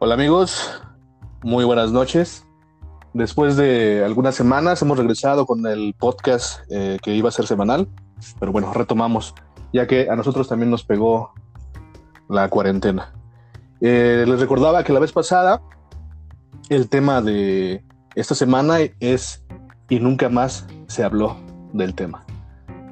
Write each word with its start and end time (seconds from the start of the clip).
Hola 0.00 0.14
amigos, 0.14 0.80
muy 1.42 1.64
buenas 1.64 1.90
noches. 1.90 2.46
Después 3.14 3.56
de 3.56 4.04
algunas 4.04 4.36
semanas 4.36 4.80
hemos 4.80 4.96
regresado 4.96 5.44
con 5.44 5.66
el 5.66 5.92
podcast 5.98 6.60
eh, 6.70 6.98
que 7.02 7.16
iba 7.16 7.30
a 7.30 7.32
ser 7.32 7.48
semanal, 7.48 7.88
pero 8.38 8.52
bueno, 8.52 8.72
retomamos, 8.72 9.34
ya 9.72 9.88
que 9.88 10.08
a 10.08 10.14
nosotros 10.14 10.46
también 10.48 10.70
nos 10.70 10.84
pegó 10.84 11.32
la 12.28 12.48
cuarentena. 12.48 13.12
Eh, 13.80 14.24
les 14.24 14.38
recordaba 14.38 14.84
que 14.84 14.92
la 14.92 15.00
vez 15.00 15.10
pasada 15.10 15.62
el 16.68 16.88
tema 16.88 17.20
de 17.20 17.84
esta 18.14 18.36
semana 18.36 18.76
es 19.00 19.44
y 19.88 19.98
nunca 19.98 20.28
más 20.28 20.64
se 20.86 21.02
habló 21.02 21.38
del 21.72 21.96
tema. 21.96 22.24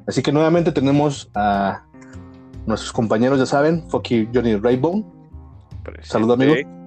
Así 0.09 0.25
que 0.25 0.33
nuevamente 0.33 0.73
tenemos 0.73 1.31
a 1.37 1.85
nuestros 2.67 2.93
compañeros, 2.93 3.39
ya 3.39 3.47
saben, 3.47 3.89
Focky 3.91 4.29
Johnny 4.35 4.57
Raybone. 4.57 5.07
Saludos, 6.03 6.35
amigo. 6.35 6.86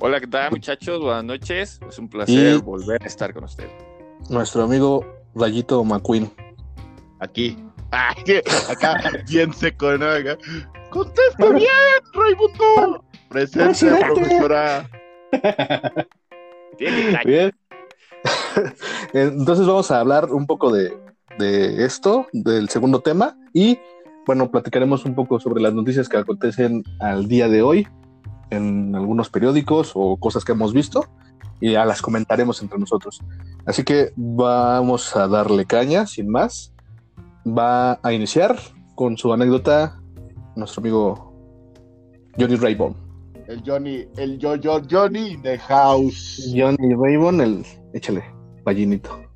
Hola, 0.00 0.20
¿qué 0.20 0.26
tal, 0.26 0.50
muchachos? 0.52 1.00
Buenas 1.00 1.24
noches. 1.24 1.80
Es 1.88 1.98
un 1.98 2.08
placer 2.08 2.56
Y- 2.56 2.60
volver 2.60 3.02
a 3.02 3.06
estar 3.06 3.32
con 3.34 3.44
ustedes. 3.44 3.70
Nuestro 4.30 4.62
amigo 4.62 5.04
Rayito 5.34 5.82
McQueen. 5.84 6.30
Aquí. 7.20 7.56
Que- 8.24 8.42
acá, 8.70 9.00
bien 9.28 9.52
seco, 9.52 9.96
¿no? 9.98 10.06
Acá. 10.06 10.36
¡Contesta 10.90 11.50
bien, 11.50 11.68
Raimundo! 12.14 13.04
Presente, 13.28 14.04
profesora. 14.14 14.88
Bien. 17.24 17.52
Entonces 19.12 19.66
vamos 19.66 19.90
a 19.90 20.00
hablar 20.00 20.26
un 20.32 20.46
poco 20.46 20.72
de, 20.72 20.96
de 21.38 21.84
esto, 21.84 22.26
del 22.32 22.68
segundo 22.68 23.00
tema, 23.00 23.36
y 23.52 23.78
bueno, 24.26 24.50
platicaremos 24.50 25.04
un 25.04 25.14
poco 25.14 25.40
sobre 25.40 25.60
las 25.62 25.72
noticias 25.74 26.08
que 26.08 26.16
acontecen 26.18 26.84
al 27.00 27.28
día 27.28 27.48
de 27.48 27.62
hoy 27.62 27.88
en 28.50 28.94
algunos 28.94 29.30
periódicos 29.30 29.92
o 29.94 30.16
cosas 30.16 30.44
que 30.44 30.52
hemos 30.52 30.72
visto, 30.72 31.06
y 31.60 31.72
ya 31.72 31.84
las 31.84 32.02
comentaremos 32.02 32.62
entre 32.62 32.78
nosotros. 32.78 33.20
Así 33.66 33.84
que 33.84 34.12
vamos 34.16 35.14
a 35.16 35.26
darle 35.28 35.66
caña, 35.66 36.06
sin 36.06 36.28
más. 36.28 36.72
Va 37.46 37.98
a 38.02 38.12
iniciar 38.12 38.58
con 38.94 39.16
su 39.16 39.32
anécdota 39.32 40.00
nuestro 40.56 40.80
amigo 40.80 41.32
Johnny 42.38 42.56
Raybone. 42.56 42.96
El 43.46 43.62
Johnny, 43.64 44.06
el 44.16 44.38
yo, 44.38 44.56
yo, 44.56 44.82
Johnny 44.90 45.32
in 45.32 45.42
the 45.42 45.58
house. 45.58 46.52
Johnny 46.54 46.94
Raybone, 46.94 47.42
el 47.42 47.66
échale, 47.94 48.24
ballinito. 48.62 49.28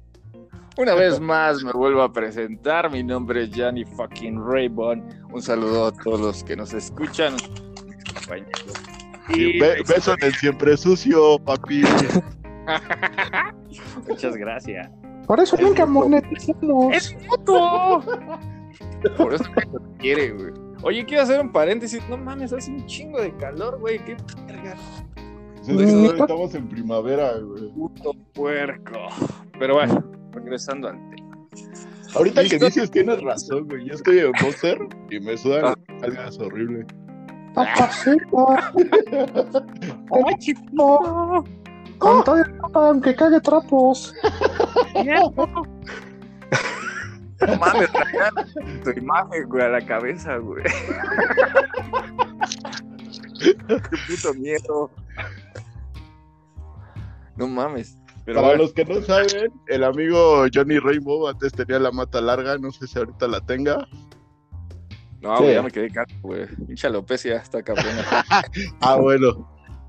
Una 0.76 0.94
vez 0.94 1.20
más 1.20 1.62
me 1.62 1.72
vuelvo 1.72 2.02
a 2.02 2.12
presentar. 2.12 2.90
Mi 2.90 3.02
nombre 3.02 3.44
es 3.44 3.50
Johnny 3.54 3.84
fucking 3.84 4.42
Raybon. 4.44 5.04
Un 5.32 5.42
saludo 5.42 5.86
a 5.86 5.92
todos 5.92 6.20
los 6.20 6.44
que 6.44 6.56
nos 6.56 6.72
escuchan. 6.72 7.34
mis 7.34 8.14
compañeros. 8.14 8.91
Y 9.28 9.60
be- 9.60 9.82
beso 9.88 10.14
en 10.14 10.24
el 10.24 10.34
siempre 10.34 10.76
sucio, 10.76 11.38
papi. 11.38 11.82
Muchas 14.08 14.36
gracias. 14.36 14.90
Por 15.26 15.40
eso 15.40 15.56
nunca 15.60 15.86
monetizamos. 15.86 16.94
¡Es 16.94 17.16
puto! 17.28 18.00
Por 19.16 19.34
eso 19.34 19.44
me 19.56 19.64
lo 19.72 19.80
quiere, 19.98 20.30
güey. 20.30 20.52
Oye, 20.82 21.04
quiero 21.04 21.22
hacer 21.22 21.40
un 21.40 21.52
paréntesis. 21.52 22.02
No 22.08 22.16
mames, 22.16 22.52
hace 22.52 22.70
un 22.70 22.86
chingo 22.86 23.20
de 23.20 23.34
calor, 23.36 23.78
güey. 23.78 23.98
Qué 24.04 24.16
verga. 24.46 24.76
Sí, 25.62 25.76
sí, 25.78 26.06
Estamos 26.06 26.54
en 26.54 26.68
primavera, 26.68 27.32
güey. 27.38 27.70
Puto 27.72 28.12
puerco. 28.32 28.98
Pero 29.58 29.74
bueno, 29.74 30.02
regresando 30.32 30.88
al 30.88 30.96
tema. 31.10 31.38
Ahorita 32.14 32.42
que 32.44 32.58
dices 32.58 32.90
tienes 32.90 33.20
razón, 33.22 33.68
güey. 33.68 33.86
Yo 33.86 33.94
estoy 33.94 34.18
en 34.18 34.32
boxer 34.42 34.78
y 35.10 35.20
me 35.20 35.36
sudan 35.36 35.74
las 35.88 36.00
nalgas 36.00 36.38
horrible. 36.38 36.86
Papacito. 37.54 38.48
Ay, 40.26 40.34
chico. 40.38 41.44
Con 41.98 42.24
todo 42.24 42.36
el 42.38 42.58
aunque 42.74 43.14
cague 43.14 43.40
trapos. 43.40 44.14
No 47.46 47.56
mames, 47.56 47.90
tu 48.84 48.90
imagen, 48.90 49.48
güey, 49.48 49.64
a 49.64 49.68
la 49.68 49.80
cabeza, 49.84 50.36
güey. 50.36 50.64
Qué 53.40 53.54
puto 54.08 54.34
miedo. 54.34 54.90
No 57.36 57.48
mames. 57.48 57.98
Pero 58.24 58.36
Para 58.36 58.48
bueno, 58.48 58.62
los 58.62 58.72
que 58.72 58.84
no 58.84 59.02
saben, 59.02 59.52
el 59.66 59.82
amigo 59.82 60.46
Johnny 60.54 60.78
Rainbow 60.78 61.26
antes 61.26 61.52
tenía 61.52 61.80
la 61.80 61.90
mata 61.90 62.20
larga, 62.20 62.56
no 62.58 62.70
sé 62.70 62.86
si 62.86 62.98
ahorita 62.98 63.26
la 63.26 63.40
tenga. 63.40 63.88
No, 65.22 65.36
Sí. 65.38 65.42
güey, 65.44 65.54
ya 65.54 65.62
me 65.62 65.70
quedé 65.70 65.90
calvo, 65.90 66.12
güey. 66.22 66.46
Pinche 66.66 66.86
alopecia 66.86 67.36
está 67.36 67.62
cabrona. 67.62 67.88
Ah, 68.80 68.96
bueno. 68.96 69.48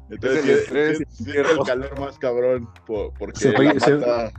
Entonces 0.09 0.39
Es 0.39 0.45
el 0.45 0.49
estrés 0.59 0.97
sí, 0.99 1.03
y 1.09 1.23
sí, 1.25 1.31
el 1.37 1.57
calor 1.65 1.99
más 1.99 2.19
cabrón, 2.19 2.69
po- 2.85 3.13
porque 3.17 3.39
Se 3.39 3.51
la, 3.51 3.73
mata, 3.73 4.31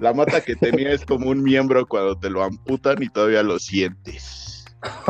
la 0.00 0.14
mata 0.14 0.40
que 0.40 0.56
tenía 0.56 0.92
es 0.92 1.04
como 1.04 1.28
un 1.28 1.42
miembro 1.42 1.86
cuando 1.86 2.18
te 2.18 2.30
lo 2.30 2.42
amputan 2.42 3.02
y 3.02 3.08
todavía 3.08 3.42
lo 3.42 3.58
sientes. 3.58 4.64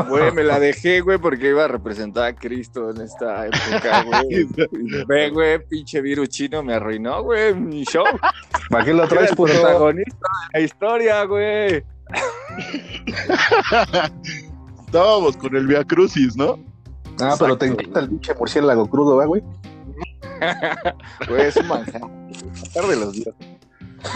Güey, 0.09 0.31
me 0.31 0.43
la 0.43 0.59
dejé, 0.59 1.01
güey, 1.01 1.19
porque 1.19 1.49
iba 1.49 1.65
a 1.65 1.67
representar 1.67 2.23
a 2.25 2.35
Cristo 2.35 2.89
en 2.89 3.01
esta 3.01 3.45
época, 3.45 4.03
güey. 4.25 4.47
Ve, 5.07 5.29
güey, 5.29 5.59
pinche 5.67 6.01
virus 6.01 6.29
chino 6.29 6.63
me 6.63 6.73
arruinó, 6.73 7.21
güey, 7.23 7.53
mi 7.53 7.83
show. 7.83 8.03
¿Para 8.71 8.83
qué 8.83 8.93
lo 8.93 9.07
traes, 9.07 9.33
protagonista 9.35 10.17
de 10.53 10.59
la 10.59 10.65
historia, 10.65 11.23
güey. 11.25 11.83
Estábamos 14.89 15.37
con 15.37 15.55
el 15.55 15.67
Via 15.67 15.83
Crucis, 15.83 16.35
¿no? 16.35 16.57
Ah, 17.21 17.35
pero 17.37 17.55
te 17.55 17.67
encanta 17.67 17.99
el 17.99 18.09
pinche 18.09 18.33
murciélago 18.33 18.89
crudo, 18.89 19.17
¿va, 19.17 19.25
güey? 19.25 19.43
Güey, 21.27 21.41
es 21.43 21.57
un 21.57 21.67
manjar. 21.67 22.01
Manjar 22.01 22.87
de 22.87 22.95
los 22.95 23.13
dioses. 23.13 23.35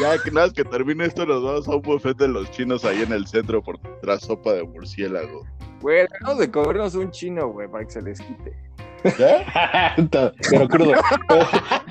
Ya 0.01 0.17
que 0.17 0.31
nada 0.31 0.49
que 0.49 0.65
termine 0.65 1.05
esto, 1.05 1.27
nos 1.27 1.43
vamos 1.43 1.67
a 1.67 1.75
un 1.75 1.81
buffet 1.83 2.17
de 2.17 2.27
los 2.27 2.49
chinos 2.49 2.85
ahí 2.85 3.03
en 3.03 3.11
el 3.11 3.27
centro 3.27 3.61
por 3.61 3.79
nuestra 3.83 4.19
sopa 4.19 4.53
de 4.53 4.63
murciélago. 4.63 5.45
Güey, 5.83 6.07
debemos 6.07 6.39
de 6.39 6.49
comernos 6.49 6.95
un 6.95 7.11
chino, 7.11 7.49
güey, 7.49 7.67
para 7.67 7.83
que 7.83 7.91
se 7.91 8.01
les 8.01 8.21
quite. 8.21 8.55
Pero 9.03 10.65
crudo. 10.69 10.93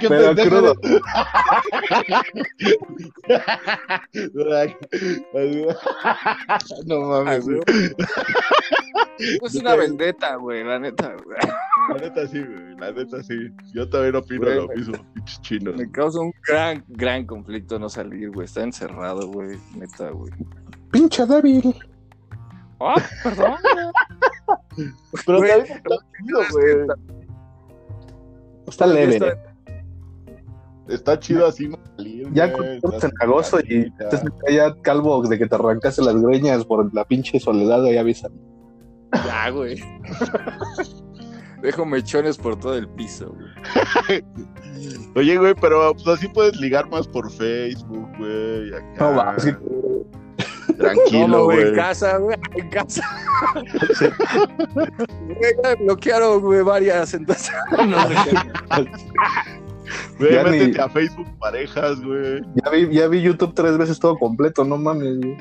¿Qué 0.01 0.09
Pero 0.09 0.35
pendejo 0.35 0.49
crudo. 0.49 0.75
no 6.87 7.01
mames, 7.03 7.45
güey. 7.45 7.61
Es 9.19 9.55
una 9.57 9.77
vendetta, 9.77 10.37
güey, 10.37 10.65
la 10.65 10.79
neta, 10.79 11.15
güey. 11.23 11.37
La 11.91 11.97
neta 12.01 12.27
sí, 12.27 12.43
güey. 12.43 12.77
La 12.79 12.93
neta 12.93 13.23
sí. 13.23 13.51
Yo 13.75 13.87
también 13.91 14.17
opino 14.17 14.47
Güey, 14.47 14.57
lo 14.57 14.69
mismo, 14.69 14.97
pinches 15.13 15.43
chinos. 15.43 15.77
Me 15.77 15.91
causa 15.91 16.21
un 16.21 16.33
gran, 16.49 16.83
gran 16.89 17.27
conflicto 17.27 17.79
no 17.79 17.91
salir, 17.91 18.31
güey. 18.31 18.47
Está 18.47 18.63
encerrado, 18.63 19.29
güey, 19.29 19.59
neta, 19.77 20.09
güey. 20.09 20.33
Pinche 20.91 21.27
débil. 21.27 21.75
Ah, 22.89 22.95
perdón. 23.23 23.55
Pero 25.27 25.39
Güey, 25.39 25.51
está 25.51 25.73
chido, 26.19 26.41
güey. 26.53 26.87
Está 28.67 28.87
leve. 28.87 29.17
Está- 29.17 29.39
Está 30.89 31.19
chido 31.19 31.47
así 31.47 31.69
no 31.69 31.79
salir, 31.97 32.29
Ya 32.33 32.49
güey. 32.49 32.77
Estás 32.83 33.11
agosto 33.21 33.61
y 33.67 33.93
estás 34.01 34.25
ya 34.51 34.75
calvo 34.83 35.23
de 35.27 35.39
que 35.39 35.47
te 35.47 35.55
arrancaste 35.55 36.03
las 36.03 36.21
greñas 36.21 36.65
por 36.65 36.93
la 36.93 37.05
pinche 37.05 37.39
soledad, 37.39 37.85
ahí 37.85 37.97
avisan. 37.97 38.33
Ya, 39.15 39.51
güey. 39.51 39.77
Dejo 41.63 41.87
mechones 41.87 42.37
por 42.37 42.59
todo 42.59 42.75
el 42.77 42.89
piso, 42.89 43.33
güey. 43.33 44.25
Oye, 45.15 45.39
güey, 45.39 45.55
pero 45.55 45.93
pues 45.95 46.09
así 46.09 46.27
puedes 46.29 46.57
ligar 46.61 46.91
más 46.91 47.07
por 47.07 47.31
Facebook, 47.31 48.09
güey. 48.19 48.75
acá. 48.75 48.95
No, 48.99 49.17
va, 49.17 49.35
es 49.37 49.45
que- 49.45 49.57
Tranquilo, 50.83 51.29
No, 51.29 51.45
güey, 51.45 51.69
en 51.69 51.75
casa, 51.75 52.17
güey, 52.19 52.37
en 52.57 52.69
casa. 52.71 53.03
Güey, 54.75 55.55
ya 55.65 55.75
bloquearon, 55.77 56.41
güey, 56.41 56.63
varias, 56.63 57.15
entonces. 57.15 57.53
No 57.89 58.09
sé 58.09 58.15
qué. 58.31 58.37
Güey, 60.19 60.33
Ya 60.35 60.43
ni- 60.45 60.51
métete 60.51 60.81
a 60.81 60.89
Facebook 60.89 61.27
parejas, 61.39 62.01
güey. 62.01 62.41
Ya 62.65 62.71
vi, 62.71 62.95
ya 62.95 63.09
vi 63.09 63.21
YouTube 63.23 63.53
tres 63.55 63.77
veces 63.79 63.99
todo 64.01 64.17
completo, 64.19 64.65
no 64.65 64.79
mames. 64.79 65.19
güey. 65.19 65.37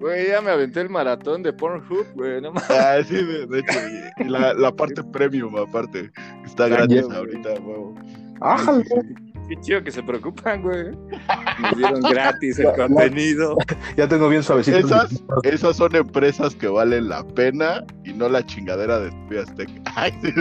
Güey, 0.00 0.28
ya 0.28 0.40
me 0.40 0.50
aventé 0.50 0.80
el 0.80 0.88
maratón 0.90 1.42
de 1.42 1.52
Pornhub, 1.52 2.06
güey, 2.14 2.40
no 2.40 2.52
mames. 2.52 2.70
Ah, 2.70 2.96
sí, 3.06 3.14
de, 3.14 3.46
de 3.46 3.58
hecho. 3.60 3.78
Y 4.18 4.24
la, 4.24 4.52
la 4.54 4.72
parte 4.74 5.02
premium, 5.04 5.56
aparte. 5.56 6.10
Está 6.44 6.68
Ya, 6.68 6.76
gratis 6.76 7.02
güey. 7.04 7.16
ahorita, 7.16 7.50
güey. 7.60 7.94
Ájale. 8.40 8.84
Qué 9.48 9.60
chido 9.60 9.82
que 9.82 9.90
se 9.90 10.02
preocupan, 10.02 10.62
güey. 10.62 10.92
Me 11.60 11.70
dieron 11.76 12.00
gratis 12.00 12.58
el 12.58 12.72
contenido. 12.76 13.56
Ya 13.96 14.08
tengo 14.08 14.28
bien 14.28 14.42
suavecito. 14.42 14.78
Esas, 14.78 15.22
esas 15.42 15.76
son 15.76 15.94
empresas 15.96 16.54
que 16.54 16.68
valen 16.68 17.08
la 17.08 17.22
pena 17.26 17.84
y 18.04 18.12
no 18.12 18.28
la 18.28 18.44
chingadera 18.46 18.98
de 19.00 19.10
TV 19.10 19.40
Azteca. 19.40 19.72
Ay, 19.96 20.12
sí. 20.22 20.32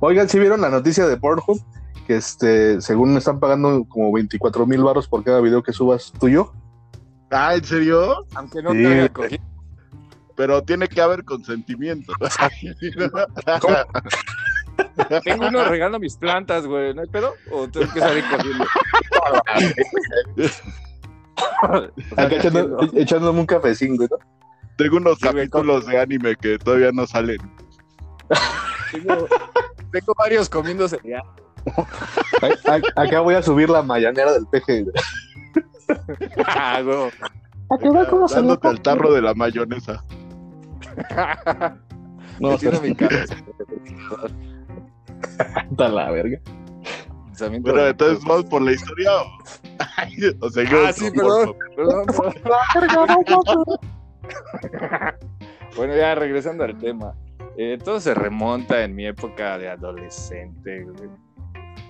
Oigan, 0.00 0.28
si 0.28 0.38
vieron 0.38 0.60
la 0.60 0.68
noticia 0.70 1.06
de 1.06 1.16
Pornhub? 1.16 1.60
Que 2.06 2.16
este, 2.16 2.80
según 2.82 3.12
me 3.14 3.18
están 3.18 3.40
pagando 3.40 3.84
como 3.88 4.12
24 4.12 4.66
mil 4.66 4.82
baros 4.82 5.08
por 5.08 5.24
cada 5.24 5.40
video 5.40 5.62
que 5.62 5.72
subas 5.72 6.12
tuyo. 6.20 6.52
Ah, 7.30 7.54
¿en 7.54 7.64
serio? 7.64 8.26
Aunque 8.34 8.62
no 8.62 8.72
Sí. 8.72 8.76
te 8.82 8.86
haya 8.86 9.08
cogido. 9.08 9.42
pero 10.36 10.62
tiene 10.62 10.88
que 10.88 11.00
haber 11.00 11.24
consentimiento. 11.24 12.12
Tengo 15.24 15.48
uno 15.48 15.64
regando 15.64 15.98
mis 15.98 16.16
plantas, 16.16 16.66
güey. 16.66 16.94
¿No 16.94 17.02
hay 17.02 17.08
pedo? 17.08 17.34
¿O 17.50 17.68
tengo 17.68 17.92
que 17.92 18.00
salir 18.00 18.24
corriendo? 18.30 18.64
Acá 22.16 22.36
echando, 22.36 22.78
echándome 22.94 23.40
un 23.40 23.46
cafecín, 23.46 23.96
güey, 23.96 24.08
¿no? 24.10 24.18
Tengo 24.76 24.96
unos 24.96 25.18
Sí, 25.18 25.24
capítulos 25.24 25.86
de 25.86 26.00
anime 26.00 26.34
que 26.36 26.58
todavía 26.58 26.90
no 26.92 27.06
salen. 27.06 27.38
Tengo, 28.90 29.28
tengo 29.92 30.14
varios 30.18 30.48
comiendo 30.48 30.88
cereal. 30.88 31.22
Acá 32.96 33.20
voy 33.20 33.34
a 33.34 33.42
subir 33.42 33.70
la 33.70 33.82
mañanera 33.82 34.32
del 34.32 34.46
peje. 34.46 34.84
Ah, 36.46 36.80
güey. 36.82 37.10
Dándote 38.30 38.68
al 38.68 38.80
tarro 38.80 39.12
de 39.12 39.22
la 39.22 39.34
mayonesa. 39.34 40.02
No, 42.40 42.50
Metiendo 42.50 42.80
se 42.80 42.88
mi 42.88 42.96
cabeza. 42.96 43.36
está 45.70 45.88
la 45.88 46.10
verga. 46.10 46.38
De- 47.38 47.88
entonces 47.90 48.24
vamos 48.24 48.44
por 48.44 48.62
la 48.62 48.72
historia 48.72 49.10
o, 49.12 49.26
o 50.46 50.50
seguimos 50.50 50.88
Ah, 50.88 50.92
sí, 50.92 51.10
perdón. 51.10 51.56
Perdón. 51.74 52.06
bueno, 55.76 55.96
ya 55.96 56.14
regresando 56.14 56.64
al 56.64 56.78
tema. 56.78 57.14
Eh, 57.56 57.78
todo 57.82 58.00
se 58.00 58.14
remonta 58.14 58.82
en 58.82 58.94
mi 58.94 59.06
época 59.06 59.58
de 59.58 59.68
adolescente, 59.68 60.84
güey. 60.84 61.08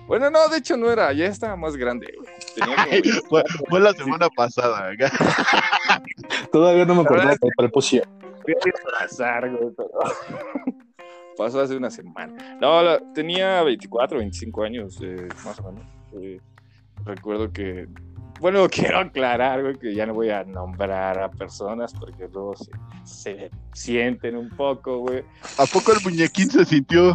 Bueno, 0.07 0.29
no, 0.29 0.47
de 0.49 0.57
hecho 0.57 0.77
no 0.77 0.91
era, 0.91 1.11
ya 1.13 1.25
estaba 1.25 1.55
más 1.55 1.75
grande, 1.75 2.07
güey. 2.15 2.29
Tenía 2.55 2.75
como- 2.75 3.21
Fue, 3.29 3.43
fue 3.69 3.79
la 3.79 3.93
semana 3.93 4.27
pasada. 4.35 4.91
acá. 4.91 5.11
Todavía 6.51 6.85
no 6.85 6.95
me 6.95 7.01
acordaba 7.01 7.29
verdad 7.29 7.39
de 7.41 7.49
prepucio. 7.57 8.03
Voy 8.43 8.53
a 8.53 8.65
disfrazar, 8.65 9.49
güey, 9.51 9.71
pero- 9.75 9.89
Pasó 11.37 11.61
hace 11.61 11.75
una 11.75 11.89
semana. 11.89 12.57
No, 12.61 12.81
la- 12.81 12.99
tenía 13.13 13.61
24, 13.63 14.19
25 14.19 14.63
años, 14.63 14.99
eh, 15.01 15.27
más 15.43 15.59
o 15.59 15.71
menos. 15.71 15.85
Eh, 16.21 16.39
recuerdo 17.05 17.51
que. 17.51 17.87
Bueno, 18.39 18.67
quiero 18.69 18.99
aclarar, 18.99 19.61
güey, 19.61 19.77
que 19.77 19.93
ya 19.95 20.05
no 20.05 20.13
voy 20.13 20.29
a 20.29 20.43
nombrar 20.43 21.19
a 21.19 21.29
personas 21.31 21.93
porque 21.93 22.27
luego 22.31 22.55
se, 22.55 22.69
se 23.03 23.51
sienten 23.73 24.35
un 24.35 24.49
poco, 24.49 24.99
güey. 24.99 25.23
¿A 25.57 25.65
poco 25.65 25.91
el 25.93 25.99
muñequín 26.03 26.49
se 26.49 26.65
sintió? 26.65 27.13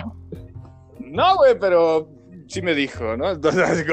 No, 0.98 1.36
güey, 1.36 1.58
pero 1.58 2.08
sí 2.46 2.62
me 2.62 2.74
dijo, 2.74 3.16
¿no? 3.16 3.30
Entonces, 3.30 3.62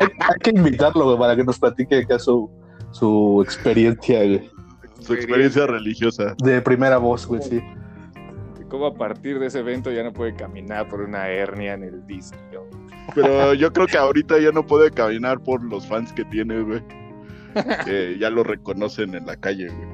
Hay 0.00 0.38
que 0.42 0.50
invitarlo, 0.50 1.04
güey, 1.06 1.18
para 1.18 1.36
que 1.36 1.44
nos 1.44 1.58
platique 1.58 1.98
acá 1.98 2.18
su, 2.18 2.50
su 2.92 3.40
experiencia, 3.44 4.18
güey. 4.24 4.50
Su 5.00 5.14
experiencia 5.14 5.66
religiosa. 5.66 6.34
De 6.42 6.60
primera 6.60 6.98
voz, 6.98 7.26
güey, 7.26 7.42
sí. 7.42 7.60
Como 8.70 8.86
a 8.86 8.94
partir 8.94 9.38
de 9.38 9.48
ese 9.48 9.58
evento 9.58 9.90
ya 9.90 10.02
no 10.02 10.12
puede 10.12 10.34
caminar 10.34 10.88
por 10.88 11.02
una 11.02 11.28
hernia 11.28 11.74
en 11.74 11.82
el 11.82 12.06
disco. 12.06 12.38
Pero 13.14 13.52
yo 13.52 13.70
creo 13.72 13.86
que 13.86 13.98
ahorita 13.98 14.38
ya 14.38 14.52
no 14.52 14.66
puede 14.66 14.90
caminar 14.90 15.40
por 15.40 15.62
los 15.62 15.86
fans 15.86 16.12
que 16.12 16.24
tiene, 16.24 16.62
güey. 16.62 16.82
Que 17.84 18.16
ya 18.18 18.30
lo 18.30 18.44
reconocen 18.44 19.14
en 19.14 19.26
la 19.26 19.36
calle, 19.36 19.68
güey. 19.68 19.88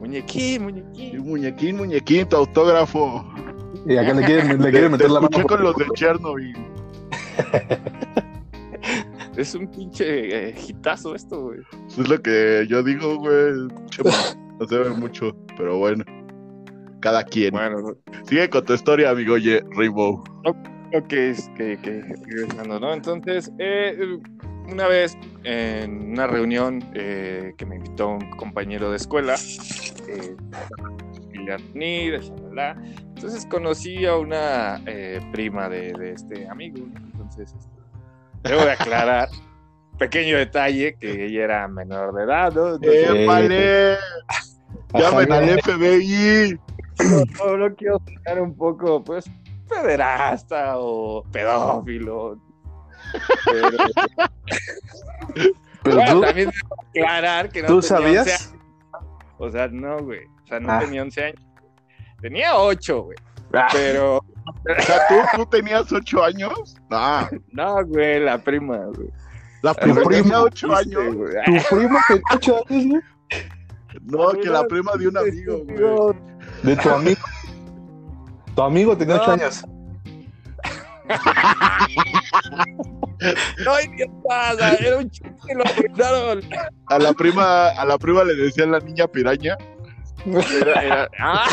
Muñequín, 0.00 0.64
muñequín. 0.64 1.18
muñequín, 1.24 1.76
muñequín, 1.76 2.28
tu 2.28 2.36
autógrafo. 2.36 3.24
Y 3.86 3.96
acá 3.96 4.12
le 4.12 4.26
quieren, 4.26 4.60
le 4.60 4.70
quieren 4.70 4.90
te 4.90 4.90
meter 4.90 5.10
la 5.10 5.20
mano. 5.20 5.28
escuché 5.30 5.46
con 5.46 5.62
los 5.62 5.76
de 5.76 5.86
Chernobyl. 5.94 6.56
Es 9.36 9.54
un 9.54 9.66
pinche 9.66 10.48
eh, 10.50 10.54
hitazo 10.68 11.14
esto, 11.14 11.44
güey. 11.44 11.60
Eso 11.88 12.02
es 12.02 12.08
lo 12.08 12.20
que 12.20 12.66
yo 12.68 12.82
digo, 12.82 13.16
güey. 13.16 13.68
No 14.60 14.68
se 14.68 14.78
ve 14.78 14.90
mucho, 14.90 15.34
pero 15.56 15.78
bueno. 15.78 16.04
Cada 17.02 17.24
quien. 17.24 17.50
Bueno, 17.50 17.94
Sigue 18.28 18.48
con 18.48 18.64
tu 18.64 18.72
historia, 18.74 19.10
amigo 19.10 19.36
Ye- 19.36 19.62
Rainbow. 19.76 20.22
Ok, 20.94 21.12
es 21.12 21.50
que, 21.56 21.76
que 21.78 22.02
regresando, 22.26 22.78
¿no? 22.78 22.92
Entonces, 22.94 23.50
eh, 23.58 24.18
una 24.70 24.86
vez 24.86 25.18
en 25.42 26.12
una 26.12 26.26
reunión 26.28 26.78
eh, 26.94 27.52
que 27.58 27.66
me 27.66 27.76
invitó 27.76 28.08
un 28.10 28.30
compañero 28.36 28.90
de 28.90 28.96
escuela, 28.98 29.34
eh, 30.08 30.36
entonces 33.16 33.46
conocí 33.46 34.06
a 34.06 34.16
una 34.16 34.80
eh, 34.86 35.20
prima 35.32 35.68
de, 35.68 35.92
de 35.94 36.12
este 36.12 36.48
amigo, 36.48 36.78
¿no? 36.86 37.00
Entonces, 37.12 37.52
este, 37.58 38.48
debo 38.48 38.64
de 38.64 38.72
aclarar, 38.72 39.28
pequeño 39.98 40.36
detalle, 40.36 40.94
que 41.00 41.26
ella 41.26 41.44
era 41.44 41.68
menor 41.68 42.14
de 42.14 42.24
edad, 42.24 42.52
¿no? 42.52 42.74
Entonces, 42.74 43.10
¡Épale! 43.10 43.96
¡Llamen 44.94 45.32
al 45.32 45.58
FBI! 45.58 46.60
no, 47.44 47.56
no 47.56 47.74
quiero 47.74 48.00
sonar 48.04 48.40
un 48.42 48.56
poco, 48.56 49.02
pues, 49.04 49.24
pederasta 49.68 50.74
o 50.78 51.24
pedófilo. 51.32 52.38
Pero, 53.44 53.68
Pero 55.82 55.96
bueno, 55.96 56.12
tú, 56.12 56.20
también 56.22 56.50
debo 56.50 56.82
aclarar 56.88 57.48
que 57.50 57.62
no 57.62 57.68
¿tú 57.68 57.80
tenía 57.80 57.96
11 57.96 58.04
sabías? 58.22 58.26
años. 58.26 58.54
O 59.38 59.50
sea, 59.50 59.68
no, 59.68 59.98
güey. 59.98 60.20
O 60.44 60.46
sea, 60.46 60.60
no 60.60 60.70
Ah. 60.72 60.78
tenía 60.80 61.02
11 61.02 61.24
años. 61.24 61.42
Tenía 62.20 62.56
8, 62.56 63.02
güey. 63.02 63.18
Ah, 63.54 63.68
Pero, 63.72 64.16
O 64.18 64.82
sea, 64.82 64.98
¿tú, 65.08 65.14
tú 65.36 65.46
tenías 65.46 65.92
ocho 65.92 66.22
años? 66.24 66.76
No, 66.88 67.28
no, 67.52 67.84
güey, 67.86 68.20
la 68.20 68.38
prima, 68.38 68.76
güey. 68.94 69.08
la 69.62 69.74
prima 69.74 70.02
tenía 70.08 70.40
ocho 70.42 70.68
Viste, 70.68 70.96
años. 70.96 71.14
güey. 71.16 71.34
tu 71.68 71.76
primo 71.76 71.98
que 72.08 72.20
ocho 72.34 72.64
años, 72.70 72.84
güey. 72.86 73.02
No, 74.02 74.30
que 74.32 74.48
la 74.48 74.64
prima 74.66 74.92
de 74.96 75.08
un 75.08 75.18
amigo, 75.18 75.58
güey. 75.64 75.76
De 76.62 76.76
tu 76.76 76.88
amigo. 76.90 77.20
Tu 78.54 78.62
amigo 78.62 78.96
tenía 78.96 79.16
No. 79.16 79.22
ocho 79.22 79.32
años. 79.32 79.64
No, 83.64 83.80
idiota, 83.80 84.74
era 84.80 84.96
un 84.98 85.10
chiste, 85.10 85.54
lo 85.54 85.64
arruinaron. 85.64 86.40
A 86.88 86.98
la 86.98 87.12
prima, 87.12 87.68
a 87.68 87.84
la 87.84 87.98
prima 87.98 88.24
le 88.24 88.34
decían 88.34 88.70
la 88.72 88.78
niña 88.80 89.06
piraña. 89.06 89.56
Era, 90.26 90.82
era- 90.84 91.10
ah. 91.18 91.48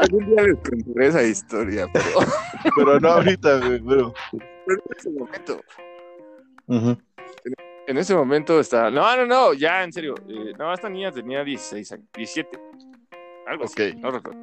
Algún 0.00 0.26
día 0.26 0.42
les 0.42 0.56
contaré 0.68 1.06
esa 1.08 1.22
historia, 1.22 1.86
pero 1.92 2.06
Pero 2.76 3.00
no 3.00 3.08
ahorita, 3.08 3.58
güey. 3.58 3.80
Pero 3.80 4.14
en 4.32 4.80
ese 4.96 5.10
momento, 5.10 5.60
Ujú. 6.66 6.98
En 7.90 7.98
ese 7.98 8.14
momento 8.14 8.60
está. 8.60 8.90
No, 8.90 9.16
no, 9.16 9.26
no, 9.26 9.52
ya 9.52 9.82
en 9.84 9.92
serio. 9.92 10.14
eh, 10.28 10.52
no, 10.58 10.72
esta 10.72 10.88
niña 10.88 11.10
tenía 11.12 11.42
16 11.44 11.92
años, 11.92 12.06
17. 12.14 12.58
Algo 13.46 13.64
así, 13.64 13.90
Ok. 13.90 13.96
no 14.00 14.10
recuerdo. 14.10 14.40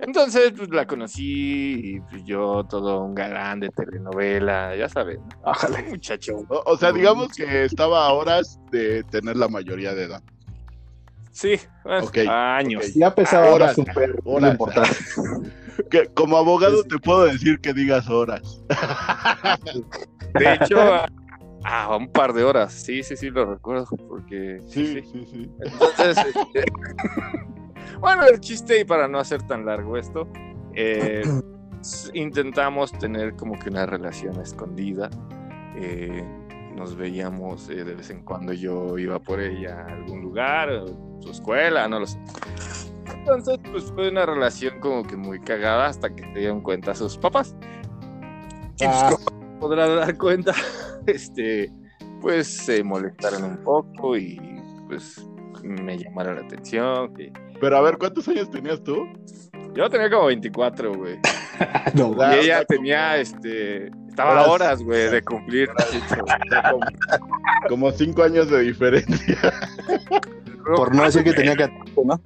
Entonces, 0.00 0.52
pues 0.56 0.68
la 0.70 0.84
conocí 0.84 1.80
y 1.96 2.00
pues, 2.00 2.24
yo, 2.24 2.64
todo 2.68 3.04
un 3.04 3.14
galán 3.14 3.60
de 3.60 3.68
telenovela, 3.68 4.74
ya 4.74 4.88
sabes. 4.88 5.18
Un 5.84 5.90
muchacho. 5.90 6.38
O, 6.48 6.62
o 6.72 6.76
sea, 6.76 6.90
digamos 6.92 7.28
que 7.36 7.64
estaba 7.64 8.06
a 8.06 8.12
horas 8.12 8.58
de 8.72 9.04
tener 9.04 9.36
la 9.36 9.46
mayoría 9.48 9.94
de 9.94 10.04
edad. 10.04 10.22
Sí, 11.30 11.58
bueno, 11.84 12.10
años. 12.30 12.92
Ya 12.94 13.14
pesaba 13.14 13.48
Horas, 13.50 13.74
súper 13.76 14.16
horas. 14.24 14.52
importante. 14.52 14.96
Que 15.90 16.04
como 16.14 16.36
abogado 16.36 16.84
te 16.84 16.98
puedo 16.98 17.24
decir 17.24 17.58
que 17.60 17.72
digas 17.72 18.06
horas. 18.08 18.60
De 20.34 20.52
hecho, 20.54 20.76
a, 21.64 21.84
a 21.84 21.96
un 21.96 22.08
par 22.10 22.32
de 22.32 22.44
horas. 22.44 22.72
Sí, 22.72 23.02
sí, 23.02 23.16
sí, 23.16 23.30
lo 23.30 23.44
recuerdo. 23.54 23.86
Porque. 24.08 24.60
Sí, 24.66 25.02
sí, 25.02 25.26
sí. 25.30 25.50
Entonces, 25.60 26.18
este, 26.18 26.64
bueno, 28.00 28.24
el 28.24 28.40
chiste, 28.40 28.80
y 28.80 28.84
para 28.84 29.08
no 29.08 29.18
hacer 29.18 29.42
tan 29.42 29.64
largo 29.66 29.96
esto, 29.96 30.28
eh, 30.74 31.22
intentamos 32.14 32.92
tener 32.92 33.34
como 33.36 33.58
que 33.58 33.68
una 33.70 33.86
relación 33.86 34.40
escondida. 34.40 35.10
Eh, 35.76 36.24
nos 36.74 36.96
veíamos 36.96 37.68
eh, 37.68 37.84
de 37.84 37.94
vez 37.94 38.10
en 38.10 38.24
cuando 38.24 38.52
yo 38.52 38.96
iba 38.98 39.18
por 39.18 39.40
ella 39.40 39.80
a 39.86 39.92
algún 39.94 40.22
lugar, 40.22 40.70
su 41.20 41.30
escuela, 41.30 41.86
no 41.88 42.00
lo 42.00 42.06
sé. 42.06 42.18
Entonces, 43.14 43.58
pues 43.70 43.84
fue 43.92 44.08
una 44.08 44.24
relación 44.26 44.80
como 44.80 45.02
que 45.04 45.16
muy 45.16 45.38
cagada 45.40 45.86
hasta 45.86 46.14
que 46.14 46.22
se 46.24 46.38
dieron 46.40 46.60
cuenta 46.62 46.94
sus 46.94 47.16
papás. 47.18 47.54
Y 48.78 48.84
pues, 48.84 48.90
Ah. 49.02 49.10
como 49.26 49.58
podrán 49.60 49.96
dar 49.96 50.16
cuenta, 50.18 50.54
este, 51.06 51.70
pues 52.20 52.46
se 52.46 52.82
molestaron 52.84 53.44
un 53.44 53.56
poco 53.64 54.16
y 54.16 54.40
pues 54.88 55.26
me 55.62 55.98
llamaron 55.98 56.36
la 56.36 56.42
atención. 56.42 57.14
que- 57.14 57.32
Pero 57.60 57.76
a 57.76 57.80
ver, 57.82 57.98
¿cuántos 57.98 58.26
años 58.28 58.50
tenías 58.50 58.82
tú? 58.82 59.06
Yo 59.74 59.88
tenía 59.88 60.10
como 60.10 60.26
24, 60.26 60.94
güey. 60.94 61.18
No, 61.94 62.14
y 62.34 62.38
ella 62.46 62.64
tenía, 62.64 63.16
este, 63.18 63.86
estaba 64.08 64.32
Horas. 64.32 64.46
a 64.46 64.50
horas, 64.50 64.82
güey, 64.82 65.10
de 65.10 65.22
cumplir. 65.22 65.68
18, 65.92 66.24
O 66.24 66.26
sea, 66.50 66.70
como, 66.72 66.80
como 67.68 67.90
cinco 67.92 68.22
años 68.24 68.50
de 68.50 68.60
diferencia. 68.62 69.38
por 70.76 70.94
no 70.94 71.04
decir 71.04 71.22
que 71.22 71.32
tenía 71.32 71.54
que. 71.54 71.68
¿no? 72.04 72.20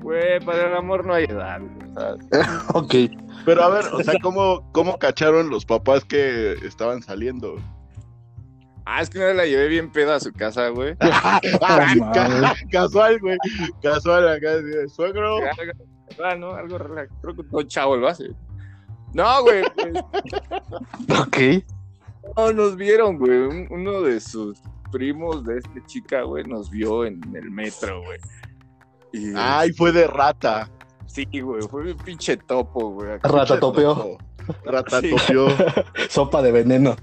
Güey, 0.00 0.40
para 0.44 0.68
el 0.68 0.76
amor 0.76 1.06
no 1.06 1.14
hay 1.14 1.24
edad. 1.24 1.60
Ok. 2.74 2.94
Pero 3.44 3.62
a 3.62 3.68
ver, 3.68 3.84
o 3.92 4.02
sea, 4.02 4.14
¿cómo, 4.22 4.70
cómo 4.72 4.98
cacharon 4.98 5.50
los 5.50 5.64
papás 5.64 6.04
que 6.04 6.52
estaban 6.64 7.02
saliendo? 7.02 7.56
Ah, 8.90 9.02
es 9.02 9.10
que 9.10 9.18
una 9.18 9.26
vez 9.26 9.36
la 9.36 9.44
llevé 9.44 9.68
bien 9.68 9.92
peda 9.92 10.14
a 10.16 10.20
su 10.20 10.32
casa, 10.32 10.68
güey. 10.70 10.96
Ah, 11.00 12.54
casual, 12.72 13.18
güey. 13.20 13.36
Casual 13.82 14.26
acá, 14.28 14.48
suegro. 14.88 15.40
Ah, 16.24 16.34
no, 16.34 16.52
algo 16.54 16.78
relax. 16.78 17.12
Creo 17.20 17.36
que 17.36 17.42
todo 17.44 17.62
chavo 17.64 17.96
lo 17.98 18.08
hace. 18.08 18.30
No, 19.12 19.42
güey. 19.42 19.62
pues, 19.74 19.92
Ok. 21.20 21.64
no 22.36 22.52
nos 22.54 22.76
vieron, 22.76 23.18
güey. 23.18 23.38
Un- 23.38 23.66
uno 23.70 24.00
de 24.00 24.20
sus 24.20 24.58
primos 24.90 25.44
de 25.44 25.58
esta 25.58 25.84
chica, 25.86 26.22
güey, 26.22 26.44
nos 26.44 26.70
vio 26.70 27.04
en 27.04 27.20
el 27.36 27.50
metro, 27.50 28.02
güey. 28.02 28.18
Y 29.12 29.32
Ay, 29.36 29.70
fue 29.74 29.92
de 29.92 30.06
rata. 30.06 30.70
sí, 31.06 31.26
güey, 31.42 31.60
fue 31.68 31.92
un 31.92 31.98
pinche 31.98 32.38
topo, 32.38 32.90
güey. 32.92 33.12
acá. 33.12 33.28
Ratatopeo. 33.28 34.16
Ratatopeó. 34.64 35.48
Sopa 36.08 36.40
de 36.40 36.52
veneno. 36.52 36.96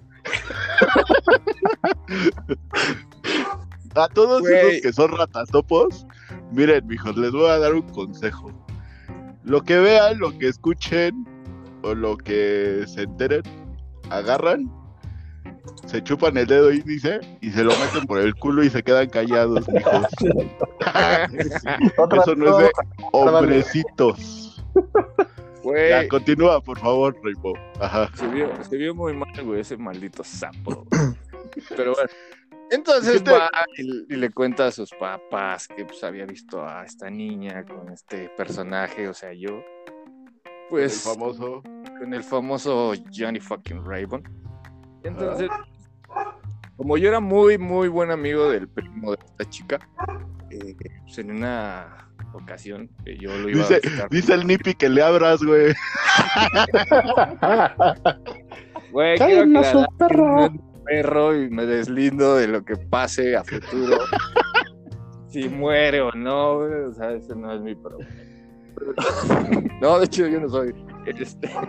A 3.95 4.07
todos 4.09 4.41
Güey. 4.41 4.53
esos 4.55 4.81
que 4.81 4.93
son 4.93 5.17
ratatopos, 5.17 6.05
miren, 6.51 6.85
mijos, 6.87 7.15
les 7.15 7.31
voy 7.31 7.49
a 7.49 7.59
dar 7.59 7.73
un 7.73 7.87
consejo. 7.89 8.51
Lo 9.43 9.61
que 9.61 9.77
vean, 9.77 10.19
lo 10.19 10.37
que 10.37 10.47
escuchen 10.49 11.25
o 11.83 11.93
lo 11.93 12.17
que 12.17 12.83
se 12.87 13.03
enteren, 13.03 13.43
agarran, 14.09 14.69
se 15.85 16.03
chupan 16.03 16.35
el 16.37 16.47
dedo 16.47 16.73
índice 16.73 17.19
y 17.41 17.51
se 17.51 17.63
lo 17.63 17.71
meten 17.77 18.05
por 18.05 18.19
el 18.19 18.35
culo 18.35 18.63
y 18.63 18.69
se 18.69 18.83
quedan 18.83 19.07
callados, 19.09 19.67
mijos. 19.69 20.07
Eso 22.11 22.35
no 22.35 22.57
es 22.59 22.65
de 22.65 22.71
hombrecitos. 23.11 24.63
Ya, 25.89 26.07
continúa, 26.09 26.61
por 26.61 26.77
favor, 26.79 27.15
Rainbow. 27.23 27.55
Ajá. 27.79 28.09
se 28.15 28.27
vio, 28.27 28.49
se 28.63 28.77
vio 28.77 28.93
muy 28.93 29.13
mal, 29.13 29.31
güey, 29.43 29.61
ese 29.61 29.77
maldito 29.77 30.23
sapo. 30.23 30.85
Pero 31.75 31.93
bueno. 31.93 32.09
Entonces 32.71 33.17
¿Qué 33.17 33.25
te- 33.25 33.31
va 33.31 33.49
y, 33.77 34.13
y 34.13 34.17
le 34.17 34.31
cuenta 34.31 34.67
a 34.67 34.71
sus 34.71 34.89
papás 34.91 35.67
que 35.67 35.85
pues 35.85 36.03
había 36.03 36.25
visto 36.25 36.65
a 36.67 36.83
esta 36.83 37.09
niña 37.09 37.63
con 37.63 37.89
este 37.91 38.29
personaje, 38.29 39.07
o 39.07 39.13
sea, 39.13 39.33
yo. 39.33 39.63
Pues 40.69 41.05
el 41.05 41.13
famoso. 41.13 41.61
con 41.99 42.13
el 42.13 42.23
famoso 42.23 42.93
Johnny 43.15 43.39
fucking 43.39 43.85
Raybon. 43.85 44.23
Entonces, 45.03 45.49
como 46.75 46.97
yo 46.97 47.07
era 47.09 47.19
muy, 47.19 47.57
muy 47.59 47.87
buen 47.87 48.09
amigo 48.09 48.49
del 48.49 48.67
primo 48.67 49.11
de 49.11 49.19
esta 49.23 49.47
chica, 49.49 49.79
eh, 50.49 50.75
pues 51.03 51.19
en 51.19 51.29
una 51.31 52.09
ocasión 52.33 52.89
que 53.05 53.15
yo 53.17 53.29
lo 53.37 53.47
iba 53.49 53.59
Dice, 53.59 53.75
a 53.75 53.79
visitar. 53.79 54.09
dice 54.09 54.33
el 54.33 54.47
Nipi 54.47 54.73
que 54.73 54.89
le 54.89 55.03
abras, 55.03 55.41
güey. 55.43 55.73
Güey, 58.91 59.17
quiero 59.17 59.59
aclarar 59.59 59.87
perro. 59.97 60.49
no 60.49 60.74
perro 60.85 61.35
y 61.35 61.49
me 61.49 61.65
deslindo 61.65 62.35
de 62.35 62.47
lo 62.47 62.63
que 62.63 62.75
pase 62.77 63.35
a 63.35 63.43
futuro. 63.43 63.97
si 65.29 65.49
muere 65.49 66.01
o 66.01 66.11
no, 66.11 66.59
güey, 66.59 66.73
o 66.83 66.93
sea, 66.93 67.11
ese 67.11 67.35
no 67.35 67.53
es 67.53 67.61
mi 67.61 67.75
problema. 67.75 68.09
No, 69.81 69.99
de 69.99 70.05
hecho 70.05 70.27
yo 70.27 70.39
no 70.39 70.49
soy. 70.49 70.73
Este... 71.05 71.49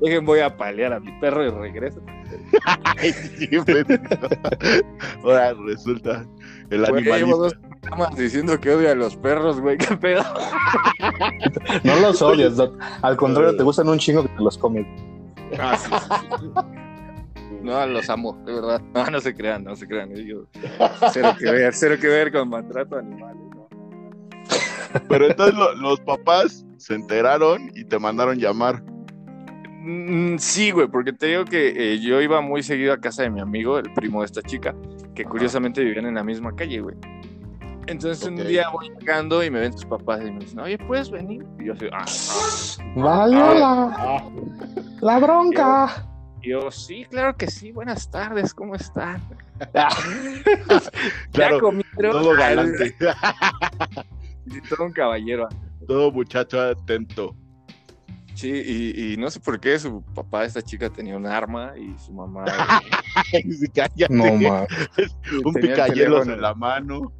Dejen, 0.00 0.24
voy 0.24 0.40
a 0.40 0.56
palear 0.56 0.92
a 0.92 1.00
mi 1.00 1.10
perro 1.20 1.44
y 1.44 1.50
regreso. 1.50 2.00
Ay, 2.96 3.12
sí. 3.12 3.48
Ahora 5.24 5.54
resulta 5.66 6.24
el 6.70 6.82
programas 6.84 8.16
diciendo 8.16 8.60
que 8.60 8.70
odio 8.70 8.90
a 8.90 8.94
los 8.94 9.16
perros, 9.16 9.60
güey, 9.60 9.76
qué 9.76 9.96
pedo. 9.96 10.22
No 11.84 11.96
los 11.96 12.22
odias. 12.22 12.54
Al 13.02 13.16
contrario, 13.16 13.56
te 13.56 13.62
gustan 13.62 13.88
un 13.88 13.98
chingo 13.98 14.22
que 14.22 14.28
te 14.28 14.42
los 14.42 14.56
comes. 14.58 14.86
Ah, 15.58 15.76
sí, 15.76 15.90
sí, 16.20 16.26
sí. 16.40 16.50
No, 17.62 17.86
los 17.86 18.08
amo, 18.10 18.40
de 18.44 18.52
verdad. 18.52 18.80
No, 18.94 19.06
no 19.06 19.20
se 19.20 19.34
crean, 19.34 19.64
no 19.64 19.74
se 19.76 19.86
crean. 19.86 20.14
Yo, 20.14 20.44
cero 21.12 21.34
que 21.38 21.50
ver, 21.50 21.74
cero 21.74 21.96
que 22.00 22.06
ver 22.08 22.30
con 22.32 22.48
maltrato 22.48 22.96
a 22.96 23.00
animales, 23.00 23.42
¿no? 23.54 23.68
Pero 25.08 25.26
entonces 25.26 25.54
lo- 25.56 25.74
los 25.74 26.00
papás 26.00 26.64
se 26.76 26.94
enteraron 26.94 27.70
y 27.74 27.84
te 27.84 27.98
mandaron 27.98 28.38
llamar. 28.38 28.82
Mm, 29.80 30.36
Sí, 30.38 30.70
güey, 30.70 30.86
porque 30.88 31.12
te 31.12 31.26
digo 31.26 31.44
que 31.44 31.94
eh, 31.94 31.98
yo 32.00 32.20
iba 32.20 32.40
muy 32.40 32.62
seguido 32.62 32.92
a 32.92 32.98
casa 32.98 33.22
de 33.22 33.30
mi 33.30 33.40
amigo, 33.40 33.78
el 33.78 33.92
primo 33.92 34.20
de 34.20 34.26
esta 34.26 34.42
chica, 34.42 34.74
que 35.14 35.24
curiosamente 35.24 35.82
vivían 35.82 36.06
en 36.06 36.14
la 36.14 36.24
misma 36.24 36.54
calle, 36.54 36.80
güey. 36.80 36.96
Entonces 37.88 38.26
un 38.26 38.36
día 38.36 38.68
voy 38.70 38.90
llegando 38.90 39.42
y 39.42 39.50
me 39.50 39.60
ven 39.60 39.72
sus 39.72 39.86
papás 39.86 40.20
y 40.22 40.30
me 40.30 40.38
dicen, 40.40 40.60
oye, 40.60 40.78
¿puedes 40.78 41.10
venir? 41.10 41.44
Y 41.58 41.66
yo 41.66 41.72
así, 41.72 41.86
ah, 41.92 42.04
ah. 42.80 42.92
Vale, 42.96 43.36
la, 43.36 43.94
Ah, 43.98 44.28
la 45.00 45.18
bronca. 45.18 46.06
Y 46.42 46.50
yo, 46.50 46.70
sí, 46.70 47.04
claro 47.10 47.36
que 47.36 47.46
sí, 47.48 47.72
buenas 47.72 48.10
tardes, 48.10 48.52
¿cómo 48.54 48.74
están? 48.74 49.20
Claro, 51.32 51.56
¿Ya 51.56 51.58
comieron? 51.60 52.12
todo 52.12 52.32
galante. 52.34 52.94
Todo 54.68 54.86
un 54.86 54.92
caballero. 54.92 55.48
todo 55.86 56.10
muchacho 56.10 56.60
atento. 56.60 57.34
Sí, 58.34 58.50
y, 58.50 59.12
y 59.12 59.16
no 59.16 59.30
sé 59.30 59.40
por 59.40 59.58
qué 59.58 59.78
su 59.78 60.00
papá 60.14 60.42
de 60.42 60.46
esta 60.46 60.62
chica 60.62 60.88
tenía 60.88 61.16
un 61.16 61.26
arma 61.26 61.72
y 61.76 61.98
su 61.98 62.12
mamá. 62.12 62.44
No, 64.10 64.32
ma. 64.36 64.66
Un 65.44 65.54
teléfono. 65.54 66.22
en 66.32 66.40
la 66.40 66.54
mano. 66.54 67.12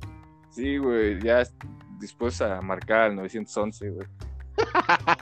Sí, 0.58 0.76
güey, 0.76 1.20
ya 1.20 1.44
dispuesta 2.00 2.58
a 2.58 2.60
marcar 2.60 3.02
al 3.02 3.14
911, 3.14 3.90
güey. 3.90 4.08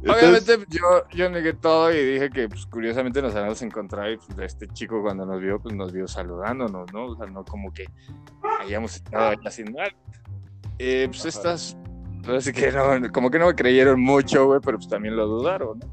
Entonces, 0.00 0.48
Obviamente 0.48 0.66
yo, 0.70 1.06
yo 1.10 1.28
negué 1.28 1.52
todo 1.52 1.92
y 1.92 2.02
dije 2.02 2.30
que 2.30 2.48
pues, 2.48 2.64
curiosamente 2.64 3.20
nos 3.20 3.34
habíamos 3.34 3.60
encontrado 3.60 4.10
y 4.10 4.16
pues, 4.16 4.38
este 4.38 4.68
chico 4.68 5.02
cuando 5.02 5.26
nos 5.26 5.38
vio, 5.38 5.60
pues 5.60 5.74
nos 5.74 5.92
vio 5.92 6.08
saludándonos, 6.08 6.90
¿no? 6.94 7.08
O 7.08 7.16
sea, 7.16 7.26
no 7.26 7.44
como 7.44 7.74
que 7.74 7.84
hayamos 8.60 8.96
estado 8.96 9.28
ahí 9.28 9.36
haciendo 9.44 9.78
algo. 9.78 9.98
Eh, 10.78 11.08
pues 11.08 11.20
Ajá. 11.20 11.28
estas, 11.28 11.76
así 12.34 12.54
que 12.54 12.72
no, 12.72 13.12
como 13.12 13.30
que 13.30 13.38
no 13.38 13.48
me 13.48 13.54
creyeron 13.54 14.00
mucho, 14.00 14.46
güey, 14.46 14.60
pero 14.64 14.78
pues 14.78 14.88
también 14.88 15.14
lo 15.14 15.26
dudaron, 15.26 15.78
¿no? 15.78 15.86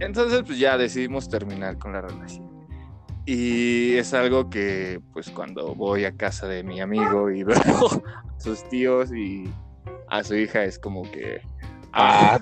Entonces 0.00 0.42
pues 0.44 0.58
ya 0.58 0.76
decidimos 0.76 1.28
terminar 1.28 1.78
con 1.78 1.92
la 1.92 2.00
relación. 2.00 2.41
Y 3.24 3.96
es 3.96 4.14
algo 4.14 4.50
que 4.50 5.00
pues 5.12 5.30
cuando 5.30 5.74
voy 5.74 6.04
a 6.04 6.16
casa 6.16 6.48
de 6.48 6.62
mi 6.62 6.80
amigo 6.80 7.30
y 7.30 7.44
veo 7.44 7.56
a 7.58 8.40
sus 8.40 8.68
tíos 8.68 9.12
y 9.12 9.44
a 10.08 10.24
su 10.24 10.34
hija 10.34 10.64
es 10.64 10.78
como 10.78 11.02
que... 11.10 11.40
Ah, 11.92 12.40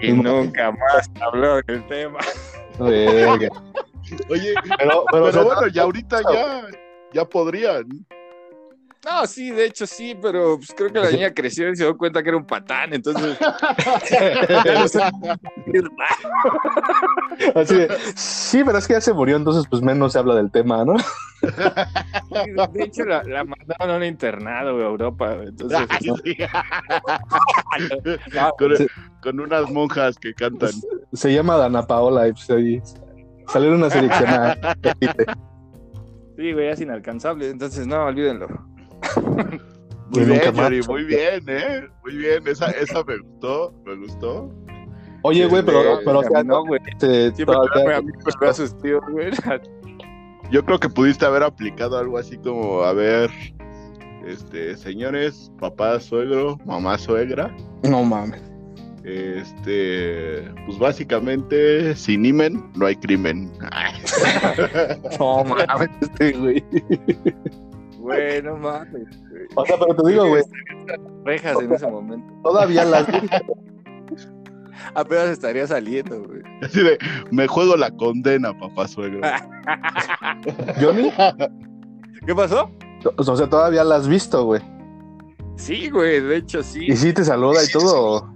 y 0.00 0.12
nunca 0.12 0.72
más 0.72 1.10
habló 1.20 1.60
del 1.62 1.86
tema. 1.86 2.18
Oye, 2.78 4.54
Pero, 4.78 5.04
pero, 5.10 5.44
bueno, 5.44 5.66
ya 5.68 5.82
ahorita 5.82 6.20
ya, 6.32 6.66
ya 7.12 7.24
podrían. 7.24 8.06
No, 9.06 9.24
sí, 9.24 9.52
de 9.52 9.66
hecho 9.66 9.86
sí, 9.86 10.18
pero 10.20 10.56
pues, 10.56 10.74
creo 10.76 10.92
que 10.92 10.98
la 10.98 11.12
niña 11.12 11.32
creció 11.32 11.70
y 11.70 11.76
se 11.76 11.84
dio 11.84 11.96
cuenta 11.96 12.24
que 12.24 12.30
era 12.30 12.38
un 12.38 12.44
patán, 12.44 12.92
entonces... 12.92 13.38
así 17.54 17.76
de, 17.76 17.88
sí, 18.16 18.64
pero 18.64 18.78
es 18.78 18.88
que 18.88 18.94
ya 18.94 19.00
se 19.00 19.12
murió, 19.12 19.36
entonces 19.36 19.64
pues 19.70 19.80
menos 19.80 20.12
se 20.12 20.18
habla 20.18 20.34
del 20.34 20.50
tema, 20.50 20.84
¿no? 20.84 20.96
de 22.72 22.82
hecho, 22.82 23.04
la, 23.04 23.22
la 23.22 23.44
mandaron 23.44 23.90
a 23.90 23.96
un 23.96 24.02
internado 24.02 24.76
a 24.76 24.82
Europa, 24.88 25.36
entonces... 25.40 25.78
Ay, 25.88 26.10
sí. 26.24 26.36
no, 28.34 28.50
con, 28.58 28.72
con 29.22 29.38
unas 29.38 29.70
monjas 29.70 30.18
que 30.18 30.34
cantan. 30.34 30.72
Se 31.12 31.32
llama 31.32 31.56
Dana 31.56 31.86
Paola 31.86 32.26
y 32.26 32.32
pues 32.32 32.50
ahí 32.50 32.82
salieron 33.46 33.84
a 33.84 33.90
seleccionar. 33.90 34.58
repite. 34.82 35.26
sí, 36.36 36.52
güey, 36.52 36.70
es 36.70 36.80
inalcanzable, 36.80 37.50
entonces 37.50 37.86
no, 37.86 38.06
olvídenlo. 38.06 38.74
Muy 40.10 40.24
bien. 40.24 40.40
Yuri, 40.54 40.82
muy 40.86 41.04
bien, 41.04 41.44
¿eh? 41.48 41.88
Muy 42.04 42.16
bien, 42.16 42.46
esa, 42.46 42.70
esa 42.70 43.02
me 43.04 43.18
gustó, 43.18 43.74
me 43.84 43.96
gustó. 43.96 44.50
Oye, 45.22 45.46
güey, 45.46 45.64
pero, 45.64 45.82
Güey, 45.82 46.04
pero 46.04 46.18
o 46.20 46.22
sea, 46.22 46.44
no, 46.44 46.64
güey, 46.64 46.80
este, 46.86 47.34
siempre 47.34 47.56
a 47.56 48.00
veo 48.40 48.50
a 48.50 48.54
sus 48.54 48.76
tíos, 48.80 49.02
güey. 49.10 49.30
Yo 50.52 50.64
creo 50.64 50.78
que 50.78 50.88
pudiste 50.88 51.26
haber 51.26 51.42
aplicado 51.42 51.98
algo 51.98 52.18
así 52.18 52.36
como, 52.38 52.82
a 52.82 52.92
ver, 52.92 53.30
este, 54.24 54.76
señores, 54.76 55.50
papá 55.58 55.98
suegro, 55.98 56.56
mamá 56.64 56.96
suegra, 56.98 57.52
No 57.82 58.04
mames. 58.04 58.40
este, 59.02 60.42
pues 60.66 60.78
básicamente, 60.78 61.96
sin 61.96 62.24
imen 62.24 62.70
no 62.76 62.86
hay 62.86 62.94
crimen. 62.94 63.50
No 65.18 65.42
mames, 65.44 65.88
este, 66.00 66.32
güey. 66.32 66.64
Güey, 68.06 68.40
no 68.42 68.56
mames, 68.56 68.92
güey. 69.28 69.46
O 69.56 69.66
sea, 69.66 69.76
pero 69.78 69.96
te 69.96 70.10
digo, 70.10 70.28
güey, 70.28 70.42
Rejas 71.24 71.60
en 71.60 71.72
ese 71.72 71.88
momento. 71.88 72.32
todavía 72.44 72.84
las 72.84 73.04
Apenas 74.94 75.30
estaría 75.30 75.66
saliendo, 75.66 76.22
güey. 76.22 76.40
Así 76.62 76.82
de, 76.82 76.98
me 77.32 77.48
juego 77.48 77.76
la 77.76 77.90
condena, 77.90 78.56
papá 78.56 78.86
suegro. 78.86 79.20
Johnny, 80.80 81.10
¿Qué 82.24 82.34
pasó? 82.34 82.70
o 83.16 83.36
sea, 83.36 83.48
todavía 83.48 83.82
las 83.82 84.02
has 84.02 84.08
visto, 84.08 84.44
güey. 84.44 84.62
Sí, 85.56 85.90
güey, 85.90 86.20
de 86.20 86.36
hecho 86.36 86.62
sí. 86.62 86.86
Y 86.86 86.96
sí 86.96 87.12
te 87.12 87.24
saluda 87.24 87.64
y 87.64 87.72
todo. 87.72 88.32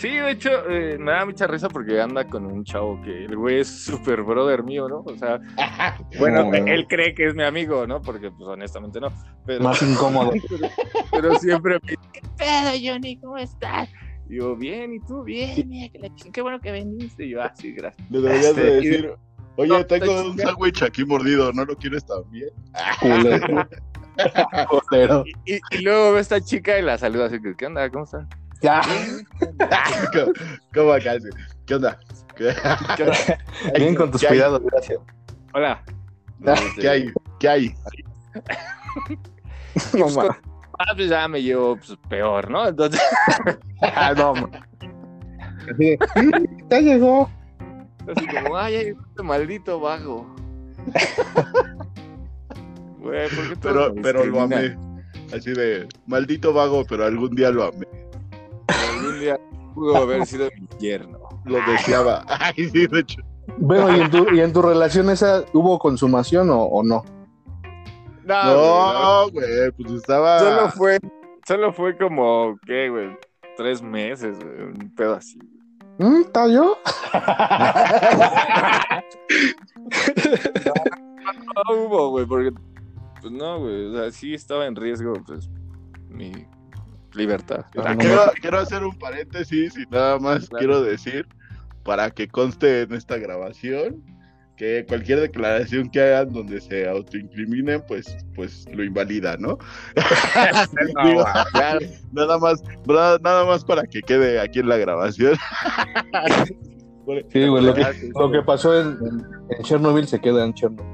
Sí, 0.00 0.08
de 0.08 0.30
hecho, 0.30 0.48
eh, 0.70 0.96
me 0.98 1.12
da 1.12 1.26
mucha 1.26 1.46
risa 1.46 1.68
porque 1.68 2.00
anda 2.00 2.24
con 2.26 2.46
un 2.46 2.64
chavo 2.64 2.98
que 3.02 3.26
el 3.26 3.36
güey 3.36 3.60
es 3.60 3.68
súper 3.84 4.22
brother 4.22 4.62
mío, 4.64 4.88
¿no? 4.88 5.00
O 5.00 5.14
sea, 5.18 5.38
bueno, 6.18 6.44
No, 6.44 6.50
no. 6.52 6.66
él 6.72 6.86
cree 6.88 7.14
que 7.14 7.26
es 7.26 7.34
mi 7.34 7.42
amigo, 7.42 7.86
¿no? 7.86 8.00
Porque, 8.00 8.30
pues, 8.30 8.48
honestamente 8.48 8.98
no. 8.98 9.08
Pero, 9.44 9.62
Más 9.62 9.82
incómodo. 9.82 10.30
pero, 10.48 10.68
pero 11.12 11.34
siempre 11.34 11.74
me 11.74 11.80
dice, 11.90 11.98
¿qué 12.14 12.22
pedo, 12.38 12.70
Johnny? 12.94 13.18
¿Cómo 13.20 13.36
estás? 13.36 13.90
Y 14.30 14.36
yo, 14.38 14.56
bien, 14.56 14.94
¿y 14.94 15.00
tú? 15.00 15.22
Bien, 15.22 15.68
mira, 15.68 15.92
que 15.92 16.30
qué 16.32 16.40
bueno 16.40 16.58
que 16.60 16.72
viniste. 16.72 17.26
Y 17.26 17.30
yo, 17.32 17.42
ah, 17.42 17.52
sí, 17.54 17.72
gracias. 17.72 18.10
Le 18.10 18.20
deberías 18.22 18.56
de 18.56 18.78
Este, 18.78 18.86
y- 18.86 18.90
decir, 18.90 19.14
oye, 19.56 19.68
No, 19.68 19.84
tengo 19.84 20.22
un 20.30 20.38
sándwich 20.38 20.82
aquí 20.82 21.04
mordido, 21.04 21.52
¿no 21.52 21.66
lo 21.66 21.76
quieres 21.76 22.06
también? 22.06 22.48
Culero. 24.88 25.24
Y, 25.44 25.56
y- 25.56 25.60
y 25.72 25.82
luego 25.82 26.12
ve 26.14 26.20
esta 26.20 26.40
chica 26.40 26.78
y 26.78 26.82
la 26.82 26.96
saluda 26.96 27.26
así 27.26 27.38
que, 27.40 27.54
¿qué 27.54 27.66
onda? 27.66 27.90
¿Cómo 27.90 28.04
estás? 28.04 28.26
Ya. 28.62 28.82
¿Cómo- 30.12 30.32
¿Cómo 30.74 30.92
acá? 30.92 31.14
¿Qué 31.66 31.74
onda? 31.74 31.98
¿Qué, 32.36 32.52
¿Qué 32.96 33.02
onda? 33.04 33.16
Bien 33.76 33.94
con 33.94 34.10
tus 34.10 34.20
¿Qué 34.20 34.26
hay? 34.28 34.32
cuidados, 34.32 34.62
gracias. 34.64 34.98
Hola. 35.54 35.82
¿Qué 36.80 36.88
hay? 36.88 37.12
¿Qué 37.38 37.48
hay? 37.48 37.74
No, 39.94 40.06
Pues, 40.06 40.16
ma. 40.16 40.38
Ah, 40.80 40.92
pues 40.96 41.08
ya 41.10 41.28
me 41.28 41.40
llevo 41.42 41.76
pues, 41.76 41.96
peor, 42.08 42.50
¿no? 42.50 42.66
Entonces, 42.68 43.00
Ah, 43.82 44.12
no, 44.16 44.34
ma. 44.34 44.48
Así 45.70 45.84
de, 45.90 45.98
"Mm, 46.16 46.68
Ya 46.68 46.80
llegó. 46.80 47.30
así 48.16 48.26
como, 48.26 48.56
ay, 48.56 48.74
ay, 48.74 48.86
este 49.08 49.22
maldito 49.22 49.78
vago. 49.78 50.26
Güey, 52.98 53.28
¿por 53.30 53.48
qué 53.48 53.56
todos 53.56 53.92
Pero, 53.94 53.94
pero 54.02 54.24
lo 54.26 54.40
amé. 54.40 54.76
Así 55.34 55.52
de, 55.52 55.86
maldito 56.06 56.52
vago, 56.52 56.84
pero 56.88 57.04
algún 57.04 57.30
día 57.36 57.50
lo 57.50 57.64
amé. 57.64 57.86
Pudo 59.74 59.96
haber 59.96 60.26
sido 60.26 60.48
mi 60.58 60.66
yerno. 60.78 61.18
Lo 61.44 61.58
deseaba. 61.70 62.24
Ay, 62.28 62.68
sí, 62.70 62.86
de 62.86 63.00
hecho. 63.00 63.22
Bueno, 63.58 63.96
¿y 63.96 64.00
en 64.00 64.10
tu, 64.10 64.34
y 64.34 64.40
en 64.40 64.52
tu 64.52 64.62
relación 64.62 65.10
esa 65.10 65.44
hubo 65.52 65.78
consumación 65.78 66.50
o, 66.50 66.62
o 66.62 66.82
no? 66.82 67.04
No, 68.24 68.42
güey, 68.44 68.54
no. 68.54 68.92
No, 68.92 69.30
güey, 69.30 69.72
pues 69.72 69.92
estaba. 69.92 70.38
Solo 70.38 70.68
fue, 70.70 70.98
solo 71.46 71.72
fue 71.72 71.96
como, 71.96 72.58
¿qué, 72.66 72.88
güey? 72.88 73.16
Tres 73.56 73.82
meses, 73.82 74.38
güey, 74.38 74.62
un 74.62 74.94
pedo 74.94 75.14
así. 75.14 75.38
¿Mm, 75.98 76.20
¿Está 76.22 76.48
yo? 76.48 76.78
No 81.54 81.74
hubo, 81.74 82.10
güey, 82.10 82.26
porque, 82.26 82.52
pues 83.20 83.32
no, 83.32 83.60
güey, 83.60 83.86
o 83.86 83.92
sea, 83.92 84.10
sí 84.10 84.34
estaba 84.34 84.66
en 84.66 84.74
riesgo, 84.74 85.12
pues, 85.26 85.48
mi 86.08 86.32
libertad. 87.14 87.64
Ah, 87.76 87.94
no, 87.94 87.98
quiero, 87.98 88.20
quiero 88.40 88.58
hacer 88.60 88.84
un 88.84 88.98
paréntesis 88.98 89.76
y 89.76 89.84
nada 89.90 90.18
más 90.18 90.48
Claro. 90.48 90.58
quiero 90.58 90.82
decir, 90.82 91.26
para 91.84 92.10
que 92.10 92.28
conste 92.28 92.82
en 92.82 92.92
esta 92.94 93.16
grabación, 93.18 94.02
que 94.56 94.84
cualquier 94.86 95.20
declaración 95.20 95.88
que 95.90 96.02
hagan 96.02 96.32
donde 96.34 96.60
se 96.60 96.86
autoincriminen, 96.86 97.82
pues, 97.88 98.14
pues 98.34 98.66
lo 98.74 98.84
invalida, 98.84 99.36
¿no? 99.38 99.56
Digo, 101.04 101.24
Claro. 101.52 101.80
nada 102.12 102.38
más, 102.38 102.62
nada, 102.86 103.18
nada 103.22 103.44
más 103.46 103.64
para 103.64 103.84
que 103.84 104.02
quede 104.02 104.38
aquí 104.38 104.58
en 104.58 104.68
la 104.68 104.76
grabación. 104.76 105.36
Sí, 107.32 107.44
güey, 107.48 107.64
lo 107.64 107.74
que, 107.74 107.84
lo 108.14 108.30
que 108.30 108.40
pasó 108.42 108.78
en 108.78 108.96
Chernobyl 109.64 110.06
se 110.06 110.20
queda 110.20 110.44
en 110.44 110.54
Chernobyl. 110.54 110.84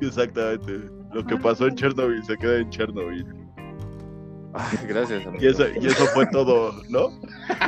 Exactamente. 0.00 0.80
Lo 1.12 1.24
que 1.24 1.36
pasó 1.36 1.68
en 1.68 1.76
Chernobyl 1.76 2.24
se 2.24 2.36
queda 2.38 2.56
en 2.56 2.70
Chernobyl. 2.70 3.24
Ay, 4.54 4.78
gracias, 4.88 5.26
amigo. 5.26 5.42
Y 5.42 5.48
eso, 5.48 5.64
y 5.80 5.86
eso 5.86 6.04
fue 6.14 6.26
todo, 6.26 6.72
¿no? 6.88 7.08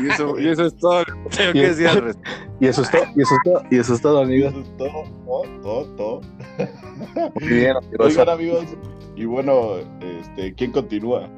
Y 0.00 0.09
eso, 0.09 0.38
y 0.38 0.49
eso 0.49 0.66
es 0.66 0.76
todo 0.76 1.02
tengo 1.37 1.50
Y- 1.50 1.52
que 1.55 1.66
decir 1.69 1.88
al 1.88 2.00
respecto. 2.02 2.31
Y 2.61 2.66
eso 2.69 2.83
es 2.83 2.90
todo, 2.90 3.02
y 3.16 3.23
eso 3.23 3.35
es 3.35 3.43
todo, 3.45 3.62
y 3.71 3.76
eso 3.78 3.95
es 3.95 4.00
todo, 4.00 4.21
Y 4.21 4.25
amigos. 4.25 4.52
eso 4.55 4.61
es 4.62 4.76
todo, 4.76 5.02
todo, 5.26 5.61
todo, 5.62 5.85
todo. 5.97 6.21
Muy 7.40 7.49
bien, 7.49 7.76
amigos. 7.76 8.07
Oigan, 8.07 8.29
amigos, 8.29 8.64
y 9.16 9.25
bueno, 9.25 9.72
este, 10.01 10.55
¿quién 10.55 10.70
continúa? 10.72 11.29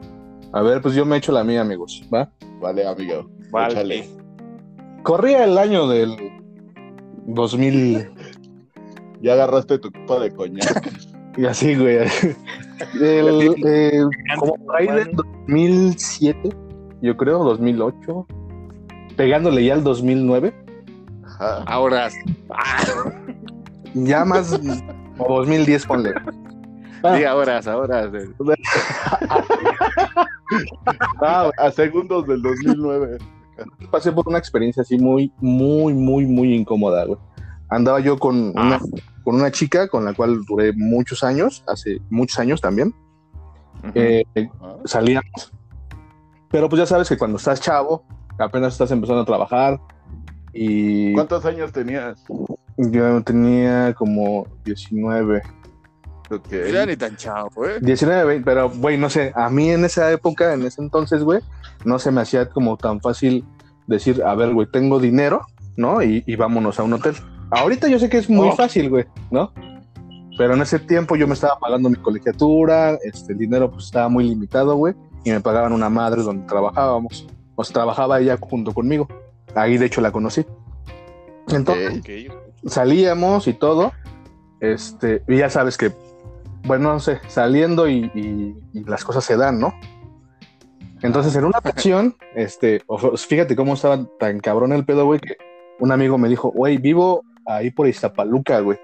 A 0.52 0.62
ver, 0.62 0.80
pues 0.82 0.94
yo 0.94 1.04
me 1.06 1.16
echo 1.16 1.32
la 1.32 1.44
mía, 1.44 1.60
amigos, 1.62 2.02
¿va? 2.14 2.30
Vale, 2.60 2.86
amigo. 2.86 3.28
Vale. 3.50 3.72
Échale. 3.74 4.08
Corría 5.02 5.44
el 5.44 5.56
año 5.58 5.88
del 5.88 6.16
2000 7.26 8.10
Ya 9.22 9.32
agarraste 9.32 9.78
tu 9.78 9.90
copa 9.92 10.20
de 10.20 10.30
coñac. 10.34 10.92
y 11.36 11.46
así, 11.46 11.74
güey. 11.76 11.98
El, 13.00 13.54
eh, 13.66 14.02
como 14.38 14.54
por 14.54 14.76
ahí 14.76 14.86
del 14.86 15.10
2007, 15.12 16.50
yo 17.02 17.16
creo, 17.16 17.42
2008, 17.44 18.26
pegándole 19.16 19.64
ya 19.64 19.74
al 19.74 19.82
2009, 19.84 20.54
Ajá. 21.24 21.62
Ahora, 21.66 22.08
ah, 22.50 22.84
ya 23.94 24.24
más, 24.24 24.52
o 25.18 25.36
2010, 25.38 25.86
ponle. 25.86 26.12
Ah. 27.02 27.16
sí, 27.16 27.24
ahora, 27.24 27.60
ahora. 27.66 28.10
Ah, 31.20 31.50
A 31.58 31.70
segundos 31.70 32.26
del 32.26 32.40
2009. 32.40 33.18
pasé 33.90 34.10
por 34.10 34.26
una 34.28 34.38
experiencia 34.38 34.82
así 34.82 34.98
muy, 34.98 35.30
muy, 35.40 35.92
muy, 35.92 36.24
muy 36.26 36.54
incómoda, 36.54 37.04
güey. 37.04 37.18
Andaba 37.68 38.00
yo 38.00 38.18
con 38.18 38.52
una, 38.56 38.76
Ah. 38.76 38.80
Con 39.28 39.34
una 39.34 39.50
chica 39.50 39.88
con 39.88 40.06
la 40.06 40.14
cual 40.14 40.42
duré 40.46 40.72
muchos 40.72 41.22
años, 41.22 41.62
hace 41.66 42.00
muchos 42.08 42.38
años 42.38 42.62
también. 42.62 42.94
Eh, 43.92 44.24
salíamos. 44.86 45.52
Pero 46.50 46.66
pues 46.70 46.80
ya 46.80 46.86
sabes 46.86 47.10
que 47.10 47.18
cuando 47.18 47.36
estás 47.36 47.60
chavo, 47.60 48.06
apenas 48.38 48.72
estás 48.72 48.90
empezando 48.90 49.20
a 49.20 49.26
trabajar 49.26 49.78
y 50.54 51.12
¿Cuántos 51.12 51.44
años 51.44 51.72
tenías? 51.72 52.24
yo 52.78 53.22
tenía 53.22 53.92
como 53.92 54.46
19, 54.64 55.42
Ok. 56.30 56.48
Ya 56.72 56.86
ni 56.86 56.96
tan 56.96 57.14
chavo, 57.14 57.66
¿eh? 57.66 57.80
19, 57.82 58.24
20, 58.24 58.44
pero 58.46 58.70
güey, 58.70 58.96
no 58.96 59.10
sé, 59.10 59.34
a 59.36 59.50
mí 59.50 59.68
en 59.68 59.84
esa 59.84 60.10
época, 60.10 60.54
en 60.54 60.62
ese 60.62 60.80
entonces, 60.80 61.22
güey, 61.22 61.40
no 61.84 61.98
se 61.98 62.10
me 62.12 62.22
hacía 62.22 62.48
como 62.48 62.78
tan 62.78 63.02
fácil 63.02 63.44
decir, 63.86 64.22
a 64.22 64.34
ver, 64.34 64.54
güey, 64.54 64.66
tengo 64.72 64.98
dinero, 64.98 65.42
¿no? 65.76 66.02
Y, 66.02 66.24
y 66.26 66.36
vámonos 66.36 66.80
a 66.80 66.82
un 66.82 66.94
hotel. 66.94 67.14
Ahorita 67.50 67.88
yo 67.88 67.98
sé 67.98 68.08
que 68.08 68.18
es 68.18 68.28
muy 68.28 68.48
Oh. 68.48 68.52
fácil, 68.56 68.90
güey, 68.90 69.04
¿no? 69.30 69.52
Pero 70.36 70.54
en 70.54 70.62
ese 70.62 70.78
tiempo 70.78 71.16
yo 71.16 71.26
me 71.26 71.34
estaba 71.34 71.58
pagando 71.58 71.88
mi 71.90 71.96
colegiatura, 71.96 72.98
este, 73.02 73.32
el 73.32 73.38
dinero 73.38 73.70
pues 73.70 73.86
estaba 73.86 74.08
muy 74.08 74.24
limitado, 74.24 74.76
güey, 74.76 74.94
y 75.24 75.30
me 75.30 75.40
pagaban 75.40 75.72
una 75.72 75.88
madre 75.88 76.22
donde 76.22 76.46
trabajábamos. 76.46 77.26
O 77.56 77.64
sea, 77.64 77.74
trabajaba 77.74 78.20
ella 78.20 78.36
junto 78.40 78.72
conmigo. 78.72 79.08
Ahí 79.54 79.78
de 79.78 79.86
hecho 79.86 80.00
la 80.00 80.12
conocí. 80.12 80.44
Entonces, 81.48 82.02
salíamos 82.66 83.48
y 83.48 83.54
todo. 83.54 83.92
Este, 84.60 85.22
y 85.26 85.38
ya 85.38 85.50
sabes 85.50 85.76
que, 85.76 85.92
bueno, 86.64 86.92
no 86.92 87.00
sé, 87.00 87.18
saliendo 87.28 87.88
y, 87.88 88.10
y- 88.14 88.54
y 88.74 88.84
las 88.84 89.04
cosas 89.04 89.24
se 89.24 89.36
dan, 89.36 89.58
¿no? 89.58 89.72
Entonces, 91.02 91.34
en 91.36 91.44
una 91.44 91.58
ocasión, 91.58 92.16
este, 92.34 92.82
fíjate 93.16 93.54
cómo 93.56 93.74
estaba 93.74 94.04
tan 94.18 94.40
cabrón 94.40 94.72
el 94.72 94.84
pedo, 94.84 95.04
güey, 95.06 95.20
que 95.20 95.36
un 95.78 95.92
amigo 95.92 96.18
me 96.18 96.28
dijo, 96.28 96.50
güey, 96.50 96.78
vivo 96.78 97.22
ahí 97.48 97.70
por 97.70 97.88
Iztapaluca, 97.88 98.60
güey. 98.60 98.78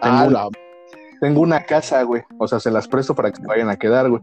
Tengo, 0.00 0.16
Ah, 0.16 0.28
la- 0.30 0.48
tengo 1.20 1.40
una 1.40 1.64
casa, 1.64 2.02
güey. 2.02 2.22
O 2.38 2.46
sea, 2.48 2.60
se 2.60 2.70
las 2.70 2.86
presto 2.88 3.14
para 3.14 3.30
que 3.30 3.40
se 3.40 3.46
vayan 3.46 3.68
a 3.68 3.76
quedar, 3.76 4.08
güey. 4.08 4.22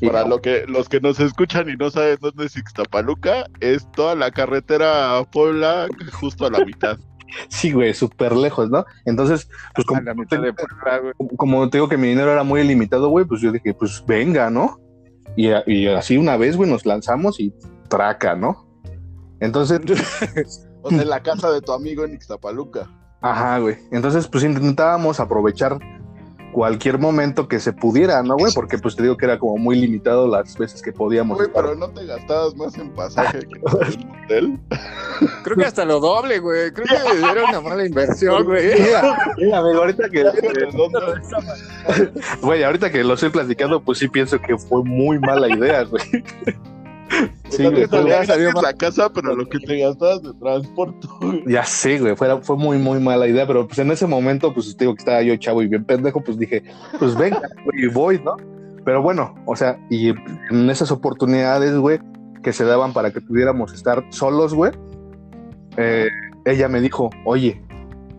Y- 0.00 0.06
para 0.08 0.26
lo 0.26 0.40
que, 0.40 0.64
los 0.66 0.88
que 0.88 1.00
nos 1.00 1.20
escuchan 1.20 1.68
y 1.68 1.76
no 1.76 1.90
saben 1.90 2.18
dónde 2.20 2.46
es 2.46 2.56
Ixtapaluca, 2.56 3.46
es 3.60 3.90
toda 3.92 4.14
la 4.14 4.30
carretera 4.30 5.18
a 5.18 5.24
Puebla, 5.24 5.86
justo 6.12 6.46
a 6.46 6.50
la 6.50 6.64
mitad. 6.64 6.96
Sí, 7.48 7.72
güey, 7.72 7.94
súper 7.94 8.36
lejos, 8.36 8.68
¿no? 8.68 8.84
Entonces, 9.06 9.48
pues 9.74 9.86
como, 9.86 10.02
la 10.02 10.12
mitad 10.12 10.38
de 10.38 10.52
Puebla, 10.52 10.98
güey. 10.98 11.14
como 11.38 11.66
te 11.70 11.78
digo 11.78 11.88
que 11.88 11.96
mi 11.96 12.08
dinero 12.08 12.30
era 12.30 12.42
muy 12.42 12.62
limitado, 12.62 13.08
güey, 13.08 13.24
pues 13.24 13.40
yo 13.40 13.50
dije, 13.50 13.72
pues 13.72 14.04
venga, 14.06 14.50
¿no? 14.50 14.78
Y, 15.34 15.48
y 15.66 15.86
así 15.86 16.18
una 16.18 16.36
vez, 16.36 16.58
güey, 16.58 16.68
nos 16.68 16.84
lanzamos 16.84 17.40
y 17.40 17.54
traca, 17.88 18.34
¿no? 18.34 18.68
Entonces, 19.40 19.80
O 20.82 20.90
sea, 20.90 21.00
en 21.02 21.08
la 21.08 21.22
casa 21.22 21.50
de 21.50 21.62
tu 21.62 21.72
amigo 21.72 22.04
en 22.04 22.12
Ixtapaluca. 22.12 22.90
Ajá, 23.22 23.58
güey. 23.58 23.76
Entonces, 23.90 24.28
pues 24.28 24.44
intentábamos 24.44 25.20
aprovechar 25.20 25.78
cualquier 26.52 26.98
momento 26.98 27.48
que 27.48 27.58
se 27.58 27.72
pudiera, 27.72 28.22
¿no, 28.22 28.36
güey? 28.36 28.52
Porque 28.52 28.78
pues 28.78 28.94
te 28.94 29.02
digo 29.02 29.16
que 29.16 29.24
era 29.24 29.38
como 29.38 29.56
muy 29.56 29.76
limitado 29.76 30.28
las 30.28 30.56
veces 30.56 30.82
que 30.82 30.92
podíamos. 30.92 31.38
Güey, 31.38 31.48
pero 31.52 31.74
no 31.74 31.88
te 31.88 32.04
gastabas 32.04 32.54
más 32.54 32.76
en 32.76 32.90
pasaje 32.90 33.40
que 33.40 33.58
en 33.58 33.64
un 33.64 34.12
hotel. 34.24 34.58
Creo 35.42 35.56
que 35.56 35.64
hasta 35.64 35.84
lo 35.84 35.98
doble, 35.98 36.38
güey. 36.38 36.70
Creo 36.72 36.86
que 36.86 37.30
era 37.30 37.44
una 37.48 37.60
mala 37.60 37.86
inversión, 37.86 38.44
güey. 38.44 38.80
Mira, 38.80 39.34
mira, 39.38 39.58
amigo, 39.58 39.80
ahorita 39.80 40.08
que, 40.10 40.24
güey, 42.42 42.62
ahorita 42.62 42.90
que 42.90 43.02
lo 43.02 43.14
estoy 43.14 43.30
platicando, 43.30 43.82
pues 43.82 43.98
sí 43.98 44.08
pienso 44.08 44.40
que 44.40 44.56
fue 44.58 44.84
muy 44.84 45.18
mala 45.18 45.48
idea, 45.48 45.84
güey. 45.84 46.02
Sí, 47.50 47.64
güey, 47.64 47.86
salió 48.26 48.52
más- 48.52 48.62
la 48.62 48.72
casa, 48.72 49.10
pero 49.12 49.34
lo 49.36 49.46
que 49.46 49.58
te 49.58 49.78
gastabas 49.78 50.22
de 50.22 50.32
transporte. 50.34 51.06
güey. 51.20 51.42
Ya 51.46 51.64
sé, 51.64 51.98
güey, 51.98 52.16
fue, 52.16 52.40
fue 52.42 52.56
muy, 52.56 52.78
muy 52.78 52.98
mala 53.00 53.26
idea, 53.26 53.46
pero 53.46 53.66
pues 53.66 53.78
en 53.78 53.90
ese 53.90 54.06
momento, 54.06 54.54
pues 54.54 54.74
te 54.76 54.84
digo 54.84 54.94
que 54.94 55.00
estaba 55.00 55.22
yo 55.22 55.36
chavo 55.36 55.62
y 55.62 55.68
bien 55.68 55.84
pendejo, 55.84 56.20
pues 56.22 56.38
dije, 56.38 56.62
pues 56.98 57.16
venga, 57.16 57.42
güey, 57.64 57.84
y 57.84 57.88
voy, 57.88 58.20
¿no? 58.24 58.36
Pero 58.84 59.02
bueno, 59.02 59.34
o 59.46 59.54
sea, 59.54 59.78
y 59.90 60.08
en 60.50 60.70
esas 60.70 60.90
oportunidades, 60.90 61.76
güey, 61.76 62.00
que 62.42 62.52
se 62.52 62.64
daban 62.64 62.92
para 62.92 63.10
que 63.12 63.20
pudiéramos 63.20 63.72
estar 63.72 64.04
solos, 64.10 64.54
güey, 64.54 64.72
eh, 65.76 66.08
ella 66.44 66.68
me 66.68 66.80
dijo, 66.80 67.10
oye, 67.24 67.62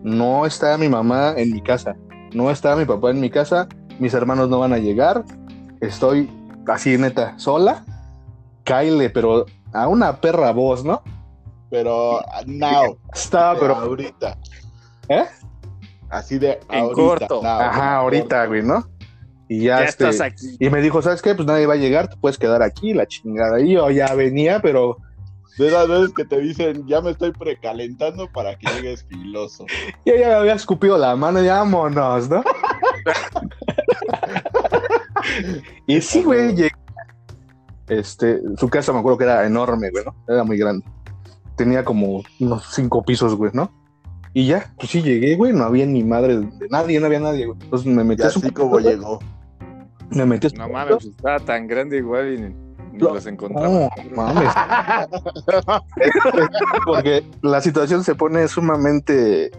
no 0.02 0.46
está 0.46 0.78
mi 0.78 0.88
mamá 0.88 1.34
en 1.36 1.52
mi 1.52 1.60
casa, 1.60 1.96
no 2.32 2.50
está 2.50 2.76
mi 2.76 2.84
papá 2.84 3.10
en 3.10 3.20
mi 3.20 3.30
casa, 3.30 3.68
mis 3.98 4.14
hermanos 4.14 4.48
no 4.48 4.58
van 4.60 4.72
a 4.72 4.78
llegar, 4.78 5.24
estoy 5.80 6.30
así 6.66 6.96
neta, 6.98 7.38
sola, 7.38 7.84
Kyle, 8.64 9.10
pero 9.10 9.46
a 9.72 9.88
una 9.88 10.20
perra 10.20 10.52
voz, 10.52 10.84
¿no? 10.84 11.02
Pero 11.70 12.20
now. 12.46 12.98
Estaba, 13.12 13.58
pero 13.58 13.74
ahorita. 13.76 14.38
¿Eh? 15.08 15.24
Así 16.10 16.38
de 16.38 16.60
En 16.70 16.84
ahorita, 16.84 16.94
corto. 17.26 17.40
now, 17.42 17.60
Ajá, 17.60 17.86
en 17.88 17.92
ahorita, 17.94 18.36
corto. 18.36 18.48
güey, 18.48 18.62
¿no? 18.62 18.88
Y 19.48 19.64
ya, 19.64 19.80
Ya 19.80 19.84
este, 19.86 20.08
estás 20.08 20.20
aquí. 20.32 20.56
y 20.58 20.70
me 20.70 20.80
dijo, 20.80 21.02
¿sabes 21.02 21.20
qué? 21.20 21.34
Pues 21.34 21.46
nadie 21.46 21.66
va 21.66 21.74
a 21.74 21.76
llegar, 21.76 22.08
te 22.08 22.16
puedes 22.16 22.38
quedar 22.38 22.62
aquí, 22.62 22.94
la 22.94 23.06
chingada. 23.06 23.60
Y 23.60 23.72
yo 23.72 23.90
ya 23.90 24.14
venía, 24.14 24.60
pero 24.60 24.96
De 25.58 25.68
esas 25.68 25.88
veces 25.88 26.12
que 26.14 26.24
te 26.24 26.40
dicen, 26.40 26.86
ya 26.86 27.00
me 27.00 27.10
estoy 27.10 27.32
precalentando 27.32 28.28
para 28.32 28.56
que 28.56 28.66
llegues 28.74 29.04
filoso. 29.04 29.66
yo 30.06 30.14
ya 30.16 30.28
me 30.28 30.34
había 30.34 30.54
escupido 30.54 30.96
la 30.96 31.14
mano 31.16 31.42
y 31.42 31.48
vámonos, 31.48 32.28
¿no? 32.28 32.42
y 35.86 36.00
sí, 36.00 36.22
güey, 36.22 36.54
llegué. 36.54 36.70
Este, 37.88 38.40
su 38.56 38.68
casa 38.68 38.92
me 38.92 38.98
acuerdo 39.00 39.18
que 39.18 39.24
era 39.24 39.44
enorme, 39.46 39.90
güey, 39.90 40.04
¿no? 40.04 40.14
Era 40.26 40.44
muy 40.44 40.56
grande. 40.56 40.84
Tenía 41.56 41.84
como 41.84 42.22
unos 42.40 42.66
cinco 42.74 43.02
pisos, 43.04 43.34
güey, 43.36 43.50
¿no? 43.54 43.70
Y 44.32 44.46
ya, 44.46 44.72
pues 44.76 44.90
sí 44.90 45.00
llegué, 45.02 45.36
güey, 45.36 45.52
no 45.52 45.64
había 45.64 45.86
ni 45.86 46.02
madre 46.02 46.38
de 46.38 46.68
nadie, 46.70 46.98
no 46.98 47.06
había 47.06 47.20
nadie, 47.20 47.46
güey. 47.46 47.58
Entonces 47.62 47.86
me 47.86 48.02
metí 48.02 48.22
a 48.22 48.30
su 48.30 48.40
así 48.40 48.50
como 48.50 48.80
llegó. 48.80 49.20
Me 50.10 50.24
metí 50.26 50.48
a 50.48 50.50
su 50.50 50.56
No 50.56 50.68
mames, 50.68 50.94
pues, 50.94 51.06
estaba 51.06 51.38
tan 51.40 51.66
grande 51.68 51.98
igual 51.98 52.34
y 52.34 52.38
ni, 52.40 52.48
ni 52.48 52.98
No, 52.98 53.14
los 53.14 53.26
encontraba. 53.26 53.68
No, 53.68 53.88
mames. 54.16 54.52
Porque 56.86 57.24
la 57.42 57.60
situación 57.60 58.02
se 58.02 58.14
pone 58.16 58.48
sumamente 58.48 59.52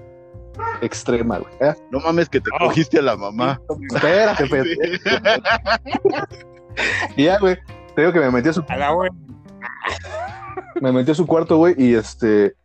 extrema, 0.82 1.38
güey. 1.40 1.54
¿eh? 1.62 1.74
No 1.92 2.00
mames 2.02 2.28
que 2.28 2.42
te 2.42 2.50
Oh. 2.60 2.66
cogiste 2.68 3.00
a 3.00 3.02
la 3.04 3.16
mamá. 3.16 3.62
Espérate. 3.94 4.46
Y 7.16 7.24
ya, 7.24 7.40
güey. 7.40 7.56
Te 7.96 8.02
digo 8.02 8.14
que 8.14 8.20
me 8.20 8.32
metí 8.32 8.50
a 8.50 8.54
su, 8.54 8.64
A 8.68 8.76
la 8.78 8.94
me 10.82 10.92
metí 10.92 11.12
a 11.12 11.16
su 11.16 11.26
cuarto, 11.26 11.58
güey, 11.58 11.76
y 11.78 11.94
este. 11.96 12.56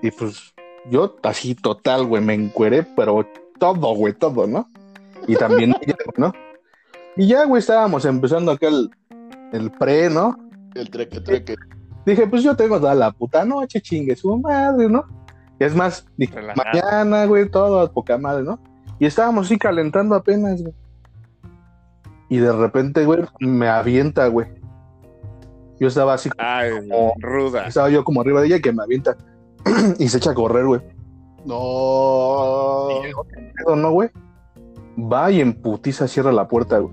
Y 0.00 0.10
pues 0.10 0.54
yo 0.90 1.16
así 1.22 1.54
total, 1.54 2.06
güey, 2.06 2.22
me 2.22 2.34
encueré, 2.34 2.82
pero 2.82 3.26
todo, 3.58 3.94
güey, 3.94 4.14
todo, 4.14 4.46
¿no? 4.46 4.66
Y 5.26 5.36
también 5.36 5.74
ella, 5.82 5.96
¿no? 6.16 6.32
Y 7.16 7.26
ya, 7.26 7.44
güey, 7.44 7.60
estábamos 7.60 8.04
empezando 8.04 8.52
acá 8.52 8.68
el, 8.68 8.90
el 9.52 9.70
pre, 9.72 10.08
¿no? 10.08 10.36
El 10.74 10.88
treque 10.88 11.20
treque. 11.20 11.56
Dije, 12.06 12.26
pues 12.26 12.42
yo 12.42 12.56
tengo 12.56 12.78
toda 12.78 12.94
la 12.94 13.10
puta 13.10 13.44
noche, 13.44 13.82
chingue 13.82 14.16
su 14.16 14.34
madre, 14.38 14.88
¿no? 14.88 15.04
Y 15.60 15.64
es 15.64 15.74
más, 15.74 16.06
dije, 16.16 16.34
Relajado. 16.34 16.64
mañana, 16.72 17.26
güey, 17.26 17.50
todo 17.50 17.80
a 17.80 17.92
poca 17.92 18.16
madre, 18.16 18.44
¿no? 18.44 18.58
Y 18.98 19.06
estábamos 19.06 19.46
así 19.46 19.58
calentando 19.58 20.14
apenas, 20.14 20.62
güey. 20.62 20.74
Y 22.28 22.38
de 22.38 22.52
repente, 22.52 23.04
güey, 23.04 23.20
me 23.40 23.68
avienta, 23.68 24.26
güey. 24.28 24.48
Yo 25.80 25.88
estaba 25.88 26.14
así, 26.14 26.28
Ay, 26.38 26.70
Como- 26.88 27.14
ruda. 27.20 27.66
estaba 27.68 27.88
yo 27.88 28.04
como 28.04 28.20
arriba 28.20 28.40
de 28.40 28.48
ella 28.48 28.56
y 28.56 28.60
que 28.60 28.72
me 28.72 28.82
avienta. 28.82 29.16
y 29.98 30.08
se 30.08 30.18
echa 30.18 30.32
a 30.32 30.34
correr, 30.34 30.66
güey. 30.66 30.80
No. 31.46 32.88
No, 33.76 33.90
güey. 33.92 34.10
Va 34.98 35.30
y 35.30 35.40
en 35.40 35.52
putiza 35.54 36.08
cierra 36.08 36.32
la 36.32 36.48
puerta, 36.48 36.78
güey. 36.78 36.92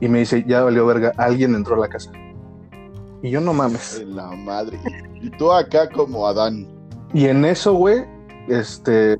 Y 0.00 0.08
me 0.08 0.20
dice, 0.20 0.44
ya 0.46 0.62
valió 0.62 0.86
verga, 0.86 1.12
alguien 1.18 1.54
entró 1.54 1.76
a 1.76 1.78
la 1.80 1.88
casa. 1.88 2.10
Y 3.22 3.30
yo 3.30 3.40
no 3.42 3.52
mames. 3.52 4.02
La 4.06 4.30
madre. 4.30 4.78
Y 5.20 5.28
tú 5.30 5.52
acá 5.52 5.88
como 5.90 6.26
Adán. 6.26 6.66
Y 7.12 7.26
en 7.26 7.44
eso, 7.44 7.74
güey, 7.74 8.04
este, 8.48 9.16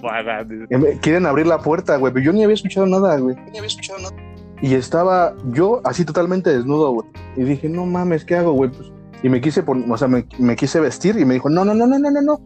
Para- 0.00 0.40
eh, 0.70 0.98
quieren 1.00 1.26
abrir 1.26 1.46
la 1.46 1.58
puerta, 1.58 1.96
güey, 1.96 2.12
pero 2.12 2.24
yo 2.24 2.32
ni 2.32 2.44
había 2.44 2.54
escuchado 2.54 2.86
nada, 2.86 3.18
güey. 3.18 3.36
Ni 3.50 3.58
había 3.58 3.68
escuchado 3.68 3.98
nada. 3.98 4.14
Y 4.60 4.74
estaba 4.74 5.34
yo 5.52 5.80
así 5.84 6.04
totalmente 6.04 6.54
desnudo, 6.54 6.92
güey. 6.92 7.06
Y 7.36 7.42
dije, 7.42 7.68
no 7.68 7.84
mames, 7.84 8.24
¿qué 8.24 8.36
hago, 8.36 8.52
güey? 8.52 8.70
Pues, 8.70 8.92
y 9.22 9.28
me 9.28 9.40
quise 9.40 9.62
poner, 9.62 9.90
o 9.90 9.96
sea, 9.96 10.08
me, 10.08 10.24
me 10.38 10.56
quise 10.56 10.80
vestir 10.80 11.18
y 11.18 11.24
me 11.24 11.34
dijo, 11.34 11.48
no, 11.48 11.64
no, 11.64 11.74
no, 11.74 11.86
no, 11.86 11.98
no, 11.98 12.10
no, 12.10 12.22
no. 12.22 12.40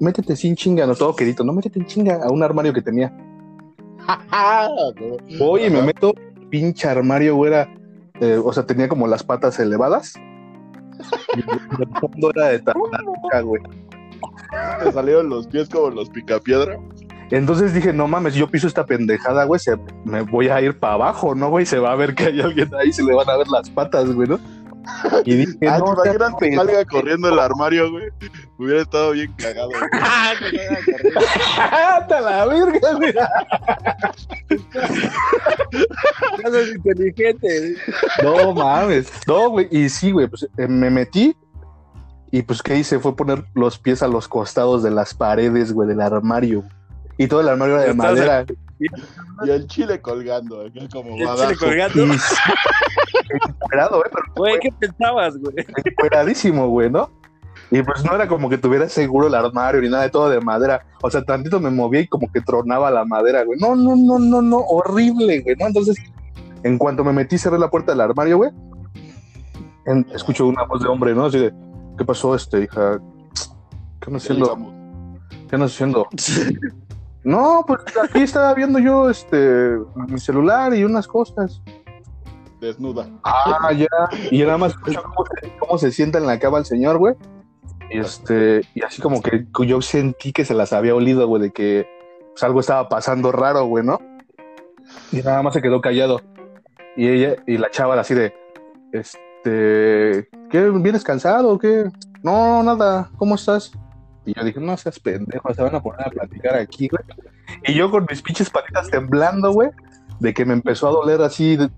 Métete 0.00 0.36
sin 0.36 0.56
chinga, 0.56 0.86
no 0.86 0.94
todo 0.94 1.14
querido, 1.14 1.44
no 1.44 1.52
métete 1.52 1.78
en 1.78 1.86
chinga 1.86 2.20
a 2.22 2.30
un 2.30 2.42
armario 2.42 2.72
que 2.72 2.82
tenía. 2.82 3.12
Oye, 5.40 5.70
me 5.70 5.82
meto, 5.82 6.12
pinche 6.50 6.88
armario, 6.88 7.36
güey, 7.36 7.52
era, 7.52 7.68
eh, 8.20 8.40
o 8.42 8.52
sea, 8.52 8.66
tenía 8.66 8.88
como 8.88 9.06
las 9.06 9.22
patas 9.22 9.58
elevadas. 9.58 10.14
Y 11.36 11.40
el 11.40 11.88
fondo 12.00 12.30
era 12.34 12.48
de 12.48 12.58
tartaruga, 12.60 13.40
güey. 13.42 13.62
Te 14.84 14.92
salieron 14.92 15.28
los 15.28 15.46
pies 15.46 15.68
como 15.68 15.90
los 15.90 16.08
picapiedra. 16.10 16.78
Entonces 17.30 17.72
dije, 17.72 17.92
no 17.94 18.08
mames, 18.08 18.34
yo 18.34 18.46
piso 18.48 18.66
esta 18.66 18.84
pendejada, 18.84 19.44
güey, 19.44 19.58
se- 19.58 19.78
me 20.04 20.20
voy 20.22 20.48
a 20.48 20.60
ir 20.60 20.78
para 20.78 20.94
abajo, 20.94 21.34
¿no, 21.34 21.48
güey? 21.48 21.64
Se 21.64 21.78
va 21.78 21.92
a 21.92 21.96
ver 21.96 22.14
que 22.14 22.24
hay 22.24 22.40
alguien 22.40 22.70
ahí, 22.74 22.92
se 22.92 23.02
le 23.02 23.14
van 23.14 23.28
a 23.30 23.36
ver 23.38 23.48
las 23.48 23.70
patas, 23.70 24.12
güey, 24.12 24.28
¿no? 24.28 24.38
Y 25.24 25.36
dije, 25.36 25.52
Ah, 25.68 25.78
no, 25.78 25.94
¿te 26.02 26.08
imaginas 26.10 26.34
que 26.40 26.54
salga 26.56 26.84
corriendo 26.84 27.28
el 27.28 27.38
armario, 27.38 27.90
güey? 27.90 28.08
Hubiera 28.58 28.82
estado 28.82 29.12
bien 29.12 29.32
cagado. 29.38 29.68
güey. 29.70 29.80
¡Hasta 31.58 32.20
la 32.20 32.46
verga, 32.46 32.92
güey! 32.96 33.14
Cosas 36.42 36.68
inteligentes. 36.74 37.76
No 38.22 38.52
mames. 38.54 39.10
No, 39.26 39.50
güey. 39.50 39.68
Y 39.70 39.88
sí, 39.88 40.10
güey, 40.12 40.26
pues 40.26 40.48
eh, 40.58 40.66
me 40.68 40.90
metí. 40.90 41.34
Y 42.32 42.42
pues, 42.42 42.62
¿qué 42.62 42.76
hice? 42.78 42.98
Fue 42.98 43.14
poner 43.14 43.44
los 43.54 43.78
pies 43.78 44.02
a 44.02 44.08
los 44.08 44.26
costados 44.26 44.82
de 44.82 44.90
las 44.90 45.14
paredes, 45.14 45.72
güey, 45.72 45.86
del 45.86 46.00
armario. 46.00 46.64
Y 47.18 47.28
todo 47.28 47.40
el 47.42 47.48
armario 47.48 47.74
era 47.76 47.84
de 47.84 47.94
madera. 47.94 48.44
Y 49.44 49.50
el 49.50 49.66
chile 49.68 50.00
colgando, 50.00 50.62
acá 50.62 50.80
como 50.92 51.16
Y 51.16 51.22
el 51.22 51.28
chile 51.36 51.56
colgando. 51.58 52.14
Encuerado, 53.60 53.98
güey, 53.98 54.10
pero 54.10 54.24
Güey, 54.34 54.58
¿qué 54.60 54.70
pensabas, 54.78 55.36
güey? 55.38 55.54
encueradísimo, 55.84 56.68
güey, 56.68 56.90
¿no? 56.90 57.10
Y 57.70 57.82
pues 57.82 58.04
no 58.04 58.14
era 58.14 58.28
como 58.28 58.50
que 58.50 58.58
tuviera 58.58 58.88
seguro 58.88 59.28
el 59.28 59.34
armario 59.34 59.80
ni 59.80 59.88
nada 59.88 60.02
de 60.02 60.10
todo 60.10 60.28
de 60.28 60.40
madera. 60.40 60.84
O 61.02 61.10
sea, 61.10 61.22
tantito 61.22 61.58
me 61.60 61.70
movía 61.70 62.00
y 62.00 62.08
como 62.08 62.30
que 62.30 62.40
tronaba 62.40 62.90
la 62.90 63.04
madera, 63.04 63.44
güey. 63.44 63.58
No, 63.58 63.74
no, 63.76 63.94
no, 63.96 64.18
no, 64.18 64.42
no, 64.42 64.58
horrible, 64.58 65.40
güey, 65.40 65.56
¿no? 65.56 65.66
Entonces, 65.68 65.96
en 66.64 66.76
cuanto 66.78 67.02
me 67.04 67.12
metí, 67.12 67.38
cerré 67.38 67.58
la 67.58 67.70
puerta 67.70 67.92
del 67.92 68.00
armario, 68.02 68.38
güey. 68.38 68.50
en- 69.86 70.06
escucho 70.14 70.46
una 70.46 70.62
voz 70.64 70.82
de 70.82 70.88
hombre, 70.88 71.14
¿no? 71.14 71.26
Así 71.26 71.38
de, 71.38 71.52
¿qué 71.96 72.04
pasó, 72.04 72.34
este, 72.34 72.64
hija? 72.64 73.00
¿Qué 74.00 74.06
andas 74.06 74.22
haciendo? 74.24 74.72
¿Qué 75.48 75.56
andas 75.56 75.72
haciendo? 75.72 76.08
No, 77.24 77.62
pues 77.66 77.80
aquí 78.02 78.20
estaba 78.20 78.52
viendo 78.52 78.80
yo, 78.80 79.08
este, 79.08 79.78
mi 80.08 80.18
celular 80.18 80.74
y 80.74 80.82
unas 80.82 81.06
cosas. 81.06 81.62
Desnuda. 82.60 83.08
Ah, 83.22 83.72
ya. 83.72 83.86
Y 84.30 84.42
nada 84.42 84.58
más 84.58 84.74
cómo 84.74 85.24
se, 85.40 85.56
cómo 85.58 85.78
se 85.78 85.92
sienta 85.92 86.18
en 86.18 86.26
la 86.26 86.40
cama 86.40 86.58
el 86.58 86.64
señor, 86.64 86.98
güey. 86.98 87.14
Y 87.90 87.98
este, 87.98 88.62
y 88.74 88.82
así 88.82 89.00
como 89.00 89.22
que 89.22 89.46
yo 89.66 89.82
sentí 89.82 90.32
que 90.32 90.44
se 90.44 90.54
las 90.54 90.72
había 90.72 90.94
olido, 90.94 91.26
güey, 91.28 91.42
de 91.42 91.50
que 91.52 91.86
pues, 92.30 92.42
algo 92.42 92.60
estaba 92.60 92.88
pasando 92.88 93.30
raro, 93.30 93.66
güey, 93.66 93.84
¿no? 93.84 94.00
Y 95.12 95.18
nada 95.18 95.42
más 95.42 95.54
se 95.54 95.62
quedó 95.62 95.80
callado. 95.80 96.20
Y 96.96 97.08
ella, 97.08 97.36
y 97.46 97.58
la 97.58 97.70
chava 97.70 97.98
así 98.00 98.14
de, 98.14 98.34
este, 98.92 99.18
¿qué? 99.44 100.70
¿Vienes 100.80 101.04
cansado 101.04 101.50
o 101.50 101.58
qué? 101.58 101.90
No, 102.22 102.62
nada, 102.62 103.10
¿cómo 103.16 103.34
estás? 103.34 103.72
Y 104.24 104.34
yo 104.34 104.44
dije, 104.44 104.60
no 104.60 104.76
seas 104.76 105.00
pendejo, 105.00 105.52
se 105.52 105.62
van 105.62 105.74
a 105.74 105.82
poner 105.82 106.06
a 106.06 106.10
platicar 106.10 106.54
aquí, 106.54 106.88
güey. 106.88 107.02
Y 107.66 107.74
yo 107.74 107.90
con 107.90 108.06
mis 108.08 108.22
pinches 108.22 108.50
patitas 108.50 108.88
temblando, 108.88 109.52
güey, 109.52 109.70
de 110.20 110.32
que 110.32 110.44
me 110.44 110.52
empezó 110.54 110.88
a 110.88 110.92
doler 110.92 111.20
así 111.22 111.56
de, 111.56 111.70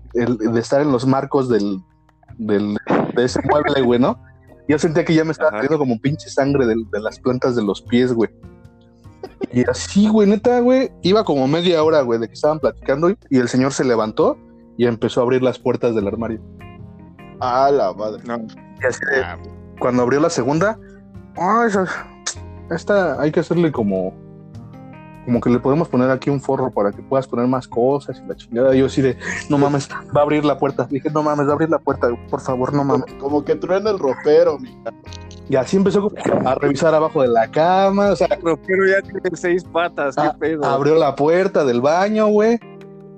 estar 0.59 0.81
en 0.81 0.91
los 0.91 1.07
marcos 1.07 1.49
del, 1.49 1.81
del- 2.37 2.77
de 3.15 3.23
ese 3.23 3.41
mueble, 3.43 3.81
güey, 3.81 3.99
¿no? 3.99 4.21
Yo 4.67 4.77
sentía 4.77 5.05
que 5.05 5.15
ya 5.15 5.23
me 5.23 5.31
estaba 5.31 5.51
saliendo 5.51 5.77
como 5.77 5.99
pinche 5.99 6.29
sangre 6.29 6.65
de, 6.67 6.75
las 6.99 7.19
plantas 7.19 7.55
de 7.55 7.63
los 7.63 7.81
pies, 7.81 8.13
güey. 8.13 8.29
Y 9.51 9.67
así, 9.69 10.07
güey, 10.07 10.27
neta, 10.29 10.59
güey, 10.59 10.91
iba 11.01 11.23
como 11.23 11.47
media 11.47 11.83
hora, 11.83 12.01
güey, 12.01 12.19
de 12.19 12.27
que 12.27 12.33
estaban 12.33 12.59
platicando 12.59 13.09
y, 13.09 13.17
y 13.29 13.39
el 13.39 13.47
señor 13.49 13.73
se 13.73 13.83
levantó 13.83 14.37
y 14.77 14.85
empezó 14.85 15.21
a 15.21 15.23
abrir 15.23 15.41
las 15.41 15.57
puertas 15.57 15.95
del 15.95 16.07
armario. 16.07 16.41
Ah, 17.45 17.71
la 17.71 17.93
madre. 17.93 18.21
No. 18.25 18.37
De- 18.39 19.23
Ah, 19.23 19.37
cuando 19.79 20.03
abrió 20.03 20.19
la 20.19 20.29
segunda, 20.29 20.77
ah, 21.37 21.65
esa, 21.67 21.85
esta 22.71 23.19
hay 23.21 23.31
que 23.31 23.39
hacerle 23.41 23.71
como, 23.71 24.13
como 25.25 25.41
que 25.41 25.49
le 25.49 25.59
podemos 25.59 25.87
poner 25.89 26.09
aquí 26.11 26.29
un 26.29 26.39
forro 26.39 26.71
para 26.71 26.91
que 26.91 27.01
puedas 27.01 27.27
poner 27.27 27.47
más 27.47 27.67
cosas 27.67 28.21
y 28.23 28.27
la 28.27 28.35
chingada. 28.35 28.73
Yo 28.75 28.85
así 28.87 29.01
de, 29.01 29.17
no 29.49 29.57
mames, 29.57 29.89
va 30.15 30.21
a 30.21 30.23
abrir 30.23 30.45
la 30.45 30.57
puerta. 30.57 30.87
Dije, 30.89 31.09
no 31.09 31.23
mames, 31.23 31.45
va 31.47 31.51
a 31.51 31.53
abrir 31.53 31.69
la 31.69 31.79
puerta, 31.79 32.09
por 32.29 32.41
favor, 32.41 32.73
no 32.73 32.83
mames. 32.83 33.13
Como 33.19 33.43
que 33.43 33.55
truena 33.55 33.89
el 33.89 33.99
ropero, 33.99 34.59
mija. 34.59 34.91
Y 35.49 35.55
así 35.57 35.77
empezó 35.77 36.01
como 36.09 36.49
a 36.49 36.55
revisar 36.55 36.93
abajo 36.95 37.21
de 37.21 37.27
la 37.27 37.49
cama, 37.51 38.11
o 38.11 38.15
sea, 38.15 38.27
Pero, 38.27 38.59
pero 38.65 38.87
ya 38.87 39.01
tiene 39.01 39.21
seis 39.35 39.63
patas, 39.63 40.15
qué 40.15 40.21
Ah, 40.23 40.35
pedo. 40.39 40.63
abrió 40.65 40.95
la 40.95 41.15
puerta 41.15 41.63
del 41.65 41.81
baño, 41.81 42.27
güey. 42.27 42.59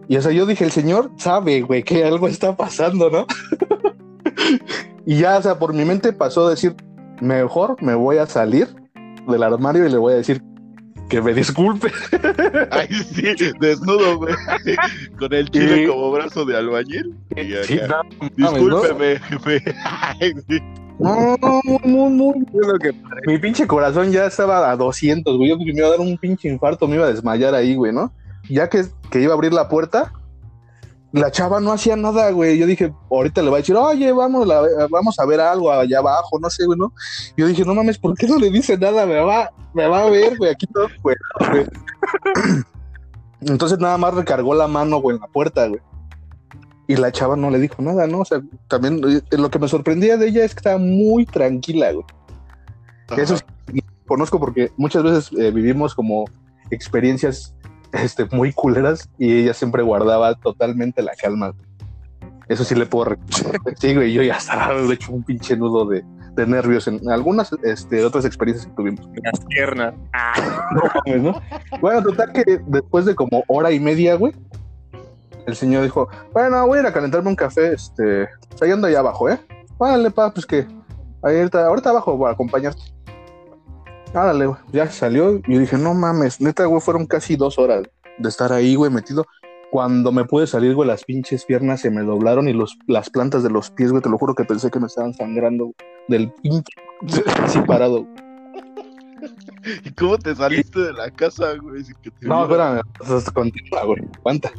Y 0.10 0.18
o 0.18 0.22
sea, 0.22 0.32
yo 0.32 0.46
dije, 0.46 0.64
el 0.64 0.72
señor 0.72 1.12
sabe, 1.18 1.62
güey, 1.62 1.84
que 1.84 2.04
algo 2.06 2.28
está 2.28 2.56
pasando, 2.56 3.10
¿no? 3.10 3.26
y 5.06 5.20
ya, 5.20 5.38
o 5.38 5.42
sea, 5.42 5.60
por 5.60 5.74
mi 5.74 5.86
mente 5.86 6.14
pasó 6.14 6.48
a 6.48 6.50
decir, 6.50 6.76
mejor 7.22 7.82
me 7.82 7.96
voy 7.96 8.18
a 8.18 8.26
salir 8.26 8.68
del 9.28 9.44
armario 9.44 9.86
y 9.86 9.90
le 9.90 9.98
voy 9.98 10.14
a 10.14 10.18
decir 10.18 10.42
que 11.10 11.22
me 11.22 11.34
disculpe. 11.34 11.92
Ay, 12.72 12.88
sí, 12.90 13.24
desnudo, 13.60 14.18
güey. 14.18 14.36
Con 15.20 15.34
el 15.34 15.50
chile 15.50 15.88
como 15.88 16.12
brazo 16.12 16.46
de 16.46 16.58
albañil. 16.58 17.16
Y 17.36 17.54
acá, 17.54 17.64
Sí, 17.64 17.80
no, 18.38 18.52
¿no? 18.52 18.52
Discúlpeme, 18.52 19.20
jefe. 19.20 19.76
Ay, 19.84 20.34
sí. 20.48 20.60
No, 21.00 21.38
no, 21.38 21.62
muy, 21.84 22.46
que 22.82 22.92
Mi 23.28 23.38
pinche 23.38 23.68
corazón 23.68 24.12
ya 24.12 24.26
estaba 24.26 24.72
a 24.72 24.76
200, 24.76 25.38
güey. 25.38 25.50
Yo 25.50 25.58
me 25.58 25.66
iba 25.66 25.88
a 25.88 25.92
dar 25.92 26.00
un 26.00 26.18
pinche 26.18 26.50
infarto, 26.50 26.88
me 26.88 26.96
iba 26.96 27.06
a 27.06 27.14
desmayar 27.14 27.54
ahí, 27.54 27.76
güey, 27.76 27.94
¿no? 27.94 28.12
Ya 28.50 28.68
que, 28.68 28.84
que 29.12 29.22
iba 29.22 29.34
a 29.34 29.36
abrir 29.36 29.54
la 29.54 29.70
puerta, 29.70 30.12
la 31.14 31.32
chava 31.32 31.60
no 31.60 31.72
hacía 31.72 31.96
nada, 31.96 32.30
güey. 32.32 32.58
Yo 32.58 32.66
dije, 32.68 32.94
ahorita 33.10 33.42
le 33.42 33.50
va 33.50 33.58
a 33.58 33.60
decir, 33.60 33.76
oye, 33.76 34.12
vamos, 34.12 34.46
la- 34.46 34.62
vamos 34.90 35.18
a 35.20 35.26
ver 35.26 35.40
algo 35.40 35.72
allá 35.72 36.00
abajo, 36.00 36.38
no 36.40 36.50
sé, 36.50 36.66
güey, 36.66 36.78
¿no? 36.78 36.92
Yo 37.38 37.48
dije, 37.48 37.64
no 37.66 37.74
mames, 37.74 37.98
¿por 37.98 38.16
qué 38.18 38.28
no 38.28 38.38
le 38.38 38.50
dice 38.52 38.78
nada? 38.78 39.06
Me 39.06 39.20
va, 39.22 39.50
me 39.74 39.88
va 39.88 40.04
a 40.04 40.10
ver, 40.10 40.38
güey, 40.38 40.52
aquí 40.52 40.68
todo, 40.68 40.88
güey. 41.02 41.16
güey. 41.52 41.66
Entonces 43.42 43.80
nada 43.80 43.98
más 43.98 44.14
recargó 44.14 44.54
la 44.56 44.68
mano, 44.68 45.00
güey, 45.00 45.16
en 45.16 45.22
la 45.22 45.28
puerta, 45.28 45.68
güey. 45.68 45.82
Y 46.88 46.96
la 46.96 47.12
chava 47.12 47.36
no 47.36 47.50
le 47.50 47.60
dijo 47.60 47.82
nada, 47.82 48.08
¿no? 48.08 48.20
O 48.20 48.26
sea, 48.26 48.42
también 48.68 49.02
eh, 49.06 49.38
lo 49.38 49.50
que 49.52 49.60
me 49.60 49.68
sorprendía 49.68 50.18
de 50.18 50.28
ella 50.28 50.44
es 50.46 50.54
que 50.54 50.60
estaba 50.60 50.78
muy 50.78 51.26
tranquila, 51.26 51.92
güey. 51.92 52.06
Eso 53.18 53.36
Ajá. 53.36 53.46
sí, 53.72 53.80
conozco 54.06 54.40
porque 54.40 54.72
muchas 54.78 55.04
veces 55.04 55.30
eh, 55.38 55.52
vivimos 55.52 55.94
como 55.94 56.26
experiencias 56.72 57.54
este, 57.94 58.26
muy 58.32 58.54
culeras 58.54 59.10
y 59.18 59.42
ella 59.44 59.54
siempre 59.54 59.84
guardaba 59.84 60.36
totalmente 60.36 61.02
la 61.02 61.14
calma. 61.16 61.54
Eso 62.48 62.64
sí 62.64 62.76
le 62.76 62.86
puedo 62.86 63.06
reconocer. 63.06 63.60
Sí, 63.78 63.94
güey, 63.94 64.14
yo 64.14 64.24
ya 64.24 64.38
estaba 64.38 64.74
hecho 64.92 65.12
un 65.12 65.24
pinche 65.24 65.58
nudo 65.58 65.86
de, 65.86 66.04
de 66.34 66.48
nervios 66.48 66.88
en 66.88 67.10
algunas 67.10 67.52
este, 67.64 68.04
otras 68.06 68.24
experiencias 68.26 68.68
que 68.68 68.74
tuvimos. 68.74 69.06
las 69.24 69.46
piernas. 69.46 69.94
Ah, 70.14 70.70
No. 71.18 71.42
Bueno, 71.82 72.02
total 72.04 72.32
que 72.32 72.60
después 72.68 73.06
de 73.06 73.16
como 73.16 73.44
hora 73.48 73.72
y 73.72 73.80
media, 73.80 74.16
güey, 74.16 74.34
el 75.46 75.56
señor 75.56 75.84
dijo, 75.84 76.10
bueno, 76.34 76.66
voy 76.68 76.78
a 76.78 76.82
ir 76.82 76.88
a 76.88 76.94
calentarme 76.94 77.30
un 77.30 77.36
café, 77.36 77.74
este, 77.74 78.28
pues 78.50 78.62
ahí 78.62 78.72
ando 78.72 78.88
allá 78.88 79.00
abajo, 79.00 79.30
¿eh? 79.30 79.40
Vale, 79.78 80.12
pa, 80.12 80.32
pues 80.34 80.46
que 80.46 80.66
ahorita, 81.22 81.66
ahorita 81.68 81.90
abajo 81.90 82.18
voy 82.18 82.30
a 82.30 82.34
acompañarte. 82.34 82.82
Árale, 84.14 84.48
güey, 84.48 84.60
ya 84.72 84.90
salió 84.90 85.38
y 85.48 85.54
yo 85.54 85.60
dije, 85.60 85.78
no 85.78 85.94
mames, 85.94 86.42
neta, 86.42 86.66
güey, 86.66 86.82
fueron 86.82 87.06
casi 87.06 87.36
dos 87.36 87.60
horas 87.60 87.84
de 88.18 88.30
estar 88.30 88.52
ahí, 88.54 88.76
güey, 88.76 88.92
metido. 88.92 89.26
Cuando 89.70 90.12
me 90.12 90.24
pude 90.24 90.48
salir, 90.48 90.76
güey, 90.76 90.88
las 90.88 91.04
pinches 91.04 91.44
piernas 91.44 91.82
se 91.82 91.92
me 91.92 92.02
doblaron 92.02 92.48
y 92.48 92.54
los, 92.54 92.78
las 92.88 93.10
plantas 93.10 93.44
de 93.44 93.50
los 93.50 93.70
pies, 93.70 93.92
güey, 93.92 94.02
te 94.02 94.10
lo 94.10 94.18
juro 94.18 94.34
que 94.34 94.46
pensé 94.46 94.72
que 94.72 94.80
me 94.80 94.88
estaban 94.88 95.14
sangrando 95.14 95.66
güey, 95.66 95.76
del 96.08 96.32
pinche 96.42 96.74
así 97.44 97.60
parado. 97.62 98.08
¿Y 99.84 99.92
cómo 99.92 100.18
te 100.18 100.36
saliste 100.36 100.80
de 100.80 100.94
la 100.94 101.12
casa, 101.12 101.54
güey? 101.56 101.84
Sin 101.84 101.96
que 101.96 102.12
te 102.12 102.28
No, 102.28 102.44
espérame, 102.44 102.82
continúa, 103.34 103.84
güey. 103.84 104.02
Aguanta. 104.20 104.52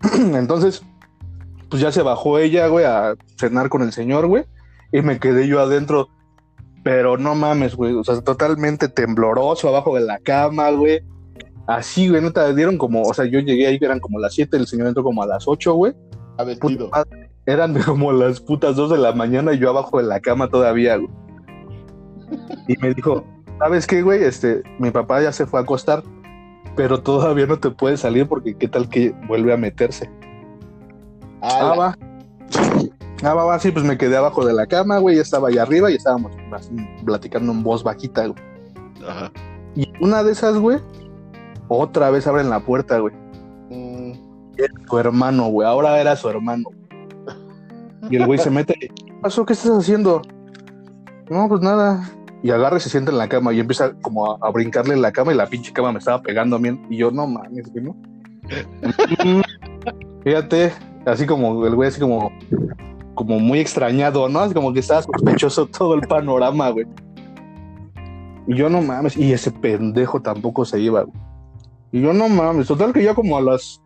Entonces, 0.14 0.82
pues 1.68 1.82
ya 1.82 1.92
se 1.92 2.02
bajó 2.02 2.38
ella, 2.38 2.68
güey, 2.68 2.84
a 2.84 3.14
cenar 3.38 3.68
con 3.68 3.82
el 3.82 3.92
señor, 3.92 4.26
güey. 4.26 4.44
Y 4.92 5.02
me 5.02 5.18
quedé 5.18 5.46
yo 5.46 5.60
adentro. 5.60 6.08
Pero 6.86 7.16
no 7.18 7.34
mames, 7.34 7.74
güey. 7.74 7.94
O 7.94 8.04
sea, 8.04 8.20
totalmente 8.20 8.86
tembloroso 8.86 9.66
abajo 9.66 9.96
de 9.96 10.02
la 10.02 10.20
cama, 10.20 10.70
güey. 10.70 11.00
Así, 11.66 12.08
güey, 12.08 12.22
no 12.22 12.32
te 12.32 12.54
dieron 12.54 12.78
como, 12.78 13.02
o 13.02 13.12
sea, 13.12 13.24
yo 13.24 13.40
llegué 13.40 13.66
ahí, 13.66 13.78
eran 13.80 13.98
como 13.98 14.20
las 14.20 14.34
7, 14.34 14.56
el 14.56 14.68
señor 14.68 14.86
entró 14.86 15.02
como 15.02 15.20
a 15.20 15.26
las 15.26 15.48
8, 15.48 15.74
güey. 15.74 15.94
Puta 16.60 16.84
madre, 16.92 17.28
Eran 17.44 17.74
como 17.82 18.12
las 18.12 18.38
putas 18.38 18.76
2 18.76 18.92
de 18.92 18.98
la 18.98 19.12
mañana 19.12 19.52
y 19.52 19.58
yo 19.58 19.70
abajo 19.70 19.98
de 19.98 20.04
la 20.04 20.20
cama 20.20 20.48
todavía, 20.48 20.96
güey. 20.96 21.10
Y 22.68 22.78
me 22.80 22.94
dijo, 22.94 23.24
¿sabes 23.58 23.84
qué, 23.84 24.02
güey? 24.02 24.22
Este, 24.22 24.62
mi 24.78 24.92
papá 24.92 25.20
ya 25.20 25.32
se 25.32 25.44
fue 25.44 25.58
a 25.58 25.64
acostar, 25.64 26.04
pero 26.76 27.02
todavía 27.02 27.46
no 27.46 27.58
te 27.58 27.70
puedes 27.70 27.98
salir 27.98 28.28
porque 28.28 28.54
qué 28.54 28.68
tal 28.68 28.88
que 28.88 29.12
vuelve 29.26 29.52
a 29.52 29.56
meterse. 29.56 30.08
Ah, 31.42 31.74
va. 31.76 31.98
Ah, 33.22 33.34
va, 33.34 33.44
va, 33.44 33.58
sí, 33.58 33.70
pues 33.70 33.84
me 33.84 33.96
quedé 33.96 34.16
abajo 34.16 34.44
de 34.44 34.52
la 34.52 34.66
cama, 34.66 34.98
güey, 34.98 35.16
ya 35.16 35.22
estaba 35.22 35.48
allá 35.48 35.62
arriba 35.62 35.90
y 35.90 35.94
estábamos 35.94 36.32
así 36.52 36.74
platicando 37.04 37.52
en 37.52 37.62
voz 37.62 37.82
bajita, 37.82 38.26
güey. 38.26 38.42
Ajá. 39.08 39.32
Y 39.74 39.90
una 40.00 40.22
de 40.22 40.32
esas, 40.32 40.56
güey, 40.58 40.78
otra 41.68 42.10
vez 42.10 42.26
abren 42.26 42.50
la 42.50 42.60
puerta, 42.60 42.98
güey. 42.98 43.14
Mm, 43.70 44.12
Su 44.88 44.98
hermano, 44.98 45.48
güey, 45.48 45.66
ahora 45.66 46.00
era 46.00 46.14
su 46.16 46.28
hermano. 46.28 46.68
Y 48.10 48.16
el 48.16 48.26
güey 48.26 48.38
se 48.38 48.50
mete, 48.50 48.74
¿qué 48.78 48.90
pasó? 49.22 49.44
¿Qué 49.44 49.54
estás 49.54 49.72
haciendo? 49.72 50.22
No, 51.28 51.48
pues 51.48 51.60
nada. 51.60 52.08
Y 52.42 52.50
agarra 52.50 52.76
y 52.76 52.80
se 52.80 52.90
sienta 52.90 53.10
en 53.10 53.18
la 53.18 53.28
cama 53.28 53.52
y 53.52 53.60
empieza 53.60 53.92
como 54.02 54.30
a, 54.30 54.38
a 54.40 54.50
brincarle 54.50 54.94
en 54.94 55.02
la 55.02 55.10
cama 55.10 55.32
y 55.32 55.36
la 55.36 55.46
pinche 55.46 55.72
cama 55.72 55.90
me 55.90 55.98
estaba 55.98 56.22
pegando 56.22 56.56
a 56.56 56.58
mí. 56.58 56.80
Y 56.90 56.98
yo, 56.98 57.10
no 57.10 57.26
mames, 57.26 57.72
güey, 57.72 57.84
¿no? 57.84 57.96
Fíjate, 60.22 60.72
así 61.04 61.26
como 61.26 61.66
el 61.66 61.74
güey, 61.74 61.88
así 61.88 61.98
como, 62.00 62.30
como 63.16 63.40
muy 63.40 63.58
extrañado, 63.58 64.28
¿no? 64.28 64.40
Así 64.40 64.54
como 64.54 64.72
que 64.72 64.80
estaba 64.80 65.02
sospechoso 65.02 65.66
todo 65.66 65.94
el 65.94 66.02
panorama, 66.02 66.70
güey. 66.70 66.86
Y 68.46 68.54
yo, 68.54 68.68
no 68.68 68.80
mames, 68.80 69.16
y 69.16 69.32
ese 69.32 69.50
pendejo 69.50 70.22
tampoco 70.22 70.64
se 70.64 70.78
iba, 70.78 71.02
güey. 71.02 71.16
Y 71.90 72.02
yo, 72.02 72.12
no 72.12 72.28
mames, 72.28 72.68
total 72.68 72.92
que 72.92 73.02
ya 73.02 73.14
como 73.14 73.36
a 73.36 73.40
las 73.40 73.82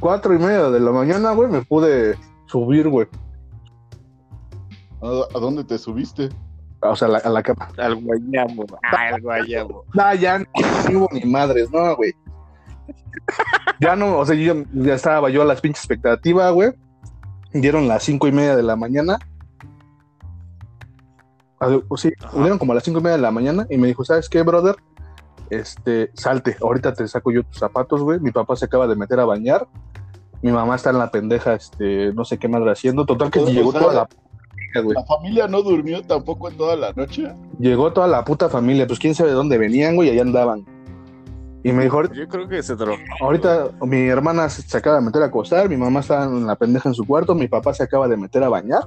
cuatro 0.00 0.32
y 0.32 0.38
media 0.38 0.70
de 0.70 0.80
la 0.80 0.92
mañana, 0.92 1.32
güey, 1.32 1.50
me 1.50 1.60
pude 1.60 2.14
subir, 2.46 2.88
güey. 2.88 3.06
¿A, 5.02 5.36
a 5.36 5.40
dónde 5.40 5.64
te 5.64 5.76
subiste? 5.76 6.30
O 6.80 6.94
sea, 6.94 7.08
a 7.08 7.10
la, 7.10 7.18
a 7.18 7.28
la 7.28 7.42
cama. 7.42 7.68
al 7.76 7.96
guayabo. 7.96 8.64
Al 8.82 9.20
guayabo. 9.20 9.84
No, 9.92 10.14
ya 10.14 10.38
no 10.38 10.46
hubo 10.92 11.08
ni 11.12 11.24
madres, 11.24 11.70
no, 11.72 11.96
güey. 11.96 12.12
Ya 13.80 13.96
no, 13.96 14.18
o 14.18 14.24
sea, 14.24 14.36
yo 14.36 14.54
ya, 14.54 14.64
ya 14.72 14.94
estaba 14.94 15.28
yo 15.28 15.42
a 15.42 15.44
las 15.44 15.60
pinches 15.60 15.84
expectativas, 15.84 16.52
güey. 16.52 16.72
Dieron 17.52 17.88
las 17.88 18.02
cinco 18.02 18.28
y 18.28 18.32
media 18.32 18.56
de 18.56 18.62
la 18.62 18.76
mañana. 18.76 19.18
O 21.88 21.96
sí, 21.96 22.12
Ajá. 22.20 22.38
dieron 22.38 22.58
como 22.58 22.72
a 22.72 22.74
las 22.76 22.84
cinco 22.84 23.00
y 23.00 23.02
media 23.02 23.16
de 23.16 23.22
la 23.22 23.30
mañana 23.30 23.66
y 23.68 23.78
me 23.78 23.88
dijo, 23.88 24.04
¿sabes 24.04 24.28
qué, 24.28 24.42
brother? 24.42 24.76
Este, 25.50 26.10
salte, 26.14 26.56
ahorita 26.60 26.92
te 26.92 27.08
saco 27.08 27.32
yo 27.32 27.42
tus 27.42 27.58
zapatos, 27.58 28.02
güey. 28.02 28.20
Mi 28.20 28.30
papá 28.30 28.54
se 28.54 28.66
acaba 28.66 28.86
de 28.86 28.96
meter 28.96 29.18
a 29.18 29.24
bañar. 29.24 29.66
Mi 30.42 30.52
mamá 30.52 30.76
está 30.76 30.90
en 30.90 30.98
la 30.98 31.10
pendeja, 31.10 31.54
este, 31.54 32.12
no 32.12 32.24
sé 32.24 32.38
qué 32.38 32.48
madre 32.48 32.70
haciendo. 32.70 33.04
Total 33.06 33.30
que 33.30 33.40
llegó 33.40 33.72
toda 33.72 33.92
la 33.92 34.06
puta, 34.06 34.80
güey. 34.82 34.94
¿La 34.94 35.04
familia 35.04 35.48
no 35.48 35.62
durmió 35.62 36.02
tampoco 36.02 36.48
en 36.48 36.56
toda 36.56 36.76
la 36.76 36.92
noche? 36.92 37.32
Llegó 37.58 37.92
toda 37.92 38.06
la 38.06 38.24
puta 38.24 38.48
familia, 38.48 38.86
pues 38.86 39.00
quién 39.00 39.14
sabe 39.14 39.30
de 39.30 39.36
dónde 39.36 39.58
venían, 39.58 39.96
güey, 39.96 40.08
y 40.08 40.12
allá 40.12 40.22
andaban. 40.22 40.64
Y 41.64 41.72
me 41.72 41.84
dijo, 41.84 42.02
Yo 42.12 42.28
creo 42.28 42.48
que 42.48 42.62
se 42.62 42.76
drogó. 42.76 42.98
Ahorita 43.20 43.70
mi 43.82 44.08
hermana 44.08 44.48
se 44.48 44.76
acaba 44.76 44.96
de 44.96 45.02
meter 45.06 45.22
a 45.22 45.26
acostar, 45.26 45.68
mi 45.68 45.76
mamá 45.76 46.00
está 46.00 46.24
en 46.24 46.46
la 46.46 46.56
pendeja 46.56 46.88
en 46.88 46.94
su 46.94 47.04
cuarto, 47.04 47.34
mi 47.34 47.48
papá 47.48 47.74
se 47.74 47.82
acaba 47.82 48.08
de 48.08 48.16
meter 48.16 48.42
a 48.44 48.48
bañar. 48.48 48.82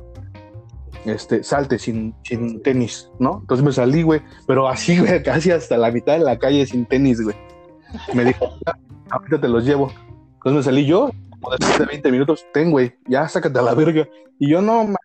Este, 1.05 1.43
salte 1.43 1.79
sin, 1.79 2.13
sin 2.23 2.62
tenis, 2.62 3.10
¿no? 3.19 3.39
Entonces 3.41 3.65
me 3.65 3.71
salí, 3.71 4.03
güey, 4.03 4.21
pero 4.45 4.67
así, 4.67 4.99
güey, 4.99 5.21
casi 5.23 5.51
hasta 5.51 5.77
la 5.77 5.91
mitad 5.91 6.13
de 6.13 6.23
la 6.23 6.38
calle 6.38 6.65
sin 6.65 6.86
tenis, 6.86 7.21
güey. 7.21 7.36
Me 8.13 8.23
dijo, 8.23 8.45
"Ya, 8.65 8.77
ahorita 9.10 9.41
te 9.41 9.47
los 9.47 9.65
llevo. 9.65 9.91
Entonces 10.36 10.53
me 10.53 10.63
salí 10.63 10.86
yo, 10.86 11.12
como 11.29 11.51
después 11.51 11.79
de 11.79 11.86
20 11.86 12.12
minutos, 12.12 12.45
ten, 12.53 12.71
güey, 12.71 12.93
ya 13.07 13.27
sácate 13.27 13.60
a 13.60 13.63
la 13.63 13.73
verga. 13.73 14.07
Y 14.39 14.49
yo 14.49 14.62
¿no? 14.62 14.95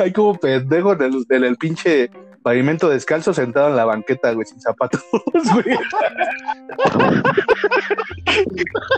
Hay 0.00 0.12
como 0.14 0.34
pendejo 0.34 0.92
en 0.94 1.02
el, 1.02 1.26
en 1.28 1.44
el 1.44 1.56
pinche 1.56 2.10
pavimento 2.42 2.88
descalzo 2.88 3.32
sentado 3.32 3.68
en 3.68 3.76
la 3.76 3.84
banqueta, 3.84 4.32
güey, 4.32 4.46
sin 4.46 4.60
zapatos, 4.60 5.02
güey. 5.54 5.76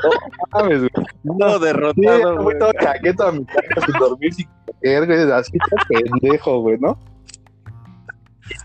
No 0.02 0.10
mames, 0.52 0.78
güey. 0.80 0.90
No, 1.24 1.58
derrotado, 1.58 2.42
güey. 2.42 2.58
todo 2.58 2.72
chaqueto 2.80 3.24
a 3.26 3.32
mi 3.32 3.44
casa 3.44 3.86
sin 3.86 3.98
dormir, 3.98 4.34
sin 4.34 4.46
comer, 4.66 5.06
güey, 5.06 5.32
así 5.32 5.52
todo 5.58 5.78
pendejo, 5.88 6.60
güey, 6.60 6.78
¿no? 6.78 6.98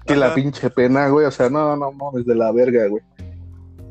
Que 0.06 0.16
la 0.16 0.34
pinche 0.36 0.70
pena, 0.70 1.08
güey, 1.10 1.26
o 1.26 1.32
sea, 1.32 1.50
no, 1.50 1.76
no, 1.78 1.92
no, 1.92 2.12
desde 2.14 2.36
la 2.36 2.52
verga, 2.52 2.88
güey. 2.88 3.02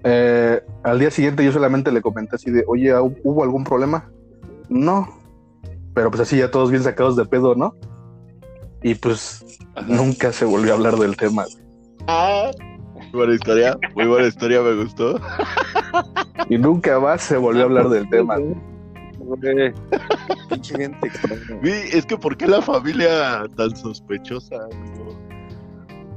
Eh, 0.04 0.62
al 0.84 0.98
día 0.98 1.10
siguiente 1.10 1.44
yo 1.44 1.50
solamente 1.52 1.90
le 1.90 2.02
comenté 2.02 2.36
así 2.36 2.50
de, 2.50 2.64
oye, 2.68 2.94
¿hu- 2.94 3.18
¿hubo 3.24 3.42
algún 3.42 3.64
problema? 3.64 4.10
No, 4.68 5.08
pero 5.94 6.10
pues 6.10 6.20
así 6.20 6.36
ya 6.38 6.50
todos 6.50 6.70
bien 6.70 6.82
sacados 6.82 7.16
de 7.16 7.24
pedo, 7.24 7.54
¿no? 7.54 7.74
Y 8.82 8.94
pues. 8.94 9.44
Nunca 9.86 10.32
se 10.32 10.44
volvió 10.44 10.72
a 10.72 10.76
hablar 10.76 10.96
del 10.96 11.16
tema. 11.16 11.44
Ah, 12.06 12.50
muy 12.94 13.10
buena 13.12 13.34
historia, 13.34 13.78
muy 13.94 14.06
buena 14.06 14.28
historia, 14.28 14.60
me 14.62 14.74
gustó. 14.82 15.20
Y 16.48 16.58
nunca 16.58 16.98
más 17.00 17.22
se 17.22 17.36
volvió 17.36 17.62
a 17.62 17.64
hablar 17.66 17.88
del 17.88 18.08
tema. 18.10 18.36
Pinche 20.48 20.76
gente 20.76 21.10
es 21.92 22.06
que 22.06 22.16
¿por 22.16 22.36
qué 22.36 22.46
la 22.46 22.62
familia 22.62 23.44
tan 23.56 23.74
sospechosa? 23.76 24.56
amigo? 24.56 25.18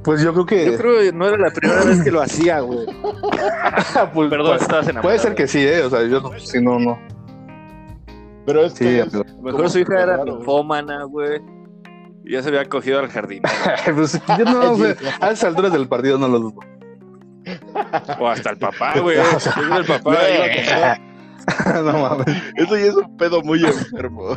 Pues 0.02 0.22
yo 0.22 0.32
creo 0.32 0.46
que... 0.46 0.66
Yo 0.72 0.76
creo 0.78 0.98
que 1.00 1.12
no 1.12 1.28
era 1.28 1.36
la 1.38 1.50
primera 1.50 1.84
vez 1.84 2.02
que 2.02 2.10
lo 2.10 2.20
hacía, 2.22 2.58
güey. 2.60 2.86
pues, 4.12 4.30
Perdón, 4.30 4.46
pues, 4.48 4.62
estabas 4.62 4.86
enamorado. 4.88 5.02
puede 5.02 5.18
ser 5.20 5.34
que 5.36 5.46
sí, 5.46 5.60
¿eh? 5.60 5.82
O 5.84 5.90
sea, 5.90 6.02
yo 6.06 6.20
no, 6.20 6.36
si 6.40 6.60
no, 6.60 6.78
no. 6.80 6.98
Pero 8.44 8.64
es 8.64 8.72
Sí, 8.72 8.84
que. 8.84 9.06
Mejor 9.40 9.70
su 9.70 9.78
hija 9.78 10.02
era 10.02 10.14
Claro. 10.16 10.36
ninfómana, 10.38 11.04
güey. 11.04 11.40
Y 12.24 12.32
ya 12.32 12.42
se 12.42 12.48
había 12.48 12.68
cogido 12.68 13.00
al 13.00 13.08
jardín. 13.08 13.42
pues 13.94 14.20
yo 14.38 14.44
no, 14.44 14.76
güey, 14.76 14.94
a 15.20 15.30
esas 15.30 15.44
alturas 15.44 15.72
del 15.72 15.88
partido 15.88 16.18
no 16.18 16.28
lo 16.28 16.38
dudo. 16.38 16.60
O 18.18 18.28
hasta 18.28 18.50
el 18.50 18.58
papá, 18.58 18.98
güey. 19.00 19.18
El 19.76 19.84
papá 19.84 20.16
no 21.82 21.92
mames. 21.92 22.26
Eso 22.56 22.76
ya 22.76 22.86
es 22.86 22.94
un 22.94 23.16
pedo 23.16 23.42
muy 23.42 23.64
enfermo. 23.64 24.36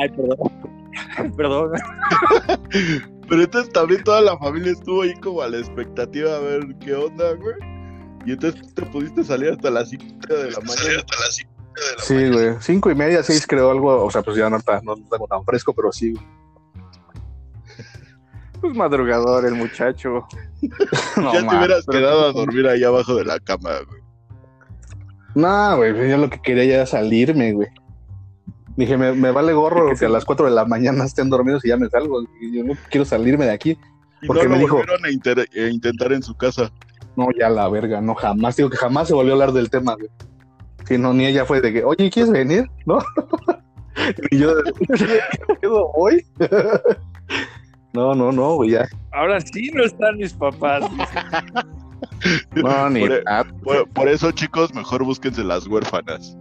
Ay, 0.00 0.08
perdón. 0.08 0.72
Perdón. 1.36 1.72
Pero 3.28 3.42
entonces 3.42 3.72
también 3.72 4.02
toda 4.02 4.22
la 4.22 4.38
familia 4.38 4.72
estuvo 4.72 5.02
ahí 5.02 5.14
como 5.20 5.42
a 5.42 5.48
la 5.48 5.58
expectativa 5.58 6.36
a 6.36 6.40
ver 6.40 6.62
qué 6.80 6.94
onda, 6.94 7.34
güey. 7.34 7.54
Y 8.24 8.32
entonces 8.32 8.74
te 8.74 8.82
pudiste 8.86 9.24
salir 9.24 9.50
hasta 9.50 9.70
las 9.70 9.90
5 9.90 10.04
de 10.28 10.50
la 10.50 10.60
mañana. 10.60 11.02
Sí, 11.98 12.28
güey. 12.30 12.54
Cinco 12.60 12.90
y 12.90 12.94
media, 12.94 13.22
seis 13.22 13.46
creo 13.46 13.70
algo. 13.70 14.04
O 14.04 14.10
sea, 14.10 14.22
pues 14.22 14.36
ya 14.36 14.48
no 14.50 14.56
está, 14.58 14.80
no 14.82 14.94
tengo 14.94 15.26
tan 15.26 15.44
fresco, 15.44 15.72
pero 15.74 15.92
sí. 15.92 16.12
güey. 16.12 16.24
Pues 18.60 18.76
madrugador 18.76 19.44
el 19.46 19.54
muchacho. 19.54 20.26
No, 21.16 21.32
ya 21.32 21.40
te 21.40 21.56
hubieras 21.56 21.84
pero- 21.86 21.98
quedado 21.98 22.24
a 22.28 22.32
dormir 22.32 22.68
ahí 22.68 22.84
abajo 22.84 23.16
de 23.16 23.24
la 23.24 23.40
cama, 23.40 23.70
güey. 23.88 24.00
No, 25.34 25.76
güey, 25.76 26.08
yo 26.08 26.16
lo 26.18 26.30
que 26.30 26.40
quería 26.40 26.64
ya 26.64 26.74
era 26.76 26.86
salirme, 26.86 27.52
güey. 27.52 27.68
Dije, 28.76 28.96
me, 28.96 29.12
me 29.12 29.32
vale 29.32 29.52
gorro 29.52 29.88
¿Y 29.88 29.90
qué 29.94 29.98
que 30.00 30.06
a 30.06 30.08
las 30.08 30.24
4 30.24 30.46
de 30.46 30.52
la 30.52 30.64
mañana 30.64 31.04
estén 31.04 31.28
dormidos 31.30 31.64
y 31.64 31.68
ya 31.68 31.76
me 31.76 31.88
salgo. 31.88 32.22
Y 32.40 32.56
Yo 32.56 32.64
no 32.64 32.74
quiero 32.90 33.04
salirme 33.04 33.46
de 33.46 33.50
aquí. 33.52 33.76
Y 34.22 34.26
Porque 34.26 34.44
no 34.44 34.50
me 34.50 34.56
lo 34.56 34.62
dijo- 34.62 34.76
volvieron 34.76 35.04
a, 35.04 35.08
a 35.08 35.68
intentar 35.68 36.12
en 36.12 36.22
su 36.22 36.34
casa. 36.36 36.70
No, 37.16 37.26
ya 37.38 37.48
la 37.50 37.68
verga, 37.68 38.00
no, 38.00 38.14
jamás. 38.14 38.54
Digo 38.56 38.70
que 38.70 38.76
jamás 38.76 39.08
se 39.08 39.14
volvió 39.14 39.32
a 39.32 39.34
hablar 39.34 39.52
del 39.52 39.68
tema, 39.68 39.94
güey. 39.94 40.08
Si 40.92 40.98
no, 40.98 41.14
ni 41.14 41.24
ella 41.24 41.46
fue 41.46 41.62
de 41.62 41.72
que, 41.72 41.82
oye, 41.82 42.10
¿quieres 42.10 42.30
venir? 42.30 42.70
¿No? 42.84 42.98
y 44.30 44.36
yo, 44.36 44.52
¿quedo 45.62 45.90
hoy? 45.94 46.22
no, 47.94 48.14
no, 48.14 48.30
no, 48.30 48.56
güey, 48.56 48.72
ya. 48.72 48.86
Ahora 49.10 49.40
sí 49.40 49.70
no 49.72 49.84
están 49.84 50.18
mis 50.18 50.34
papás. 50.34 50.84
No, 52.54 52.90
ni 52.90 53.08
Por- 53.08 53.24
nada. 53.24 53.44
Por, 53.64 53.88
por 53.88 54.06
eso, 54.06 54.32
chicos, 54.32 54.74
mejor 54.74 55.02
búsquense 55.02 55.42
las 55.42 55.66
huérfanas. 55.66 56.36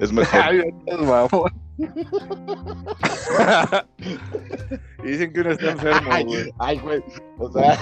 Es 0.00 0.12
mejor. 0.12 0.40
Ay, 0.42 0.62
dicen 5.04 5.32
que 5.32 5.40
uno 5.42 5.52
está 5.52 5.70
enfermo, 5.70 6.10
güey. 6.24 6.52
Ay, 6.58 6.80
güey. 6.80 7.04
O 7.38 7.52
sea, 7.52 7.78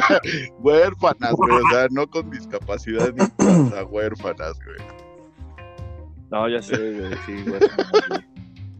huérfanas, 0.60 1.32
güey. 1.32 1.52
O 1.52 1.70
sea, 1.70 1.88
no 1.90 2.08
con 2.08 2.30
discapacidad 2.30 3.12
ni 3.12 3.22
o 3.46 3.68
sea, 3.68 3.84
huérfanas, 3.84 4.58
güey. 4.64 5.01
No, 6.32 6.48
ya 6.48 6.62
sé, 6.62 6.76
güey. 6.76 7.14
Sí, 7.26 7.44
güey. 7.46 7.60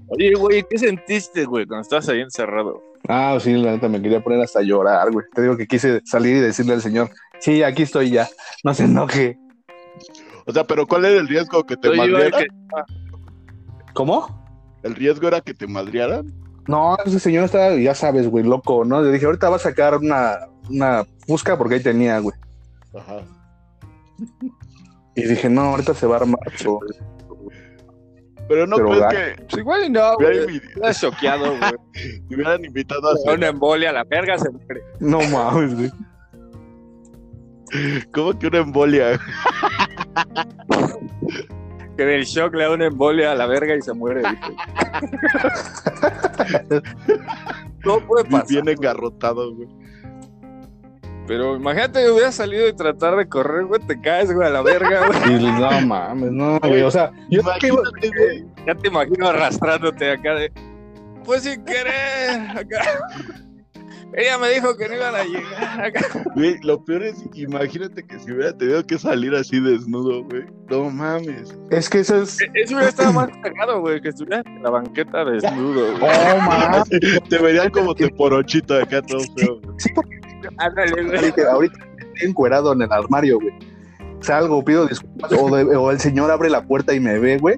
Oye, 0.09 0.35
güey, 0.35 0.65
¿qué 0.69 0.79
sentiste, 0.79 1.45
güey, 1.45 1.67
cuando 1.67 1.83
estabas 1.83 2.09
ahí 2.09 2.21
encerrado? 2.21 2.83
Ah, 3.09 3.37
sí, 3.41 3.53
la 3.53 3.73
neta 3.73 3.89
me 3.89 4.01
quería 4.01 4.23
poner 4.23 4.41
hasta 4.41 4.61
a 4.61 4.63
llorar, 4.63 5.11
güey. 5.13 5.27
Te 5.35 5.43
digo 5.43 5.57
que 5.57 5.67
quise 5.67 6.01
salir 6.05 6.37
y 6.37 6.41
decirle 6.41 6.73
al 6.75 6.81
señor, 6.83 7.11
sí, 7.41 7.63
aquí 7.63 7.83
estoy 7.83 8.11
ya, 8.11 8.27
no 8.65 8.73
se 8.73 8.85
enoje. 8.85 9.39
O 10.47 10.53
sea, 10.53 10.65
pero 10.65 10.87
¿cuál 10.87 11.05
era 11.05 11.21
el 11.21 11.29
riesgo 11.29 11.65
que 11.65 11.77
te 11.77 11.89
Oye, 11.91 12.31
que- 12.31 12.47
¿Cómo? 13.93 14.43
¿El 14.83 14.95
riesgo 14.95 15.29
era 15.29 15.41
que 15.43 15.53
te 15.53 15.67
madrearan? 15.67 16.33
No, 16.67 16.97
ese 17.05 17.21
señor 17.21 17.45
estaba, 17.45 17.75
ya 17.77 17.95
sabes, 17.95 18.29
güey, 18.29 18.45
loco, 18.45 18.85
¿no? 18.85 19.03
Le 19.03 19.13
dije, 19.13 19.27
ahorita 19.27 19.51
va 19.51 19.57
a 19.57 19.61
sacar 19.61 19.97
una, 19.97 20.49
una 20.71 21.05
fusca 21.27 21.59
porque 21.59 21.75
ahí 21.75 21.83
tenía, 21.83 22.19
güey. 22.19 22.35
Ajá. 22.97 23.21
Y 25.15 25.23
dije, 25.23 25.51
no, 25.51 25.63
ahorita 25.63 25.93
se 25.95 26.07
va 26.07 26.17
a 26.17 26.21
armar. 26.21 26.41
güey. 26.65 26.79
Pero 28.49 28.67
no 28.67 28.77
Pero 28.77 28.89
crees 28.89 29.03
va- 29.03 29.09
que 29.11 29.35
Pues 29.49 29.59
igual 29.61 29.85
y 29.85 29.91
no, 29.91 30.15
güey. 30.17 30.57
Estás 30.75 31.01
choqueado, 31.01 31.57
güey. 31.59 31.73
te 32.29 32.35
hubieran 32.35 32.65
invitado 32.65 33.09
a 33.09 33.13
Una 33.13 33.21
cenar? 33.33 33.51
embolia 33.51 33.91
a 33.91 33.93
la 33.93 34.05
verga 34.05 34.39
se 34.39 34.51
muere. 34.51 34.83
No 35.01 35.21
mames, 35.23 35.75
güey. 35.77 35.91
¿Cómo 38.13 38.39
que 38.39 38.47
una 38.49 38.59
embolia? 38.59 39.19
Que 41.97 42.05
del 42.05 42.25
shock 42.25 42.55
le 42.55 42.65
da 42.65 42.71
una 42.73 42.87
embolia 42.87 43.33
a 43.33 43.35
la 43.35 43.47
verga 43.47 43.75
y 43.77 43.81
se 43.83 43.93
muere. 43.95 44.23
no 47.85 48.01
puede 48.07 48.25
pasar. 48.25 48.47
Bien 48.49 48.69
engarrotado, 48.69 49.55
güey. 49.55 49.69
Pero 51.27 51.57
imagínate 51.57 52.03
que 52.03 52.11
hubieras 52.11 52.35
salido 52.35 52.67
y 52.69 52.73
tratar 52.73 53.17
de 53.17 53.29
correr, 53.29 53.65
güey, 53.67 53.81
te 53.81 54.01
caes, 54.01 54.33
güey, 54.33 54.47
a 54.49 54.51
la 54.51 54.63
verga, 54.63 55.07
güey. 55.07 55.37
Y 55.41 55.43
no 55.45 55.81
mames, 55.87 56.33
no, 56.33 56.59
güey. 56.61 56.83
O 56.83 56.91
sea, 56.91 57.13
yo 57.31 57.41
Imagínate, 57.41 58.11
güey. 58.17 58.45
Ya 58.67 58.75
te 58.75 58.89
imagino 58.89 59.29
arrastrándote 59.29 60.11
acá 60.11 60.35
de. 60.35 60.53
Pues 61.25 61.43
sin 61.45 61.65
querer, 61.65 62.51
acá. 62.59 63.07
Ella 64.15 64.37
me 64.37 64.51
dijo 64.51 64.77
que 64.77 64.89
no 64.89 64.95
iban 64.97 65.15
a 65.15 65.25
llegar 65.25 65.85
acá. 65.87 66.23
Güey, 66.35 66.59
lo 66.63 66.85
peor 66.85 67.03
es, 67.03 67.25
imagínate 67.33 68.05
que 68.07 68.19
si 68.19 68.31
hubiera 68.31 68.55
tenido 68.55 68.85
que 68.87 68.99
salir 68.99 69.35
así 69.35 69.59
desnudo, 69.59 70.25
güey. 70.25 70.43
No 70.69 70.91
mames. 70.91 71.57
es 71.71 71.89
que 71.89 72.01
eso 72.01 72.21
es. 72.21 72.37
Eso 72.53 72.75
hubiera 72.75 72.91
estado 72.91 73.13
más 73.15 73.31
cagado, 73.43 73.81
güey, 73.81 74.03
que 74.03 74.11
estuvieras 74.11 74.45
en 74.45 74.63
la 74.63 74.69
banqueta 74.71 75.25
desnudo, 75.25 75.97
güey. 75.99 76.13
Oh, 76.35 76.37
mames. 76.43 76.91
Te 77.31 77.39
verían 77.39 77.71
como 77.71 77.95
te 77.95 78.11
porochito 78.11 78.75
acá 78.75 79.01
todo 79.01 79.21
feo. 79.37 79.61
güey. 79.63 79.75
Sí, 79.79 79.89
porque 79.95 80.22
Ándale, 80.59 81.03
güey. 81.05 81.47
ahorita 81.51 81.79
estoy 81.99 82.29
encuerado 82.29 82.73
en 82.73 82.83
el 82.83 82.93
armario, 82.93 83.39
güey. 83.41 83.55
Salgo, 84.21 84.65
pido 84.65 84.87
disculpas, 84.87 85.33
o, 85.33 85.55
de- 85.57 85.77
o 85.77 85.91
el 85.91 85.99
señor 86.01 86.31
abre 86.31 86.49
la 86.51 86.65
puerta 86.65 86.95
y 86.95 87.01
me 87.01 87.19
ve, 87.19 87.39
güey, 87.39 87.57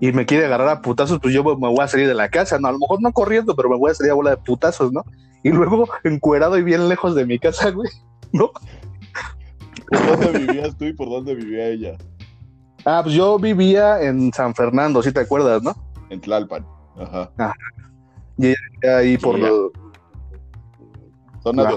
y 0.00 0.12
me 0.12 0.26
quiere 0.26 0.44
agarrar 0.46 0.68
a 0.68 0.82
putazos, 0.82 1.18
pues 1.20 1.32
yo 1.32 1.42
me 1.44 1.54
voy 1.54 1.80
a 1.80 1.88
salir 1.88 2.06
de 2.08 2.14
la 2.14 2.28
casa, 2.28 2.58
¿no? 2.58 2.68
A 2.68 2.72
lo 2.72 2.78
mejor 2.78 3.00
no 3.00 3.12
corriendo, 3.12 3.54
pero 3.56 3.68
me 3.70 3.76
voy 3.78 3.90
a 3.90 3.94
salir 3.94 4.12
a 4.12 4.14
bola 4.14 4.30
de 4.30 4.36
putazos, 4.38 4.92
¿no? 4.92 5.04
Y 5.42 5.50
luego 5.50 5.88
encuerado 6.04 6.58
y 6.58 6.62
bien 6.62 6.88
lejos 6.88 7.14
de 7.14 7.24
mi 7.26 7.38
casa, 7.38 7.70
güey. 7.70 7.88
¿No? 8.32 8.50
¿Por 9.88 10.20
dónde 10.20 10.38
vivías 10.40 10.76
tú 10.76 10.84
y 10.86 10.92
por 10.92 11.08
dónde 11.08 11.34
vivía 11.34 11.66
ella? 11.68 11.96
Ah, 12.84 13.00
pues 13.02 13.14
yo 13.14 13.38
vivía 13.38 14.02
en 14.02 14.32
San 14.32 14.54
Fernando, 14.54 15.02
si 15.02 15.12
te 15.12 15.20
acuerdas, 15.20 15.62
¿no? 15.62 15.74
En 16.10 16.20
Tlalpan. 16.20 16.66
Ajá. 16.98 17.30
Ahí 18.98 19.16
por 19.18 19.36
Sí, 19.36 19.42
la- 19.42 19.50
Zona 21.42 21.62
la 21.62 21.70
de... 21.72 21.76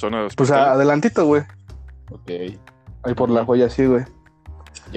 Zona 0.00 0.22
de 0.22 0.28
Pues 0.34 0.50
hospital. 0.50 0.68
adelantito, 0.70 1.26
güey. 1.26 1.42
Ok. 2.10 2.30
Ahí 3.02 3.14
por 3.14 3.30
la 3.30 3.44
joya, 3.44 3.68
sí, 3.68 3.84
güey. 3.86 4.04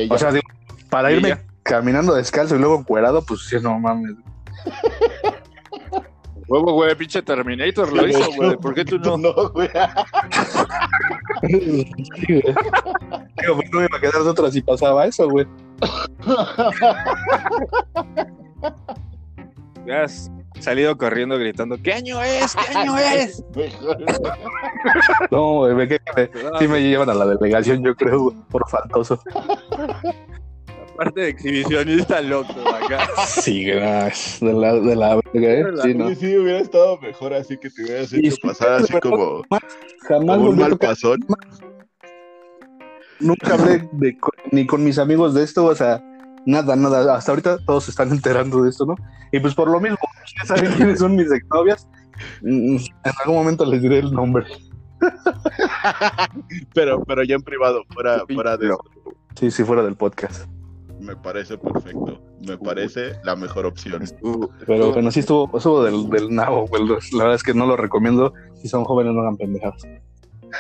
O 0.10 0.18
sea, 0.18 0.32
digo, 0.32 0.48
para 0.90 1.12
irme 1.12 1.30
ya. 1.30 1.44
caminando 1.64 2.14
descalzo 2.16 2.56
y 2.56 2.60
luego 2.60 2.80
encuerado, 2.80 3.24
pues 3.26 3.42
sí, 3.48 3.58
no 3.62 3.78
mames. 3.80 4.14
Huevo, 6.48 6.74
güey, 6.74 6.96
pinche 6.96 7.22
Terminator 7.22 7.92
lo 7.94 8.08
hizo, 8.08 8.32
güey. 8.36 8.56
¿Por 8.58 8.74
qué 8.74 8.84
tú 8.86 8.98
no? 9.00 9.18
No, 9.18 9.34
güey. 9.50 9.70
Digo, 11.42 13.56
pues 13.56 13.70
no 13.72 13.80
me 13.80 13.86
iba 13.86 13.98
a 13.98 14.02
quedar 14.02 14.24
de 14.24 14.30
otra 14.30 14.52
si 14.52 14.62
pasaba 14.62 15.06
eso, 15.06 15.30
güey. 15.30 15.46
Ya 19.86 20.06
salido 20.60 20.98
corriendo 20.98 21.38
gritando, 21.38 21.78
¿qué 21.82 21.94
año 21.94 22.22
es? 22.22 22.56
¿Qué 22.56 22.78
año 22.78 22.98
es? 23.16 23.44
Mejor. 23.56 23.98
No, 25.32 25.54
güey, 25.60 25.76
me, 25.76 25.88
que- 25.88 26.00
me- 26.16 26.30
sí 26.60 26.68
me 26.68 26.82
llevan 26.82 27.10
a 27.10 27.14
la 27.14 27.26
delegación, 27.26 27.84
yo 27.84 27.96
creo, 27.96 28.20
güey, 28.24 28.36
por 28.50 28.68
faltoso. 28.70 29.20
Aparte 30.94 31.22
de 31.22 31.30
exhibicionista 31.30 32.22
loco, 32.22 32.54
acá. 32.70 33.08
Sí, 33.26 33.64
gracias. 33.66 34.40
De 34.42 34.54
la, 34.54 34.74
de 34.76 34.96
la 34.96 35.16
verga, 35.34 35.52
¿eh? 35.52 35.66
Sí, 35.82 35.94
no. 35.96 36.10
Sí, 36.10 36.16
sí, 36.16 36.38
hubiera 36.38 36.60
estado 36.60 37.00
mejor 37.00 37.34
así 37.34 37.58
que 37.58 37.70
te 37.72 37.84
hubieras 37.84 38.14
hecho 38.14 38.32
sí, 38.36 38.40
pasar 38.42 38.74
así 38.74 38.94
pero- 38.94 39.10
como, 39.10 39.42
Jamás 40.08 40.38
como 40.38 40.50
un 40.52 40.58
mal 40.60 40.78
pasón. 40.78 41.20
Nunca 43.20 43.54
hablé 43.54 43.88
de, 43.94 44.18
ni 44.52 44.66
con 44.68 44.84
mis 44.84 44.98
amigos 45.00 45.34
de 45.34 45.44
esto, 45.44 45.66
o 45.66 45.76
sea, 45.76 46.04
nada, 46.46 46.76
nada. 46.76 47.16
Hasta 47.16 47.32
ahorita 47.32 47.58
todos 47.66 47.86
se 47.86 47.92
están 47.92 48.12
enterando 48.12 48.62
de 48.64 48.70
esto, 48.70 48.86
¿no? 48.86 48.96
Y 49.32 49.40
pues 49.40 49.56
por 49.56 49.70
lo 49.70 49.80
mismo, 49.80 49.98
ya 50.40 50.46
saben 50.46 50.72
quiénes 50.74 51.00
son 51.00 51.16
mis 51.16 51.32
exnovias. 51.32 51.88
Mm, 52.42 52.76
En 52.78 53.14
algún 53.22 53.36
momento 53.36 53.66
les 53.66 53.82
diré 53.82 54.00
el 54.00 54.12
nombre. 54.14 54.46
Pero, 56.74 57.04
pero 57.04 57.24
ya 57.24 57.36
en 57.36 57.42
privado, 57.42 57.84
fuera, 57.94 58.24
fuera 58.34 58.56
de 58.56 58.70
No. 58.70 58.78
Sí, 59.36 59.52
sí, 59.52 59.64
fuera 59.66 59.84
del 59.84 59.96
podcast. 59.98 60.48
Me 61.00 61.16
parece 61.18 61.58
perfecto. 61.58 62.22
Me 62.48 62.58
parece 62.58 63.14
la 63.24 63.36
mejor 63.36 63.66
opción. 63.66 64.02
Pero 64.66 64.94
bueno, 64.94 65.12
sí 65.12 65.20
estuvo, 65.20 65.58
estuvo 65.58 65.84
del, 65.84 66.10
del 66.10 66.34
nabo, 66.34 66.68
güey. 66.68 66.84
La 66.88 66.96
verdad 67.20 67.36
es 67.36 67.44
que 67.44 67.54
no 67.54 67.66
lo 67.66 67.76
recomiendo. 67.76 68.34
Si 68.62 68.70
son 68.70 68.86
jóvenes, 68.86 69.14
no 69.14 69.22
hagan 69.22 69.36
pendejadas. 69.36 69.84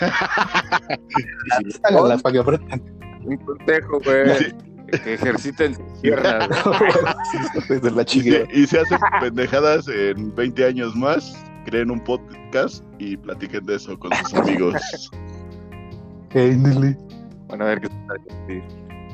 Háganlas 1.83 2.21
para 2.21 2.33
que 2.33 2.39
aprendan. 2.39 2.81
Un 3.23 3.37
consejo, 3.37 3.99
güey. 4.03 4.35
Sí. 4.37 4.45
Que 5.01 5.13
ejerciten 5.15 5.75
sus 5.75 5.99
piernas. 6.01 6.49
güey. 7.67 7.79
de 7.81 7.91
la 7.91 8.03
Y 8.03 8.21
si, 8.21 8.33
y 8.53 8.67
si 8.67 8.77
hacen 8.77 8.99
pendejadas 9.19 9.87
en 9.87 10.33
20 10.35 10.65
años 10.65 10.95
más, 10.95 11.35
creen 11.65 11.91
un 11.91 11.99
podcast 12.03 12.83
y 12.99 13.17
platiquen 13.17 13.65
de 13.65 13.75
eso 13.75 13.97
con 13.97 14.11
sus 14.13 14.33
amigos. 14.33 14.75
Bueno, 17.47 17.65
a 17.65 17.67
ver 17.69 17.81
qué 17.81 17.89
tal. 17.89 18.21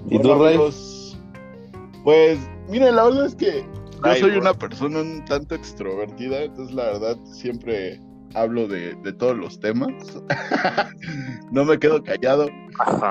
¿Y 0.09 0.19
tú, 0.19 0.27
Bueno, 0.29 0.43
Ray? 0.43 0.55
amigos, 0.55 1.19
Pues, 2.03 2.39
miren, 2.69 2.95
la 2.95 3.05
verdad 3.05 3.25
es 3.25 3.35
que 3.35 3.65
yo 4.05 4.15
soy 4.15 4.37
una 4.37 4.53
persona 4.53 5.01
un 5.01 5.25
tanto 5.25 5.55
extrovertida, 5.55 6.43
entonces 6.43 6.73
la 6.73 6.85
verdad 6.85 7.17
siempre 7.25 7.99
hablo 8.33 8.67
de, 8.67 8.95
de 9.03 9.13
todos 9.13 9.37
los 9.37 9.59
temas. 9.59 9.91
no 11.51 11.65
me 11.65 11.77
quedo 11.77 12.01
callado 12.03 12.47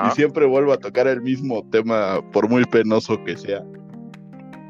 y 0.07 0.11
siempre 0.11 0.45
vuelvo 0.45 0.73
a 0.73 0.77
tocar 0.77 1.07
el 1.07 1.21
mismo 1.21 1.63
tema, 1.71 2.21
por 2.31 2.49
muy 2.49 2.65
penoso 2.65 3.21
que 3.23 3.37
sea. 3.37 3.63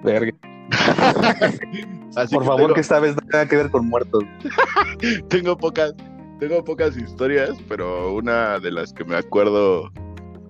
Verga. 0.04 0.32
por 2.32 2.46
favor, 2.46 2.74
que 2.74 2.82
esta 2.82 3.00
vez 3.00 3.16
no 3.16 3.22
tenga 3.22 3.48
que 3.48 3.56
ver 3.56 3.72
con 3.72 3.88
muertos. 3.88 4.24
tengo 5.30 5.58
pocas, 5.58 5.94
tengo 6.40 6.64
pocas 6.64 6.98
historias, 6.98 7.58
pero 7.68 8.14
una 8.14 8.60
de 8.60 8.72
las 8.72 8.94
que 8.94 9.04
me 9.04 9.16
acuerdo, 9.16 9.90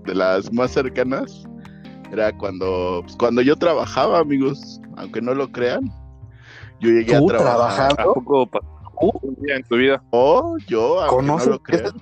de 0.06 0.16
las 0.16 0.52
más 0.52 0.72
cercanas, 0.72 1.43
era 2.12 2.36
cuando, 2.38 3.02
pues, 3.04 3.16
cuando 3.16 3.41
yo 3.41 3.56
trabajaba, 3.56 4.20
amigos, 4.20 4.82
aunque 4.97 5.22
no 5.22 5.34
lo 5.34 5.52
crean. 5.52 5.89
Yo 6.80 6.89
llegué 6.89 7.16
a 7.16 7.26
trabajar. 7.26 7.93
¿Trabajando? 7.95 8.50
un 9.02 9.36
día 9.41 9.56
en 9.56 9.64
tu 9.64 9.78
vida? 9.78 10.04
Oh, 10.12 10.58
yo, 10.68 11.02
aunque 11.02 11.26
no 11.26 11.38
lo 11.38 11.60
crean. 11.60 11.93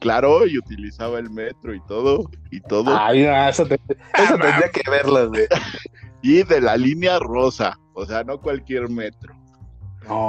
Claro, 0.00 0.46
y 0.46 0.58
utilizaba 0.58 1.18
el 1.18 1.30
metro 1.30 1.74
y 1.74 1.80
todo, 1.86 2.30
y 2.50 2.60
todo. 2.60 2.96
Ay, 2.96 3.24
no, 3.24 3.48
eso, 3.48 3.66
tendría 3.66 4.70
que 4.72 4.88
verlo, 4.88 5.28
güey. 5.28 5.46
y 6.22 6.42
de 6.44 6.60
la 6.60 6.76
línea 6.76 7.18
rosa, 7.18 7.76
o 7.94 8.06
sea, 8.06 8.22
no 8.22 8.40
cualquier 8.40 8.88
metro. 8.88 9.34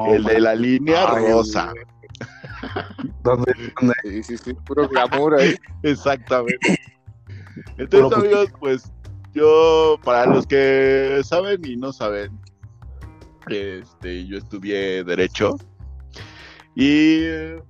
el 0.07 0.23
de 0.23 0.39
la 0.39 0.55
línea 0.55 1.05
rosa. 1.05 1.71
¿Dónde? 3.23 3.53
¿Dónde? 3.79 3.93
Sí, 4.03 4.23
sí, 4.23 4.37
sí, 4.37 4.53
puro 4.65 4.87
glamour 4.87 5.35
ahí. 5.35 5.55
Exactamente. 5.83 6.79
Entonces, 7.77 8.17
amigos, 8.17 8.53
pues 8.59 8.91
yo, 9.33 9.99
para 10.03 10.25
los 10.25 10.47
que 10.47 11.21
saben 11.23 11.63
y 11.63 11.77
no 11.77 11.93
saben, 11.93 12.37
este, 13.47 14.25
yo 14.25 14.37
estudié 14.37 15.03
Derecho. 15.03 15.55
Y 16.81 17.25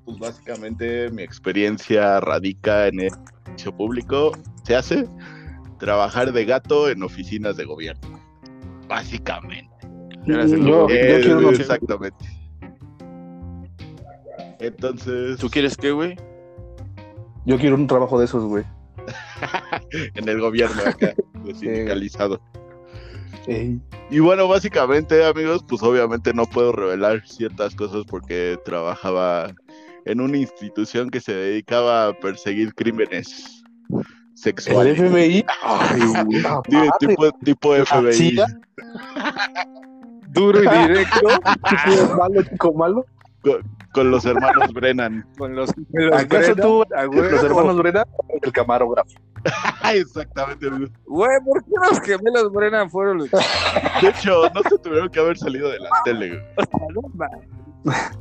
pues 0.05 0.19
básicamente 0.19 1.09
mi 1.09 1.23
experiencia 1.23 2.19
radica 2.19 2.85
en 2.85 2.99
el 2.99 3.09
servicio 3.09 3.75
público. 3.75 4.31
Se 4.61 4.75
hace 4.75 5.07
trabajar 5.79 6.31
de 6.31 6.45
gato 6.45 6.87
en 6.91 7.01
oficinas 7.01 7.57
de 7.57 7.65
gobierno. 7.65 8.19
Básicamente. 8.87 9.67
Yo, 10.27 10.85
quiero 10.85 11.49
exactamente. 11.49 12.23
Entonces. 14.59 15.39
¿Tú 15.39 15.49
quieres 15.49 15.75
qué, 15.75 15.89
güey? 15.89 16.15
Yo 17.47 17.57
quiero 17.57 17.77
un 17.77 17.87
trabajo 17.87 18.19
de 18.19 18.25
esos, 18.25 18.43
güey. 18.43 18.63
en 20.13 20.29
el 20.29 20.39
gobierno 20.39 20.83
acá, 20.85 21.15
sindicalizado. 21.59 22.39
Y 24.09 24.19
bueno, 24.19 24.47
básicamente, 24.47 25.25
amigos, 25.25 25.63
pues 25.67 25.81
obviamente 25.83 26.33
no 26.33 26.45
puedo 26.45 26.71
revelar 26.71 27.21
ciertas 27.27 27.75
cosas 27.75 28.03
porque 28.07 28.57
trabajaba 28.65 29.53
en 30.05 30.21
una 30.21 30.37
institución 30.37 31.09
que 31.09 31.21
se 31.21 31.33
dedicaba 31.33 32.07
a 32.07 32.13
perseguir 32.13 32.73
crímenes 32.73 33.63
sexuales. 34.33 34.99
¿El 34.99 35.09
FBI? 35.09 35.45
tipo, 36.99 37.31
tipo 37.43 37.75
FBI. 37.75 38.39
Duro 40.29 40.63
y 40.63 40.87
directo. 40.87 41.27
malo, 42.17 42.43
chico 42.43 42.73
malo. 42.73 43.05
Con, 43.41 43.78
los 43.95 44.25
hermanos 44.25 44.73
Brennan. 44.73 45.25
Con 45.37 45.55
los, 45.55 45.71
¿Acaso 46.13 46.55
tú, 46.55 46.83
los 47.11 47.43
hermanos 47.43 47.77
Brennan? 47.77 48.05
El 48.41 48.51
camarógrafo. 48.51 49.09
Exactamente, 49.93 50.67
Güey, 51.05 51.39
¿por 51.45 51.63
qué 51.63 51.71
los 51.89 51.99
gemelos 52.01 52.51
Brennan 52.51 52.89
fueron 52.89 53.19
los... 53.19 53.31
De 54.01 54.09
hecho, 54.09 54.49
no 54.53 54.61
se 54.69 54.77
tuvieron 54.79 55.09
que 55.09 55.19
haber 55.19 55.37
salido 55.37 55.69
de 55.69 55.79
la 55.79 55.89
tele, 56.03 56.43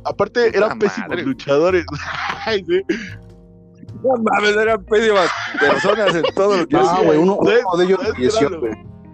Aparte, 0.05 0.55
eran 0.57 0.79
pésimos 0.79 1.21
luchadores. 1.21 1.85
No 4.01 4.15
mames, 4.15 4.55
eran 4.55 4.83
pésimas 4.85 5.29
personas 5.59 6.15
en 6.15 6.23
todo 6.33 6.57
lo 6.57 6.67
que 6.67 6.77
Ah, 6.77 7.01
güey, 7.03 7.17
uno, 7.17 7.37
de 7.43 7.85
ellos 7.85 7.99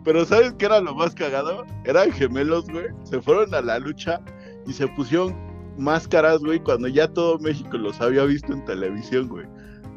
Pero 0.03 0.23
¿sabes 0.25 0.53
qué 0.59 0.67
era 0.67 0.79
lo 0.79 0.93
más 0.93 1.15
cagado? 1.15 1.65
Eran 1.83 2.11
gemelos, 2.11 2.67
güey. 2.69 2.85
Se 3.03 3.19
fueron 3.19 3.53
a 3.55 3.61
la 3.61 3.79
lucha 3.79 4.21
y 4.67 4.73
se 4.73 4.87
pusieron 4.89 5.35
máscaras, 5.77 6.39
güey, 6.39 6.59
cuando 6.59 6.87
ya 6.87 7.07
todo 7.07 7.37
México 7.39 7.77
los 7.77 7.99
había 8.01 8.23
visto 8.23 8.53
en 8.53 8.63
televisión, 8.65 9.27
güey. 9.27 9.45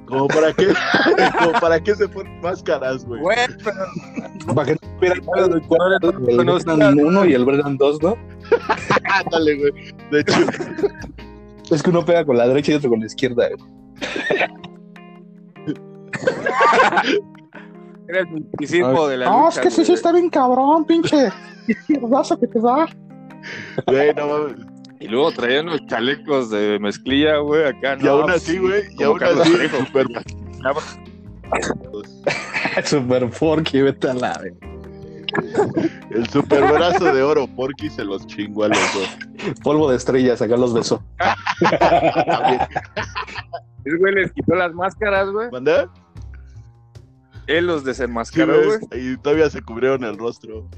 Como 0.07 0.26
para 0.29 0.53
qué, 0.55 0.68
como 1.39 1.53
para 1.61 1.81
qué 1.81 1.95
se 1.95 2.09
ponen 2.09 2.41
máscaras, 2.41 3.05
güey. 3.05 3.20
Güey, 3.20 3.37
pero. 3.62 4.55
Para 4.55 4.66
que 4.66 4.72
no 6.45 6.59
supieran 6.59 6.99
el 6.99 7.05
uno 7.05 7.26
y 7.26 7.35
el 7.35 7.45
Brennan 7.45 7.76
dos, 7.76 8.03
¿no? 8.03 8.16
Dale, 9.31 9.57
güey. 9.57 9.72
De 10.11 10.20
hecho. 10.20 10.33
Es 11.70 11.83
que 11.83 11.91
uno 11.91 12.03
pega 12.03 12.24
con 12.24 12.39
la 12.39 12.49
derecha 12.49 12.72
y 12.72 12.76
otro 12.76 12.89
con 12.89 13.01
la 13.01 13.05
izquierda, 13.05 13.47
güey. 13.47 13.70
Era 18.09 18.20
el 18.20 18.26
muchísimo 18.26 19.07
de 19.07 19.18
la 19.18 19.26
No, 19.26 19.45
lucha, 19.45 19.49
es 19.49 19.59
que 19.59 19.70
sí, 19.70 19.85
sí 19.85 19.93
está 19.93 20.12
bien 20.12 20.31
cabrón, 20.31 20.87
pinche. 20.87 21.29
Izquierdazo 21.66 22.41
que 22.41 22.47
te 22.47 22.59
da. 22.59 22.89
Güey, 23.87 24.14
no 24.14 24.26
mames. 24.29 24.78
Y 25.01 25.09
luego 25.09 25.32
traían 25.32 25.66
los 25.66 25.84
chalecos 25.86 26.51
de 26.51 26.78
mezclilla, 26.80 27.38
güey, 27.38 27.66
acá. 27.66 27.99
Y 28.01 28.07
aún 28.07 28.30
así, 28.30 28.59
güey, 28.59 28.84
y 28.99 29.03
aún 29.03 29.22
así, 29.22 29.51
super... 29.86 30.07
super 32.84 33.30
Porky, 33.30 33.82
vete 33.82 34.11
a 34.11 34.14
la 34.14 34.40
El 36.11 36.28
super 36.28 36.72
brazo 36.72 37.12
de 37.12 37.22
oro 37.22 37.46
Porky 37.46 37.90
se 37.90 38.05
los 38.05 38.26
chingó 38.26 38.64
a 38.64 38.68
los 38.68 38.94
dos. 38.94 39.09
Polvo 39.62 39.90
de 39.90 39.96
estrellas, 39.96 40.42
acá 40.42 40.57
los 40.57 40.74
besó. 40.74 41.03
El 43.84 43.99
güey 43.99 44.14
les 44.14 44.32
quitó 44.32 44.57
las 44.57 44.74
máscaras, 44.74 45.30
güey. 45.30 45.49
¿Mandé? 45.51 45.86
Él 47.46 47.66
los 47.66 47.84
desenmascaró, 47.84 48.57
güey. 48.64 48.78
y 48.92 49.16
todavía 49.16 49.49
se 49.49 49.62
cubrieron 49.62 50.05
el 50.05 50.18
rostro. 50.18 50.68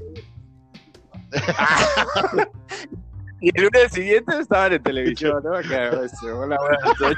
Y 3.41 3.49
el 3.57 3.63
lunes 3.63 3.91
siguiente 3.91 4.37
estaban 4.39 4.73
en 4.73 4.83
televisión, 4.83 5.41
¿no? 5.43 5.57
Este, 5.57 6.31
hola, 6.31 6.57
buenas 6.59 6.99
noches. 6.99 7.17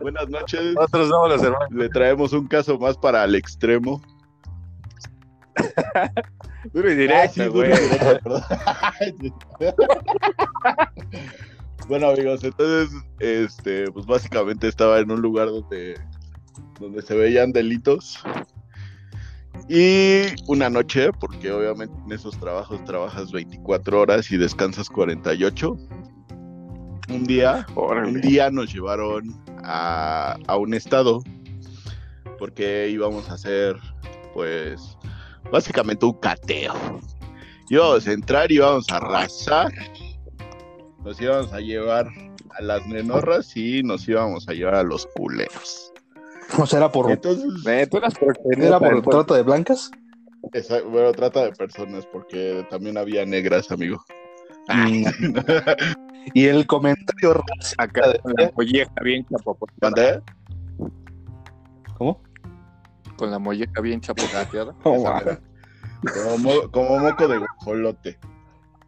buenas 0.00 0.28
noches. 0.28 0.74
Nosotros 0.74 1.08
somos 1.08 1.28
los 1.28 1.42
hermanos. 1.44 1.70
Le 1.70 1.88
traemos 1.90 2.32
un 2.32 2.48
caso 2.48 2.76
más 2.76 2.98
para 2.98 3.22
el 3.24 3.36
extremo. 3.36 4.02
duro 6.72 6.90
y 6.90 6.96
directo, 6.96 7.52
güey. 7.52 7.70
bueno, 11.88 12.08
amigos, 12.08 12.42
entonces, 12.42 12.90
este, 13.20 13.90
pues 13.92 14.06
básicamente 14.06 14.66
estaba 14.66 14.98
en 14.98 15.12
un 15.12 15.22
lugar 15.22 15.46
donde, 15.46 16.00
donde 16.80 17.00
se 17.00 17.14
veían 17.14 17.52
delitos 17.52 18.24
y 19.68 20.22
una 20.46 20.70
noche, 20.70 21.10
porque 21.12 21.52
obviamente 21.52 21.94
en 22.06 22.12
esos 22.12 22.38
trabajos 22.38 22.82
trabajas 22.84 23.32
24 23.32 24.00
horas 24.00 24.30
y 24.30 24.36
descansas 24.36 24.88
48. 24.88 25.76
Un 27.10 27.24
día, 27.24 27.66
un 27.76 28.20
día 28.20 28.50
nos 28.50 28.72
llevaron 28.72 29.34
a, 29.64 30.36
a 30.46 30.56
un 30.56 30.74
estado 30.74 31.22
porque 32.38 32.88
íbamos 32.88 33.28
a 33.28 33.34
hacer, 33.34 33.76
pues, 34.32 34.96
básicamente 35.50 36.06
un 36.06 36.14
cateo. 36.14 36.74
Íbamos 37.68 38.06
a 38.06 38.12
entrar, 38.12 38.50
íbamos 38.50 38.88
a 38.90 38.96
arrasar, 38.96 39.72
nos 41.04 41.20
íbamos 41.20 41.52
a 41.52 41.60
llevar 41.60 42.08
a 42.50 42.62
las 42.62 42.86
menorras 42.86 43.54
y 43.56 43.82
nos 43.82 44.08
íbamos 44.08 44.48
a 44.48 44.52
llevar 44.52 44.76
a 44.76 44.82
los 44.82 45.06
culeros. 45.06 45.92
¿O 46.56 46.66
sea, 46.66 46.78
era 46.78 46.90
por, 46.90 47.10
Entonces, 47.10 47.44
¿era 47.66 48.78
por 48.78 49.02
trata 49.02 49.34
de 49.34 49.42
blancas? 49.42 49.90
bueno, 50.90 51.12
trata 51.12 51.44
de 51.44 51.52
personas, 51.52 52.06
porque 52.06 52.66
también 52.70 52.96
había 52.96 53.26
negras, 53.26 53.70
amigo. 53.70 54.02
Mm. 54.68 55.04
y 56.34 56.46
el 56.46 56.66
comentario 56.66 57.42
acá 57.78 58.08
de 58.08 58.20
la 58.36 58.52
molleja 58.54 58.92
bien 59.02 59.26
chapopoteada. 59.26 60.22
¿Cómo? 61.96 62.22
Con 63.16 63.30
la 63.30 63.38
molleja 63.38 63.80
bien 63.80 64.00
chapopoteada. 64.00 64.74
Oh, 64.84 65.04
como, 66.14 66.70
como, 66.70 66.98
moco 67.00 67.26
de 67.26 67.38
guajolote. 67.38 68.18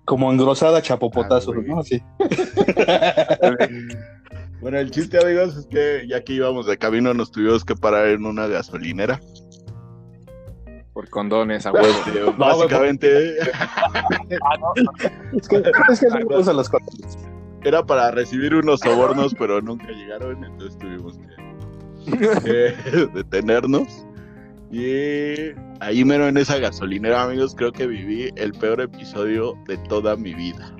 Como 0.04 0.30
engrosada 0.30 0.80
chapopotazo, 0.80 1.52
ah, 1.52 1.62
¿no? 1.66 1.80
Así. 1.80 2.00
Bueno, 4.60 4.78
el 4.78 4.90
chiste, 4.90 5.18
amigos, 5.18 5.56
es 5.56 5.66
que 5.66 6.06
ya 6.06 6.22
que 6.22 6.34
íbamos 6.34 6.66
de 6.66 6.76
camino 6.76 7.14
nos 7.14 7.30
tuvimos 7.30 7.64
que 7.64 7.74
parar 7.74 8.08
en 8.08 8.26
una 8.26 8.46
gasolinera. 8.46 9.18
Por 10.92 11.08
condones, 11.08 11.64
a 11.64 11.72
huevo. 11.72 11.86
Este, 12.06 12.24
básicamente. 12.36 13.38
es 15.32 15.48
que, 15.48 15.56
es 15.88 16.00
que 16.00 16.06
no 16.08 16.52
los 16.52 16.68
condones. 16.68 17.18
Era 17.62 17.84
para 17.84 18.10
recibir 18.10 18.54
unos 18.54 18.80
sobornos, 18.80 19.34
pero 19.38 19.62
nunca 19.62 19.88
llegaron, 19.88 20.44
entonces 20.44 20.78
tuvimos 20.78 21.18
que, 22.04 22.18
que 22.44 23.06
detenernos. 23.14 24.06
Y 24.70 25.52
ahí 25.80 26.04
mero 26.04 26.28
en 26.28 26.36
esa 26.36 26.58
gasolinera, 26.58 27.22
amigos, 27.22 27.54
creo 27.56 27.72
que 27.72 27.86
viví 27.86 28.30
el 28.36 28.52
peor 28.52 28.82
episodio 28.82 29.54
de 29.66 29.78
toda 29.88 30.16
mi 30.16 30.34
vida. 30.34 30.70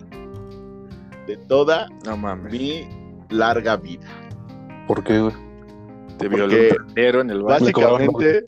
De 1.27 1.37
toda 1.37 1.89
No 2.05 2.17
mames. 2.17 2.53
mi 2.53 3.00
larga 3.31 3.77
vida. 3.77 4.07
¿Por 4.87 5.03
qué, 5.05 5.21
güey? 5.21 5.35
Te 6.19 6.29
porque 6.29 6.37
violó 6.37 6.55
un 6.55 6.69
trailero 6.95 7.21
en 7.23 7.31
el 7.31 7.43
Básicamente, 7.43 8.45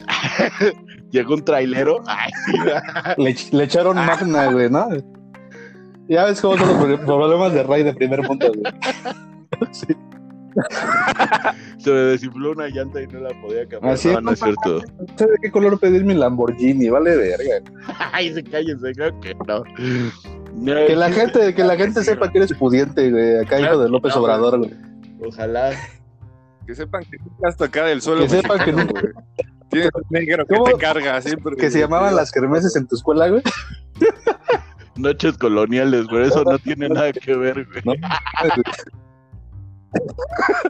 llegó 1.11 1.35
un 1.35 1.45
trailero. 1.45 2.03
Ay, 2.07 2.31
Le, 3.17 3.35
le 3.53 3.65
echaron 3.65 3.97
magna, 3.97 4.51
güey, 4.53 4.69
¿no? 4.71 4.89
Ya 6.09 6.27
ves 6.27 6.41
cómo 6.41 6.59
son 6.59 6.69
los 6.69 6.77
pro- 6.99 7.07
problemas 7.07 7.53
de 7.55 7.63
Ray 7.63 7.83
de 7.85 7.95
primer 7.95 8.21
punto, 8.27 8.49
güey. 8.49 8.63
Sí. 9.73 9.87
se 11.79 11.91
me 11.91 11.97
desinfló 12.01 12.51
una 12.53 12.69
llanta 12.69 13.01
y 13.01 13.07
no 13.07 13.21
la 13.21 13.31
podía 13.41 13.67
cambiar. 13.67 13.95
Así 13.95 14.09
no, 14.09 14.21
no 14.21 14.33
es 14.33 14.41
cierto. 14.41 14.81
No 14.99 15.07
sé 15.17 15.25
de 15.27 15.37
qué 15.41 15.51
color 15.51 15.79
pedir 15.79 16.05
mi 16.05 16.13
Lamborghini, 16.15 16.91
vale 16.91 17.17
verga. 17.17 17.63
Ay, 18.13 18.35
se 18.35 18.43
cállense, 18.45 18.93
creo 18.93 19.19
que 19.21 19.35
no. 19.47 19.63
Que 20.61 20.95
la 20.97 21.11
gente, 21.11 21.55
que 21.55 21.65
la 21.65 21.77
gente 21.77 22.05
sepa 22.05 22.31
que 22.31 22.39
eres 22.39 22.53
pudiente, 22.55 23.11
güey. 23.11 23.39
Acá 23.39 23.61
hijo 23.61 23.79
de 23.79 23.89
López 23.89 24.15
No, 24.15 24.23
Obrador, 24.23 24.59
güey. 24.59 24.73
Ojalá. 25.27 25.73
Que 26.67 26.75
sepan 26.75 27.05
que 27.05 27.17
nunca 27.19 27.49
has 27.49 27.57
tocado 27.57 27.89
el 27.89 28.03
suelo. 28.03 28.23
Que 28.23 28.29
sepan 28.29 28.65
que 28.65 28.73
güey. 28.73 28.87
Tienes 29.71 29.91
un 29.95 30.03
negro 30.11 30.47
que 30.47 30.73
te 30.73 30.79
carga 30.79 31.21
siempre. 31.23 31.57
Que 31.57 31.71
se 31.71 31.81
llamaban 31.81 32.15
las 32.15 32.31
kermeses 32.31 32.77
en 32.77 32.87
tu 32.87 32.97
escuela, 32.97 33.29
güey. 33.29 33.43
Noches 34.97 35.39
coloniales, 35.39 36.07
güey. 36.07 36.27
Eso 36.29 36.45
no 36.45 36.59
tiene 36.59 36.89
nada 36.91 37.13
que 37.13 37.35
ver, 37.35 37.67
güey. 37.67 37.99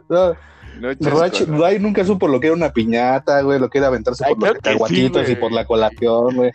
No. 0.09 0.37
No, 0.81 0.89
Ray 1.59 1.79
nunca 1.79 2.05
supo 2.05 2.27
lo 2.29 2.41
que 2.41 2.47
era 2.49 2.57
una 2.57 2.73
piñata, 2.73 3.43
güey, 3.43 3.59
lo 3.61 3.69
que 3.69 3.79
era 3.79 3.89
aventarse 3.89 4.25
Ay, 4.27 4.35
por 4.35 4.49
los 4.49 4.53
que 4.53 4.59
sí, 4.59 4.63
cacahuatitos 4.63 5.31
y 5.31 5.37
por 5.37 5.53
la 5.53 5.65
colación, 5.67 6.35
güey. 6.37 6.51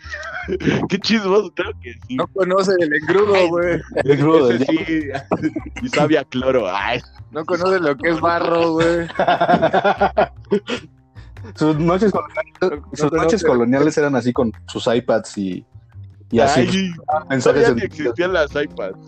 Qué 0.88 0.98
chismoso, 0.98 1.52
creo 1.54 1.72
que 1.80 1.94
sí. 2.06 2.16
No 2.16 2.26
conoce 2.28 2.72
el 2.78 2.94
engrudo, 2.94 3.48
güey. 3.48 3.80
El 3.96 4.10
Ese 4.10 4.66
sí. 4.66 5.08
Y 5.82 5.88
sabía 5.88 6.24
cloro. 6.24 6.66
Ay, 6.68 7.00
No 7.30 7.44
conoce 7.44 7.78
lo 7.80 7.96
que 7.96 8.10
es 8.10 8.20
barro, 8.20 8.72
güey. 8.72 9.06
Sus 11.54 11.78
noches 11.78 12.12
coloniales, 12.12 12.84
sus 12.94 13.12
no, 13.12 13.22
noches 13.22 13.44
coloniales 13.44 13.96
eran 13.96 14.16
así 14.16 14.32
con 14.32 14.52
sus 14.66 14.86
iPads 14.86 15.38
y, 15.38 15.64
y 16.30 16.40
así 16.40 16.60
ay, 16.60 16.92
mensajes 17.30 17.74
ni 17.74 17.82
existían 17.82 18.32
las 18.32 18.50
iPads. 18.54 18.98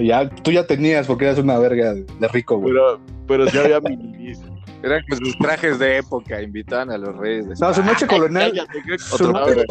Ya 0.00 0.28
tú 0.28 0.50
ya 0.50 0.66
tenías 0.66 1.06
porque 1.06 1.24
eras 1.24 1.38
una 1.38 1.58
verga 1.58 1.94
de, 1.94 2.28
rico, 2.28 2.58
güey. 2.58 2.72
Pero, 2.72 3.00
pero 3.26 3.48
sí 3.48 3.58
había 3.58 3.80
minimis. 3.80 4.40
Eran 4.82 5.04
con 5.08 5.18
sus 5.18 5.36
trajes 5.38 5.78
de 5.78 5.98
época, 5.98 6.40
invitaban 6.40 6.90
a 6.90 6.98
los 6.98 7.16
reyes. 7.16 7.48
de 7.48 7.54
No, 7.60 7.74
su 7.74 7.82
noche 7.82 8.06
colonial 8.06 8.52
Cállate, 8.52 8.82
creo 8.82 8.96
que 8.96 9.02
su 9.02 9.28
otro 9.28 9.64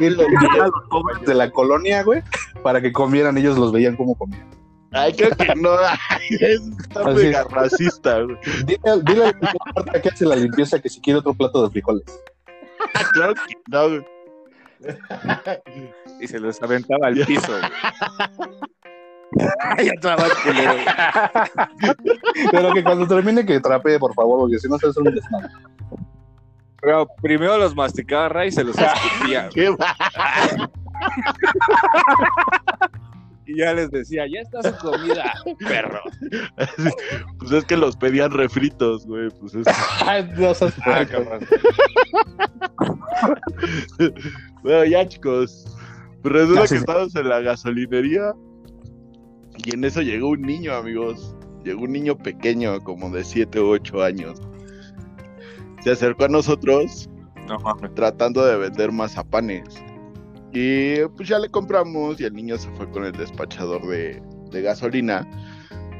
y 0.00 0.10
los 0.10 0.26
pobres 0.88 1.26
de 1.26 1.34
la 1.34 1.50
colonia, 1.50 2.04
güey, 2.04 2.22
para 2.62 2.80
que 2.80 2.92
comieran, 2.92 3.36
ellos 3.38 3.58
los 3.58 3.72
veían 3.72 3.96
como 3.96 4.14
comían. 4.14 4.46
Ay, 4.92 5.12
creo 5.14 5.30
que 5.30 5.54
no. 5.56 5.70
Está 6.30 7.08
Así 7.08 7.24
mega 7.24 7.44
racista, 7.44 8.20
güey. 8.22 8.36
Dile, 8.66 8.80
dile 9.04 9.24
a 9.24 9.32
la 9.40 9.52
Marta 9.74 10.02
que 10.02 10.08
hace 10.08 10.26
la 10.26 10.36
limpieza 10.36 10.80
que 10.80 10.88
si 10.88 11.00
quiere 11.00 11.18
otro 11.18 11.34
plato 11.34 11.62
de 11.64 11.70
frijoles. 11.70 12.04
Claro 13.12 13.34
que 13.34 13.54
no, 13.68 13.88
güey. 13.88 14.06
Y 16.20 16.26
se 16.26 16.38
los 16.38 16.60
aventaba 16.62 17.08
al 17.08 17.14
piso, 17.14 17.52
güey. 17.52 17.62
ya 19.82 19.92
estaba 19.92 20.24
culero. 20.42 20.74
Pero 22.50 22.72
que 22.74 22.82
cuando 22.82 23.06
termine 23.06 23.44
que 23.46 23.60
trapee, 23.60 23.98
por 23.98 24.14
favor, 24.14 24.40
porque 24.40 24.58
si 24.58 24.68
no 24.68 24.78
se 24.78 24.88
hace 24.88 25.00
un 25.00 25.14
desmadre. 25.14 25.48
Pero 26.82 27.06
primero 27.20 27.58
los 27.58 27.74
masticaba 27.76 28.28
Ray 28.30 28.48
y 28.48 28.52
se 28.52 28.64
los 28.64 28.76
escupía. 28.78 29.42
güey. 29.54 29.54
Qué 29.54 29.70
va- 29.70 29.96
Y 33.46 33.56
ya 33.58 33.72
les 33.74 33.90
decía, 33.90 34.26
ya 34.32 34.42
está 34.42 34.62
su 34.62 34.76
comida, 34.78 35.32
perro. 35.58 36.00
Pues 37.40 37.50
es 37.50 37.64
que 37.64 37.76
los 37.76 37.96
pedían 37.96 38.30
refritos, 38.30 39.04
güey. 39.06 39.28
Pues 39.40 39.54
es... 39.56 39.66
No 40.38 40.54
seas 40.54 40.72
Ah. 40.86 41.04
Bueno, 44.62 44.84
ya, 44.84 45.08
chicos. 45.08 45.64
Pues 46.22 46.32
resulta 46.34 46.60
Ya, 46.60 46.66
sí, 46.68 46.74
que 46.74 46.78
sí. 46.78 46.84
estábamos 46.84 47.16
en 47.16 47.28
la 47.28 47.40
gasolinería. 47.40 48.32
Y 49.64 49.74
en 49.74 49.84
eso 49.84 50.02
llegó 50.02 50.28
un 50.30 50.42
niño, 50.42 50.74
amigos. 50.74 51.34
Llegó 51.64 51.82
un 51.82 51.92
niño 51.92 52.16
pequeño, 52.16 52.80
como 52.80 53.10
de 53.10 53.24
7 53.24 53.60
u 53.60 53.68
8 53.68 54.02
años. 54.02 54.40
Se 55.82 55.90
acercó 55.90 56.24
a 56.24 56.28
nosotros 56.28 57.08
No 57.46 57.58
tratando 57.94 58.44
de 58.44 58.56
vender 58.56 58.92
mazapanes. 58.92 59.64
Y 60.52 61.04
pues 61.16 61.28
ya 61.28 61.38
le 61.38 61.48
compramos 61.48 62.20
y 62.20 62.24
el 62.24 62.34
niño 62.34 62.56
se 62.58 62.70
fue 62.70 62.90
con 62.90 63.04
el 63.04 63.12
despachador 63.12 63.86
de, 63.86 64.20
de 64.50 64.62
gasolina 64.62 65.28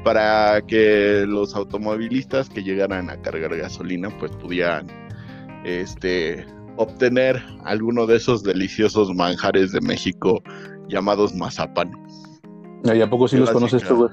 para 0.03 0.61
que 0.65 1.25
los 1.27 1.55
automovilistas 1.55 2.49
que 2.49 2.63
llegaran 2.63 3.09
a 3.09 3.21
cargar 3.21 3.55
gasolina 3.55 4.09
pues 4.17 4.31
pudieran 4.31 4.87
este 5.63 6.45
obtener 6.77 7.41
alguno 7.63 8.07
de 8.07 8.17
esos 8.17 8.43
deliciosos 8.43 9.13
manjares 9.13 9.71
de 9.71 9.81
México 9.81 10.41
llamados 10.87 11.33
mazapanes, 11.35 11.95
Ay, 12.89 13.01
¿a 13.01 13.09
poco 13.09 13.27
sí 13.27 13.37
los 13.37 13.51
conoces 13.51 13.83
tú, 13.83 13.95
güey? 13.95 14.09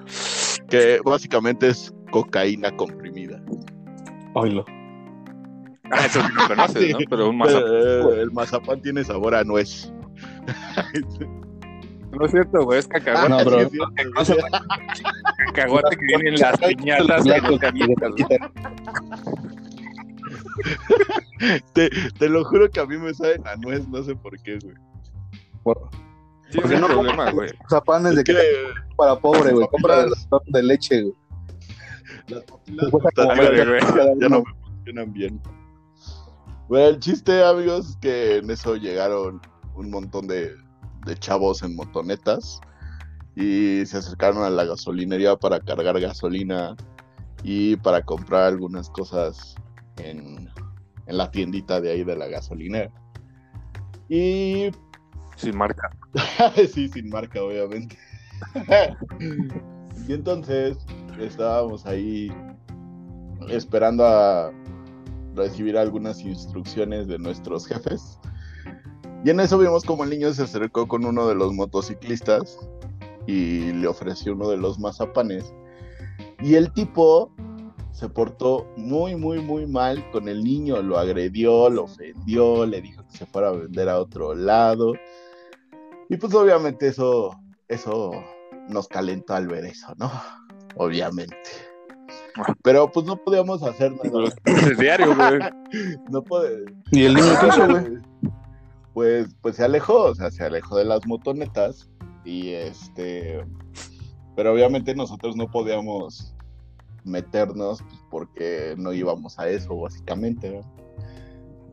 que 0.69 1.01
básicamente 1.05 1.69
es 1.69 1.95
cocaína 2.11 2.71
comprimida. 2.77 3.41
Oílo. 4.35 4.65
Ah, 5.91 6.05
eso 6.05 6.21
sí 6.21 6.29
lo 6.35 6.47
conoces, 6.49 6.83
Sí. 6.87 6.93
¿no? 6.93 6.99
Pero 7.09 7.31
un 7.31 7.39
mazapán. 7.39 7.71
Eh, 7.73 8.21
el 8.21 8.31
mazapán 8.33 8.83
tiene 8.83 9.05
sabor 9.05 9.35
a 9.35 9.45
nuez. 9.45 9.93
No 12.11 12.25
es 12.25 12.31
cierto, 12.31 12.65
güey, 12.65 12.79
es 12.79 12.89
cacahuate. 12.89 13.29
No, 13.29 13.37
pero- 13.45 13.69
Sí, 13.69 13.79
es 14.21 14.27
cierto. 14.27 14.47
cacahuate 15.55 15.97
que 15.97 16.07
vienen 16.07 16.35
en 16.35 16.41
las 16.41 16.57
piñatas 16.59 17.25
no 17.43 17.59
te 17.59 17.67
avientas, 17.67 18.11
güey. 18.13 18.39
Te, 21.75 21.91
te 22.19 22.29
lo 22.29 22.45
juro 22.45 22.69
que 22.71 22.81
a 22.81 22.87
mí 22.87 22.97
me 22.97 23.13
saben 23.15 23.47
a 23.47 23.57
nuez, 23.57 23.87
no 23.89 24.03
sé 24.03 24.17
por 24.17 24.41
qué, 24.43 24.59
güey. 24.63 24.75
Por- 25.63 25.91
Sí, 26.51 26.59
Porque 26.61 26.79
no 26.79 26.87
problema, 26.87 27.31
güey. 27.31 27.51
Zapanes 27.69 28.17
de 28.17 28.25
que 28.25 28.35
para 28.97 29.19
pobre, 29.19 29.53
güey. 29.53 29.67
Compra 29.69 30.05
de, 30.05 30.11
papilas- 30.11 30.43
de 30.47 30.63
leche, 30.63 31.03
güey. 31.03 31.15
las 32.29 32.45
papilas 32.45 32.91
ya 34.19 34.29
no 34.29 34.43
me 34.43 34.55
funcionan 34.63 35.13
bien. 35.13 35.41
Bueno, 36.69 36.87
el 36.89 36.99
chiste, 37.01 37.45
amigos, 37.45 37.91
es 37.91 37.97
que 37.97 38.37
en 38.39 38.51
eso 38.51 38.77
llegaron 38.77 39.41
un 39.75 39.91
montón 39.91 40.27
de, 40.27 40.55
de 41.07 41.15
chavos 41.17 41.63
en 41.63 41.77
motonetas 41.77 42.61
y 43.37 43.85
se 43.87 43.99
acercaron 43.99 44.43
a 44.43 44.51
la 44.51 44.65
gasolinería 44.65 45.37
para 45.37 45.61
cargar 45.61 45.99
gasolina 46.01 46.77
y 47.43 47.77
para 47.77 48.03
comprar 48.03 48.45
algunas 48.45 48.91
cosas 48.91 49.55
en, 49.99 50.51
en 51.07 51.17
la 51.17 51.31
tiendita 51.31 51.81
de 51.81 51.91
ahí 51.93 52.05
de 52.05 52.17
la 52.17 52.27
gasolinera. 52.27 52.91
Y 54.09 54.71
Sin 55.39 55.57
marca. 55.57 55.91
sí, 56.75 56.89
sin 56.89 57.09
marca, 57.09 57.43
obviamente. 57.43 57.97
y 60.09 60.13
entonces 60.13 60.77
estábamos 61.19 61.87
ahí 61.87 62.31
esperando 63.49 64.05
a 64.05 64.53
recibir 65.35 65.79
algunas 65.79 66.21
instrucciones 66.23 67.07
de 67.07 67.19
nuestros 67.19 67.67
jefes. 67.67 68.19
Y 69.25 69.31
en 69.31 69.41
eso 69.41 69.59
vimos 69.59 69.85
como 69.85 70.05
el 70.05 70.11
niño 70.11 70.33
se 70.33 70.43
acercó 70.43 70.87
con 70.87 71.05
uno 71.05 71.29
de 71.29 71.35
los 71.35 71.53
motociclistas 71.53 72.59
y 73.27 73.73
le 73.73 73.87
ofreció 73.87 74.33
uno 74.33 74.49
de 74.49 74.57
los 74.57 74.79
mazapanes. 74.79 75.53
Y 76.41 76.55
el 76.55 76.73
tipo 76.73 77.33
se 77.93 78.09
portó 78.09 78.67
muy, 78.77 79.17
muy, 79.17 79.41
muy 79.41 79.67
mal 79.67 80.09
con 80.13 80.29
el 80.29 80.45
niño. 80.45 80.83
Lo 80.83 80.99
agredió, 80.99 81.69
lo 81.69 81.85
ofendió, 81.85 82.65
le 82.65 82.81
dijo 82.81 83.05
que 83.07 83.19
se 83.19 83.27
fuera 83.27 83.49
a 83.49 83.53
vender 83.53 83.89
a 83.89 84.01
otro 84.01 84.35
lado. 84.35 84.95
Y 86.09 86.17
pues 86.17 86.35
obviamente 86.35 86.89
eso, 86.89 87.39
eso 87.69 88.11
nos 88.69 88.89
calentó 88.89 89.35
al 89.35 89.47
ver 89.47 89.65
eso, 89.65 89.95
¿no? 89.99 90.11
Obviamente. 90.77 91.37
Pero 92.63 92.91
pues 92.91 93.07
no 93.07 93.17
podíamos 93.17 93.63
hacer 93.63 93.93
nada. 93.93 94.31
Es 94.45 94.79
diario, 94.79 95.15
güey. 95.15 95.41
No 96.11 96.23
puede. 96.23 96.65
¿Y 96.93 97.05
el 97.05 97.15
niño 97.15 97.33
qué 97.41 97.49
hizo, 97.49 97.69
güey? 97.69 97.99
Pues, 98.95 99.29
pues 99.43 99.57
se 99.57 99.65
alejó, 99.65 100.05
o 100.05 100.15
sea, 100.15 100.31
se 100.31 100.45
alejó 100.45 100.77
de 100.77 100.85
las 100.85 101.07
motonetas. 101.07 101.91
Y 102.25 102.51
este. 102.51 103.45
Pero 104.35 104.53
obviamente 104.53 104.95
nosotros 104.95 105.37
no 105.37 105.51
podíamos 105.51 106.35
meternos 107.05 107.83
pues, 107.83 108.01
porque 108.11 108.75
no 108.79 108.93
íbamos 108.93 109.39
a 109.39 109.49
eso, 109.49 109.77
básicamente. 109.77 110.51
¿no? 110.51 110.88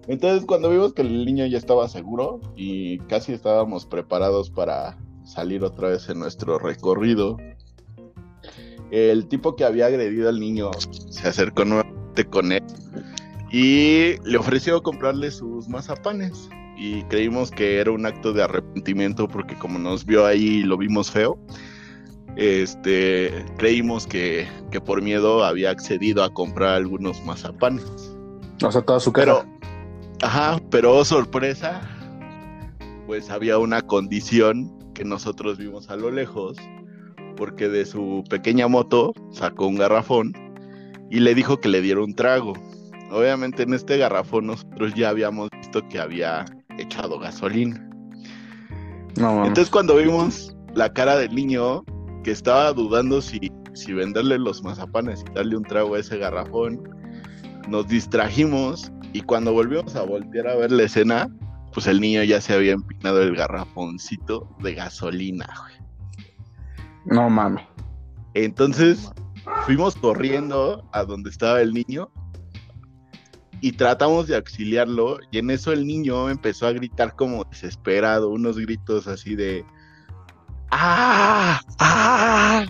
Entonces, 0.07 0.45
cuando 0.45 0.69
vimos 0.69 0.93
que 0.93 1.01
el 1.01 1.25
niño 1.25 1.45
ya 1.45 1.57
estaba 1.57 1.87
seguro 1.87 2.39
y 2.55 2.99
casi 2.99 3.33
estábamos 3.33 3.85
preparados 3.85 4.49
para 4.49 4.97
salir 5.23 5.63
otra 5.63 5.89
vez 5.89 6.07
en 6.09 6.19
nuestro 6.19 6.59
recorrido, 6.59 7.37
el 8.91 9.27
tipo 9.27 9.55
que 9.55 9.65
había 9.65 9.87
agredido 9.87 10.29
al 10.29 10.39
niño 10.39 10.71
se 11.09 11.27
acercó 11.27 11.65
nuevamente 11.65 12.25
con 12.25 12.51
él 12.51 12.63
y 13.51 14.17
le 14.23 14.37
ofreció 14.37 14.81
comprarle 14.83 15.31
sus 15.31 15.67
mazapanes. 15.67 16.49
y 16.77 17.03
creímos 17.03 17.51
que 17.51 17.79
era 17.79 17.91
un 17.91 18.05
acto 18.05 18.33
de 18.33 18.43
arrepentimiento 18.43 19.29
porque 19.29 19.55
como 19.55 19.79
nos 19.79 20.05
vio 20.05 20.25
ahí 20.25 20.57
y 20.57 20.63
lo 20.63 20.77
vimos 20.77 21.09
feo, 21.09 21.39
este, 22.35 23.45
creímos 23.57 24.05
que, 24.05 24.45
que 24.71 24.81
por 24.81 25.01
miedo 25.01 25.45
había 25.45 25.69
accedido 25.69 26.21
a 26.21 26.33
comprar 26.33 26.73
algunos 26.73 27.23
mazapanes. 27.23 27.85
O 28.61 28.71
sea, 28.71 28.81
toda 28.81 28.99
su 28.99 29.13
cara. 29.13 29.45
Ajá, 30.21 30.59
pero 30.71 30.95
oh, 30.95 31.05
sorpresa, 31.05 31.81
pues 33.05 33.29
había 33.29 33.57
una 33.57 33.81
condición 33.81 34.71
que 34.93 35.03
nosotros 35.03 35.57
vimos 35.57 35.89
a 35.89 35.97
lo 35.97 36.09
lejos, 36.09 36.57
porque 37.35 37.67
de 37.67 37.85
su 37.85 38.23
pequeña 38.29 38.67
moto 38.67 39.13
sacó 39.31 39.67
un 39.67 39.75
garrafón 39.75 40.33
y 41.11 41.19
le 41.19 41.35
dijo 41.35 41.59
que 41.59 41.69
le 41.69 41.81
diera 41.81 42.01
un 42.01 42.15
trago. 42.15 42.53
Obviamente 43.11 43.63
en 43.63 43.73
este 43.73 43.97
garrafón 43.97 44.47
nosotros 44.47 44.93
ya 44.95 45.09
habíamos 45.09 45.49
visto 45.51 45.87
que 45.89 45.99
había 45.99 46.45
echado 46.77 47.19
gasolina. 47.19 47.87
No. 49.17 49.45
Entonces 49.45 49.69
cuando 49.69 49.97
vimos 49.97 50.55
la 50.73 50.91
cara 50.91 51.17
del 51.17 51.35
niño 51.35 51.83
que 52.23 52.31
estaba 52.31 52.73
dudando 52.73 53.21
si, 53.21 53.51
si 53.73 53.93
venderle 53.93 54.39
los 54.39 54.63
mazapanes 54.63 55.23
y 55.29 55.33
darle 55.33 55.57
un 55.57 55.63
trago 55.63 55.95
a 55.95 55.99
ese 55.99 56.17
garrafón, 56.17 56.81
nos 57.67 57.87
distrajimos 57.87 58.91
y 59.15 59.21
cuando 59.21 59.53
volvimos 59.53 59.95
a 59.95 60.03
voltear 60.03 60.45
a 60.49 60.57
ver 60.57 60.73
la 60.73 60.83
escena, 60.83 61.29
pues 61.73 61.87
el 61.87 62.01
niño 62.01 62.21
ya 62.23 62.41
se 62.41 62.53
había 62.53 62.73
empinado 62.73 63.21
el 63.21 63.33
garrafoncito 63.33 64.53
de 64.59 64.73
gasolina. 64.73 65.47
güey. 65.57 65.75
No 67.05 67.29
mames. 67.29 67.63
Entonces 68.33 69.09
fuimos 69.65 69.95
corriendo 69.95 70.83
a 70.91 71.05
donde 71.05 71.29
estaba 71.29 71.61
el 71.61 71.73
niño 71.73 72.11
y 73.61 73.71
tratamos 73.71 74.27
de 74.27 74.35
auxiliarlo 74.35 75.19
y 75.31 75.37
en 75.37 75.49
eso 75.49 75.71
el 75.71 75.87
niño 75.87 76.29
empezó 76.29 76.67
a 76.67 76.73
gritar 76.73 77.15
como 77.15 77.45
desesperado, 77.45 78.31
unos 78.31 78.57
gritos 78.57 79.07
así 79.07 79.33
de 79.37 79.63
¡Ah! 80.71 81.61
¡Ah! 81.79 82.65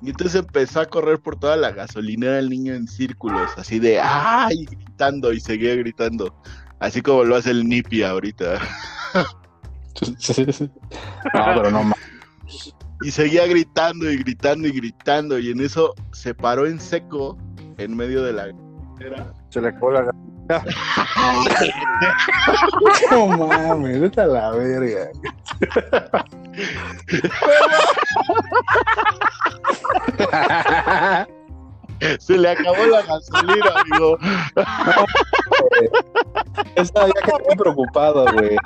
Y 0.00 0.10
entonces 0.10 0.40
empezó 0.40 0.80
a 0.80 0.86
correr 0.86 1.18
por 1.18 1.38
toda 1.38 1.56
la 1.56 1.72
gasolinera 1.72 2.38
el 2.38 2.50
niño 2.50 2.74
en 2.74 2.86
círculos, 2.86 3.50
así 3.56 3.78
de 3.78 3.98
¡Ah! 4.00 4.48
Y 4.52 4.64
gritando 4.66 5.32
y 5.32 5.40
seguía 5.40 5.74
gritando, 5.74 6.34
así 6.78 7.02
como 7.02 7.24
lo 7.24 7.36
hace 7.36 7.50
el 7.50 7.68
Nipi 7.68 8.02
ahorita. 8.02 8.60
No, 9.14 9.24
pero 11.32 11.70
no. 11.70 11.92
Y 13.02 13.10
seguía 13.10 13.46
gritando 13.46 14.10
y 14.10 14.18
gritando 14.18 14.68
y 14.68 14.72
gritando 14.72 15.38
y 15.38 15.50
en 15.50 15.60
eso 15.60 15.94
se 16.12 16.34
paró 16.34 16.66
en 16.66 16.80
seco 16.80 17.36
en 17.78 17.96
medio 17.96 18.22
de 18.22 18.32
la 18.32 18.48
Se 19.50 19.60
le 19.60 19.68
acabó 19.68 19.92
la 19.92 20.10
No 23.10 23.26
mames, 23.28 24.00
vete 24.00 24.20
a 24.20 24.26
la 24.26 24.50
verga. 24.52 25.10
Se 32.20 32.38
le 32.38 32.50
acabó 32.50 32.86
la 32.86 33.02
gasolina, 33.02 33.72
amigo. 33.80 34.18
Estaba 36.76 37.08
ya 37.08 37.22
que 37.22 37.32
preocupado, 37.56 38.24
güey. 38.32 38.56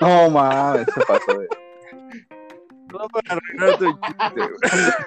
No 0.00 0.30
mames, 0.30 0.86
se 0.92 1.00
pasó, 1.02 1.34
güey. 1.34 1.46
No 2.92 3.08
para 3.08 3.36
arreglar 3.36 3.78
tu 3.78 3.92
chiste, 4.00 4.52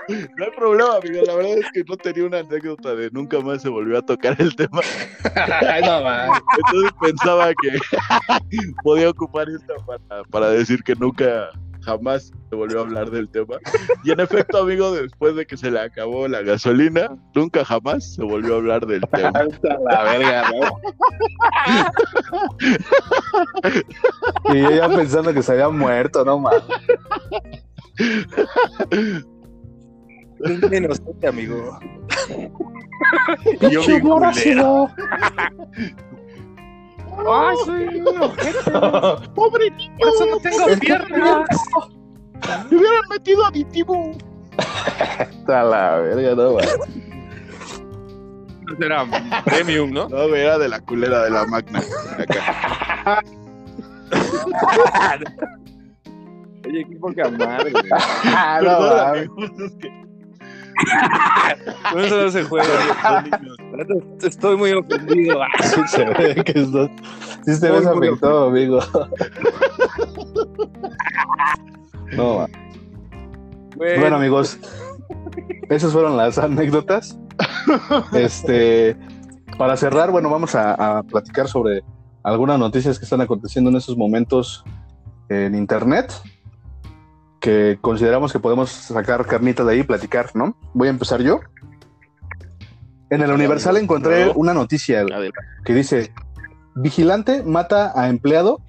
güey. 0.07 0.27
No 0.37 0.45
hay 0.45 0.51
problema, 0.51 0.95
amigo. 0.97 1.23
La 1.25 1.35
verdad 1.35 1.57
es 1.57 1.71
que 1.73 1.83
no 1.83 1.97
tenía 1.97 2.25
una 2.25 2.39
anécdota 2.39 2.95
de 2.95 3.09
nunca 3.11 3.39
más 3.39 3.61
se 3.61 3.69
volvió 3.69 3.97
a 3.97 4.01
tocar 4.01 4.35
el 4.39 4.55
tema. 4.55 4.81
No. 5.85 6.33
Entonces 6.57 6.91
pensaba 7.01 7.51
que 7.61 7.77
podía 8.83 9.09
ocupar 9.09 9.47
esta 9.49 9.73
para, 9.85 10.23
para 10.25 10.49
decir 10.49 10.83
que 10.83 10.95
nunca, 10.95 11.49
jamás 11.83 12.31
se 12.49 12.55
volvió 12.55 12.79
a 12.79 12.81
hablar 12.81 13.11
del 13.11 13.29
tema. 13.29 13.57
Y 14.03 14.11
en 14.11 14.19
efecto, 14.19 14.59
amigo, 14.59 14.91
después 14.91 15.35
de 15.35 15.45
que 15.45 15.57
se 15.57 15.71
le 15.71 15.79
acabó 15.79 16.27
la 16.27 16.41
gasolina, 16.41 17.15
nunca 17.33 17.63
jamás 17.65 18.15
se 18.15 18.23
volvió 18.23 18.55
a 18.55 18.57
hablar 18.57 18.85
del 18.85 19.01
tema. 19.11 19.31
La 19.89 20.03
verga, 20.03 20.51
¿no? 20.51 20.79
Y 24.53 24.61
yo 24.61 24.69
ya 24.71 24.89
pensando 24.89 25.33
que 25.33 25.41
se 25.41 25.53
había 25.53 25.69
muerto, 25.69 26.23
no 26.23 26.37
mames. 26.37 26.61
Es 30.43 30.71
inocente, 30.71 31.27
amigo. 31.27 31.79
Yo 33.61 33.85
bien 33.85 34.01
culero. 34.01 34.89
Ay, 37.17 37.55
soy 37.65 38.01
un 38.01 38.21
ojete. 38.21 38.71
¡Pobre 39.35 39.69
niño! 39.71 39.97
Por 39.99 40.07
eso 40.09 40.25
no 40.25 40.37
tengo 40.39 40.65
piernas. 40.79 41.47
¡Me 42.69 42.77
hubieran 42.77 43.07
metido 43.09 43.45
aditivo! 43.45 44.11
A 45.47 45.63
la 45.63 45.97
verga, 45.97 46.35
no 46.35 46.53
mames. 46.53 46.79
Era 48.79 49.05
premium, 49.45 49.91
¿no? 49.91 50.09
No, 50.09 50.27
güey, 50.27 50.41
era 50.41 50.57
de 50.57 50.67
la 50.67 50.79
culera 50.79 51.23
de 51.23 51.29
la 51.29 51.45
Magna. 51.45 51.81
Acá. 52.17 53.21
Oye, 56.65 56.85
qué 56.89 56.95
poca 56.97 57.29
madre, 57.29 57.71
güey. 57.71 57.83
Ah, 58.25 58.59
no 58.63 59.65
es 59.65 59.73
que- 59.75 60.03
Con 61.91 62.01
eso 62.01 62.21
no 62.23 62.31
se 62.31 62.43
juega. 62.43 62.67
Estoy 64.21 64.57
muy 64.57 64.71
ofendido. 64.71 65.39
Sí 65.61 65.81
se 65.87 66.05
ve 66.05 66.35
que 66.43 66.59
estás... 66.59 66.89
Sí 67.45 67.59
te 67.61 67.69
Muy, 67.69 67.77
ves 67.79 67.87
afectado, 67.87 68.47
amigo. 68.49 68.79
No 72.15 72.47
güey. 73.75 73.99
Bueno, 73.99 74.15
amigos, 74.17 74.59
esas 75.69 75.91
fueron 75.93 76.15
las 76.17 76.37
anécdotas. 76.37 77.17
Este, 78.13 78.95
para 79.57 79.75
cerrar, 79.77 80.11
bueno, 80.11 80.29
vamos 80.29 80.53
a, 80.55 80.97
a 80.99 81.03
platicar 81.03 81.47
sobre 81.47 81.83
algunas 82.23 82.59
noticias 82.59 82.97
que 82.99 83.05
están 83.05 83.21
aconteciendo 83.21 83.69
en 83.69 83.77
estos 83.77 83.97
momentos 83.97 84.63
en 85.29 85.55
internet, 85.55 86.13
que 87.43 87.77
consideramos 87.81 88.31
que 88.31 88.39
podemos 88.39 88.69
sacar 88.71 89.25
carnita 89.25 89.65
de 89.65 89.73
ahí 89.73 89.79
y 89.81 89.83
platicar, 89.83 90.33
¿no? 90.33 90.55
Voy 90.73 90.87
a 90.87 90.91
empezar 90.91 91.21
yo. 91.21 91.41
En 93.09 93.21
el 93.21 93.29
Universal 93.33 93.75
encontré 93.75 94.31
una 94.33 94.53
noticia 94.53 95.05
que 95.65 95.73
dice, 95.73 96.13
vigilante 96.73 97.43
mata 97.43 97.91
a 97.99 98.07
empleado. 98.07 98.61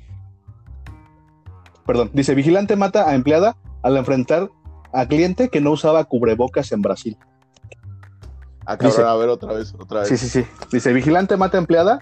Perdón, 1.86 2.10
dice, 2.14 2.34
vigilante 2.34 2.74
mata 2.74 3.08
a 3.08 3.14
empleada 3.14 3.56
al 3.82 3.96
enfrentar 3.96 4.50
a 4.92 5.06
cliente 5.06 5.50
que 5.50 5.60
no 5.60 5.70
usaba 5.70 6.02
cubrebocas 6.06 6.72
en 6.72 6.82
Brasil. 6.82 7.16
Ah, 8.66 8.76
cabrón, 8.76 8.90
Dice- 8.90 9.02
a 9.04 9.14
ver 9.14 9.28
otra 9.28 9.52
vez, 9.52 9.72
otra 9.78 10.00
vez. 10.00 10.08
Sí, 10.08 10.16
sí, 10.16 10.28
sí. 10.28 10.44
Dice, 10.72 10.92
vigilante 10.92 11.36
mata 11.36 11.58
a 11.58 11.60
empleada 11.60 12.00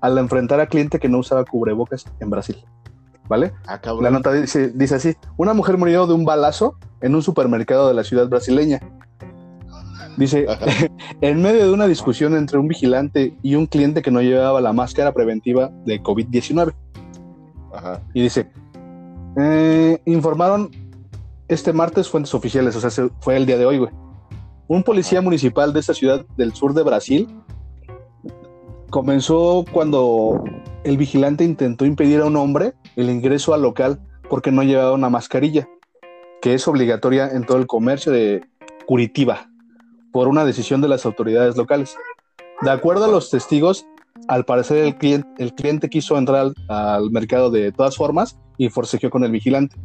al 0.00 0.16
enfrentar 0.18 0.60
a 0.60 0.66
cliente 0.68 1.00
que 1.00 1.08
no 1.08 1.18
usaba 1.18 1.44
cubrebocas 1.44 2.04
en 2.20 2.30
Brasil. 2.30 2.64
¿Vale? 3.32 3.54
Ah. 3.66 3.80
La 4.02 4.10
nota 4.10 4.30
dice, 4.30 4.72
dice 4.74 4.96
así, 4.96 5.14
una 5.38 5.54
mujer 5.54 5.78
murió 5.78 6.06
de 6.06 6.12
un 6.12 6.26
balazo 6.26 6.76
en 7.00 7.14
un 7.14 7.22
supermercado 7.22 7.88
de 7.88 7.94
la 7.94 8.04
ciudad 8.04 8.28
brasileña. 8.28 8.78
Dice, 10.18 10.44
Ajá. 10.46 10.66
en 11.22 11.40
medio 11.40 11.64
de 11.64 11.72
una 11.72 11.86
discusión 11.86 12.36
entre 12.36 12.58
un 12.58 12.68
vigilante 12.68 13.34
y 13.40 13.54
un 13.54 13.64
cliente 13.64 14.02
que 14.02 14.10
no 14.10 14.20
llevaba 14.20 14.60
la 14.60 14.74
máscara 14.74 15.12
preventiva 15.14 15.70
de 15.86 16.02
COVID-19. 16.02 16.74
Ajá. 17.72 18.02
Y 18.12 18.20
dice, 18.20 18.50
eh, 19.38 20.02
informaron 20.04 20.68
este 21.48 21.72
martes 21.72 22.10
fuentes 22.10 22.34
oficiales, 22.34 22.76
o 22.76 22.82
sea, 22.82 22.90
se- 22.90 23.08
fue 23.20 23.38
el 23.38 23.46
día 23.46 23.56
de 23.56 23.64
hoy, 23.64 23.78
güey. 23.78 23.90
Un 24.68 24.82
policía 24.82 25.22
municipal 25.22 25.72
de 25.72 25.80
esta 25.80 25.94
ciudad 25.94 26.26
del 26.36 26.52
sur 26.52 26.74
de 26.74 26.82
Brasil 26.82 27.34
comenzó 28.90 29.64
cuando 29.72 30.44
el 30.84 30.98
vigilante 30.98 31.44
intentó 31.44 31.86
impedir 31.86 32.20
a 32.20 32.26
un 32.26 32.36
hombre 32.36 32.74
el 32.96 33.10
ingreso 33.10 33.54
al 33.54 33.62
local 33.62 34.00
porque 34.28 34.50
no 34.50 34.62
llevaba 34.62 34.92
una 34.92 35.10
mascarilla, 35.10 35.68
que 36.40 36.54
es 36.54 36.66
obligatoria 36.66 37.28
en 37.28 37.44
todo 37.44 37.58
el 37.58 37.66
comercio 37.66 38.12
de 38.12 38.44
Curitiba, 38.86 39.48
por 40.12 40.28
una 40.28 40.44
decisión 40.44 40.80
de 40.80 40.88
las 40.88 41.06
autoridades 41.06 41.56
locales. 41.56 41.96
De 42.62 42.70
acuerdo 42.70 43.04
a 43.04 43.08
los 43.08 43.30
testigos, 43.30 43.86
al 44.28 44.44
parecer 44.44 44.78
el 45.38 45.54
cliente, 45.54 45.88
quiso 45.88 46.16
entrar 46.16 46.52
al, 46.68 47.10
mercado 47.10 47.50
de 47.50 47.72
todas 47.72 47.96
formas 47.96 48.38
y 48.58 48.68
forcejeó 48.68 49.10
con 49.10 49.24
el 49.24 49.30
vigilante, 49.30 49.76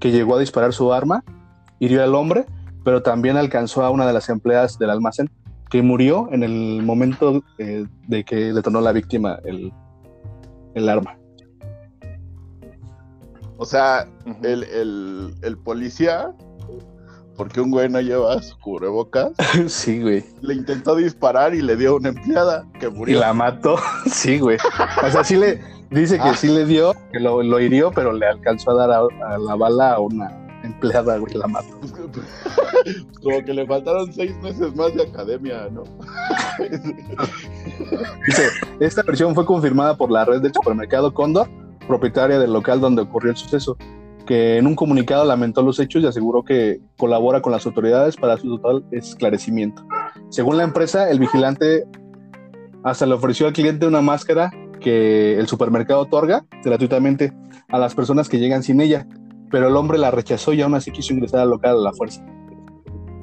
que 0.00 0.10
llegó 0.10 0.36
a 0.36 0.40
disparar 0.40 0.72
su 0.72 0.92
arma, 0.92 1.24
hirió 1.78 2.02
al 2.02 2.14
hombre, 2.14 2.46
pero 2.84 3.02
también 3.02 3.36
alcanzó 3.36 3.84
a 3.84 3.90
una 3.90 4.06
de 4.06 4.12
las 4.12 4.28
empleadas 4.28 4.78
del 4.78 4.90
almacén, 4.90 5.30
que 5.70 5.82
murió 5.82 6.28
en 6.32 6.42
el 6.42 6.82
momento 6.82 7.42
eh, 7.58 7.86
de 8.06 8.24
que 8.24 8.52
detonó 8.52 8.80
la 8.80 8.92
víctima 8.92 9.38
el 10.74 10.88
arma. 10.88 11.18
O 13.58 13.66
sea, 13.66 14.08
el, 14.42 14.62
el, 14.64 15.34
el 15.42 15.58
policía 15.58 16.32
porque 17.36 17.60
un 17.60 17.70
güey 17.70 17.88
no 17.88 18.00
lleva 18.00 18.40
su 18.42 18.58
cubrebocas. 18.58 19.30
Sí, 19.68 20.00
güey. 20.02 20.24
Le 20.40 20.54
intentó 20.54 20.96
disparar 20.96 21.54
y 21.54 21.62
le 21.62 21.76
dio 21.76 21.90
a 21.90 21.94
una 21.96 22.08
empleada 22.08 22.64
que 22.80 22.86
Y 22.86 22.90
murió. 22.90 23.20
la 23.20 23.32
mató. 23.32 23.76
Sí, 24.06 24.38
güey. 24.38 24.58
O 25.06 25.10
sea, 25.10 25.22
sí 25.22 25.36
le 25.36 25.60
dice 25.90 26.16
que 26.16 26.28
Ah. 26.28 26.34
sí 26.36 26.48
le 26.48 26.64
dio, 26.66 26.94
que 27.12 27.20
lo, 27.20 27.42
lo 27.42 27.60
hirió, 27.60 27.90
pero 27.92 28.12
le 28.12 28.26
alcanzó 28.26 28.72
a 28.72 28.74
dar 28.74 28.90
a, 28.90 28.98
a 29.34 29.38
la 29.38 29.54
bala 29.54 29.92
a 29.94 30.00
una 30.00 30.30
empleada, 30.64 31.16
güey, 31.18 31.34
la 31.34 31.46
mató. 31.46 31.78
Como 33.22 33.44
que 33.44 33.54
le 33.54 33.66
faltaron 33.66 34.12
seis 34.12 34.36
meses 34.42 34.74
más 34.74 34.92
de 34.94 35.02
academia, 35.04 35.68
¿no? 35.70 35.84
Dice, 38.26 38.48
esta 38.80 39.02
versión 39.02 39.34
fue 39.34 39.44
confirmada 39.46 39.96
por 39.96 40.10
la 40.10 40.24
red 40.24 40.40
del 40.40 40.52
supermercado 40.52 41.12
Cóndor, 41.14 41.48
propietaria 41.88 42.38
del 42.38 42.52
local 42.52 42.80
donde 42.80 43.02
ocurrió 43.02 43.32
el 43.32 43.36
suceso, 43.36 43.76
que 44.26 44.58
en 44.58 44.66
un 44.66 44.76
comunicado 44.76 45.24
lamentó 45.24 45.62
los 45.62 45.80
hechos 45.80 46.02
y 46.02 46.06
aseguró 46.06 46.44
que 46.44 46.80
colabora 46.98 47.40
con 47.40 47.50
las 47.50 47.66
autoridades 47.66 48.16
para 48.16 48.36
su 48.36 48.58
total 48.58 48.84
esclarecimiento. 48.92 49.82
Según 50.28 50.58
la 50.58 50.64
empresa, 50.64 51.10
el 51.10 51.18
vigilante 51.18 51.84
hasta 52.84 53.06
le 53.06 53.14
ofreció 53.14 53.46
al 53.46 53.54
cliente 53.54 53.86
una 53.86 54.02
máscara 54.02 54.52
que 54.80 55.38
el 55.38 55.48
supermercado 55.48 56.00
otorga 56.00 56.44
gratuitamente 56.62 57.32
a 57.68 57.78
las 57.78 57.94
personas 57.94 58.28
que 58.28 58.38
llegan 58.38 58.62
sin 58.62 58.80
ella, 58.80 59.06
pero 59.50 59.68
el 59.68 59.76
hombre 59.76 59.98
la 59.98 60.10
rechazó 60.10 60.52
y 60.52 60.60
aún 60.60 60.74
así 60.74 60.90
quiso 60.90 61.14
ingresar 61.14 61.40
al 61.40 61.50
local 61.50 61.76
a 61.76 61.80
la 61.80 61.92
fuerza. 61.92 62.24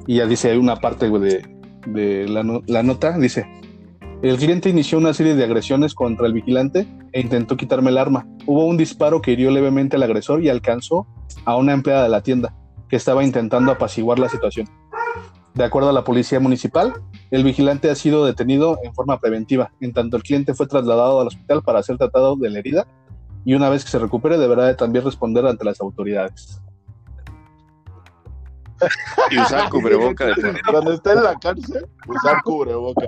Y 0.06 0.16
ya 0.16 0.26
dice 0.26 0.58
una 0.58 0.76
parte 0.76 1.08
de, 1.08 1.42
de 1.86 2.28
la, 2.28 2.44
la 2.66 2.82
nota, 2.82 3.16
dice, 3.16 3.46
el 4.28 4.38
cliente 4.38 4.68
inició 4.68 4.98
una 4.98 5.14
serie 5.14 5.34
de 5.34 5.44
agresiones 5.44 5.94
contra 5.94 6.26
el 6.26 6.32
vigilante 6.32 6.88
e 7.12 7.20
intentó 7.20 7.56
quitarme 7.56 7.90
el 7.90 7.98
arma. 7.98 8.26
Hubo 8.46 8.64
un 8.66 8.76
disparo 8.76 9.20
que 9.20 9.32
hirió 9.32 9.50
levemente 9.50 9.96
al 9.96 10.02
agresor 10.02 10.42
y 10.42 10.48
alcanzó 10.48 11.06
a 11.44 11.56
una 11.56 11.72
empleada 11.72 12.02
de 12.02 12.08
la 12.08 12.22
tienda 12.22 12.54
que 12.88 12.96
estaba 12.96 13.22
intentando 13.22 13.70
apaciguar 13.70 14.18
la 14.18 14.28
situación. 14.28 14.68
De 15.54 15.64
acuerdo 15.64 15.90
a 15.90 15.92
la 15.92 16.04
policía 16.04 16.40
municipal, 16.40 16.94
el 17.30 17.44
vigilante 17.44 17.88
ha 17.88 17.94
sido 17.94 18.26
detenido 18.26 18.78
en 18.82 18.92
forma 18.94 19.20
preventiva, 19.20 19.70
en 19.80 19.92
tanto 19.92 20.16
el 20.16 20.22
cliente 20.22 20.54
fue 20.54 20.66
trasladado 20.66 21.20
al 21.20 21.28
hospital 21.28 21.62
para 21.62 21.82
ser 21.82 21.96
tratado 21.96 22.36
de 22.36 22.50
la 22.50 22.58
herida 22.58 22.86
y 23.44 23.54
una 23.54 23.68
vez 23.68 23.84
que 23.84 23.90
se 23.90 23.98
recupere 23.98 24.38
deberá 24.38 24.64
de 24.64 24.74
también 24.74 25.04
responder 25.04 25.46
ante 25.46 25.64
las 25.64 25.80
autoridades. 25.80 26.60
Y 29.30 29.38
usar 29.38 29.68
cubreboca 29.70 30.26
de 30.26 30.34
Cuando 30.70 30.92
está 30.92 31.12
en 31.12 31.22
la 31.22 31.34
cárcel, 31.38 31.86
usar 32.06 32.42
cubreboca. 32.42 33.06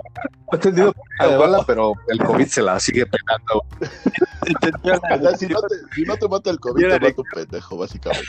He 0.52 0.56
entendido 0.56 0.94
de 1.20 1.36
bala, 1.36 1.62
pero 1.66 1.92
el 2.08 2.18
COVID 2.18 2.46
se 2.46 2.62
la 2.62 2.80
sigue 2.80 3.06
pegando. 3.06 3.64
O 4.48 5.20
sea, 5.20 5.36
si 5.36 5.46
no 5.46 5.60
te, 5.60 5.74
si 5.94 6.02
no 6.04 6.16
te 6.16 6.26
mata 6.28 6.48
el 6.50 6.58
COVID, 6.58 6.88
te 6.88 7.00
mata 7.00 7.14
un 7.18 7.24
pendejo, 7.34 7.76
básicamente. 7.76 8.26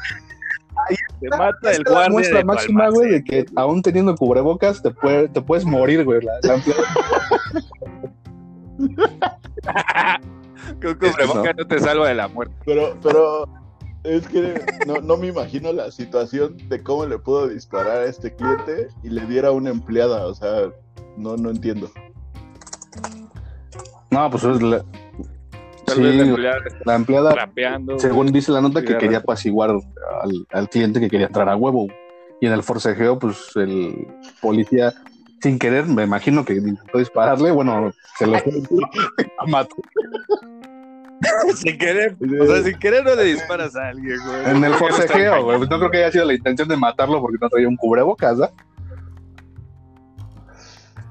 Te 1.21 1.29
mata 1.29 1.71
el 1.71 1.71
Esta 1.71 1.71
es 1.73 1.79
la 1.85 1.91
guardia 1.93 2.11
muestra 2.11 2.39
de 2.39 2.45
máxima, 2.45 2.89
güey, 2.89 3.11
de 3.11 3.23
que 3.25 3.47
aún 3.55 3.83
teniendo 3.83 4.15
cubrebocas 4.17 4.83
te, 4.83 4.91
puede- 4.91 5.29
te 5.29 5.43
puedes 5.43 5.65
morir, 5.65 6.05
güey. 6.05 6.21
La, 6.23 6.33
la 6.43 6.61
Con 10.83 10.95
cubreboca 10.95 11.53
no 11.53 11.67
te 11.67 11.79
salva 11.79 12.09
de 12.09 12.15
la 12.15 12.29
muerte. 12.29 12.55
Pero, 12.65 12.97
pero 13.03 13.47
es 14.05 14.27
que 14.29 14.61
no, 14.87 14.97
no 15.01 15.17
me 15.17 15.29
imagino 15.29 15.73
la 15.73 15.91
situación 15.91 16.57
de 16.69 16.83
cómo 16.83 17.07
le 17.07 17.19
pudo 17.19 17.49
disparar 17.49 17.99
a 17.99 18.05
este 18.05 18.35
cliente 18.35 18.89
y 19.03 19.11
le 19.11 19.27
diera 19.27 19.49
a 19.49 19.53
una 19.53 19.71
empleada. 19.71 20.27
O 20.27 20.35
sea, 20.35 20.71
no, 21.17 21.37
no 21.37 21.51
entiendo. 21.51 21.91
No, 24.11 24.31
pues 24.31 24.45
es 24.45 24.63
la, 24.63 24.85
Sí, 25.95 26.21
empleada 26.21 26.59
la 26.85 26.95
empleada, 26.95 27.35
rapeando. 27.35 27.99
según 27.99 28.31
dice 28.31 28.53
la 28.53 28.61
nota, 28.61 28.83
que 28.83 28.97
quería 28.97 29.19
apaciguar 29.19 29.71
al, 29.71 30.47
al 30.53 30.69
cliente 30.69 31.01
que 31.01 31.09
quería 31.09 31.27
entrar 31.27 31.49
a 31.49 31.57
huevo. 31.57 31.89
Y 32.41 32.47
en 32.47 32.53
el 32.53 32.63
forcejeo, 32.63 33.19
pues 33.19 33.51
el 33.57 34.07
policía, 34.41 34.95
sin 35.43 35.59
querer, 35.59 35.87
me 35.87 36.05
imagino 36.05 36.45
que 36.45 36.55
intentó 36.55 36.99
dispararle. 36.99 37.51
Bueno, 37.51 37.93
se 38.17 38.27
lo 38.27 38.39
mató. 39.49 39.77
sin 41.57 41.79
querer. 41.79 42.17
O 42.41 42.47
sea, 42.47 42.63
sin 42.63 42.79
querer 42.79 43.05
no 43.05 43.15
le 43.15 43.25
disparas 43.25 43.77
a 43.77 43.89
alguien, 43.89 44.19
güey. 44.27 44.57
En 44.57 44.65
el 44.65 44.75
forcejeo, 44.75 45.45
güey. 45.45 45.59
Pues 45.59 45.71
no 45.71 45.79
creo 45.79 45.91
que 45.91 45.99
haya 45.99 46.13
sido 46.13 46.25
la 46.25 46.35
intención 46.35 46.69
de 46.69 46.77
matarlo 46.77 47.21
porque 47.21 47.39
no 47.41 47.49
traía 47.49 47.69
un 47.69 47.77
cubrebocas, 47.77 48.39
¿verdad? 48.39 48.55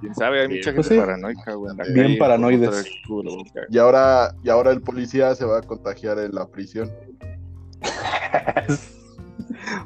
Quién 0.01 0.15
sabe, 0.15 0.41
hay 0.41 0.47
Sí, 0.47 0.53
mucha 0.55 0.73
pues 0.73 0.87
gente 0.87 1.01
sí. 1.01 1.07
paranoica, 1.07 1.53
güey. 1.53 1.75
Bien 1.93 2.05
calle, 2.05 2.17
paranoides. 2.17 2.85
Y 3.69 3.77
ahora, 3.77 4.33
y 4.43 4.49
ahora 4.49 4.71
el 4.71 4.81
policía 4.81 5.35
se 5.35 5.45
va 5.45 5.59
a 5.59 5.61
contagiar 5.61 6.19
en 6.19 6.33
la 6.33 6.47
prisión. 6.47 6.89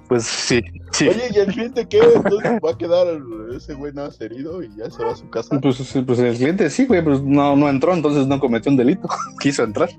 Pues 0.07 0.23
sí, 0.23 0.61
sí. 0.91 1.07
Oye, 1.07 1.29
¿y 1.33 1.39
el 1.39 1.47
cliente 1.47 1.87
qué? 1.87 2.01
Entonces 2.15 2.51
va 2.63 2.71
a 2.71 2.77
quedar 2.77 3.07
ese 3.55 3.73
güey 3.73 3.93
nada 3.93 4.09
herido 4.19 4.63
y 4.63 4.69
ya 4.75 4.89
se 4.89 5.03
va 5.03 5.11
a 5.11 5.15
su 5.15 5.29
casa. 5.29 5.59
Pues, 5.59 5.77
sí, 5.77 6.01
pues 6.01 6.19
el 6.19 6.35
cliente 6.35 6.69
sí, 6.69 6.85
güey, 6.85 7.03
pues 7.03 7.21
no, 7.21 7.55
no 7.55 7.69
entró, 7.69 7.93
entonces 7.93 8.27
no 8.27 8.39
cometió 8.39 8.71
un 8.71 8.77
delito. 8.77 9.07
Quiso 9.39 9.63
entrar. 9.63 9.89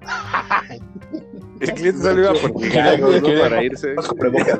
El 1.60 1.74
cliente 1.74 2.00
solo 2.00 2.20
iba 2.20 2.32
por 2.32 3.40
para 3.40 3.62
irse. 3.62 3.94
Cubrebocas. 3.94 4.58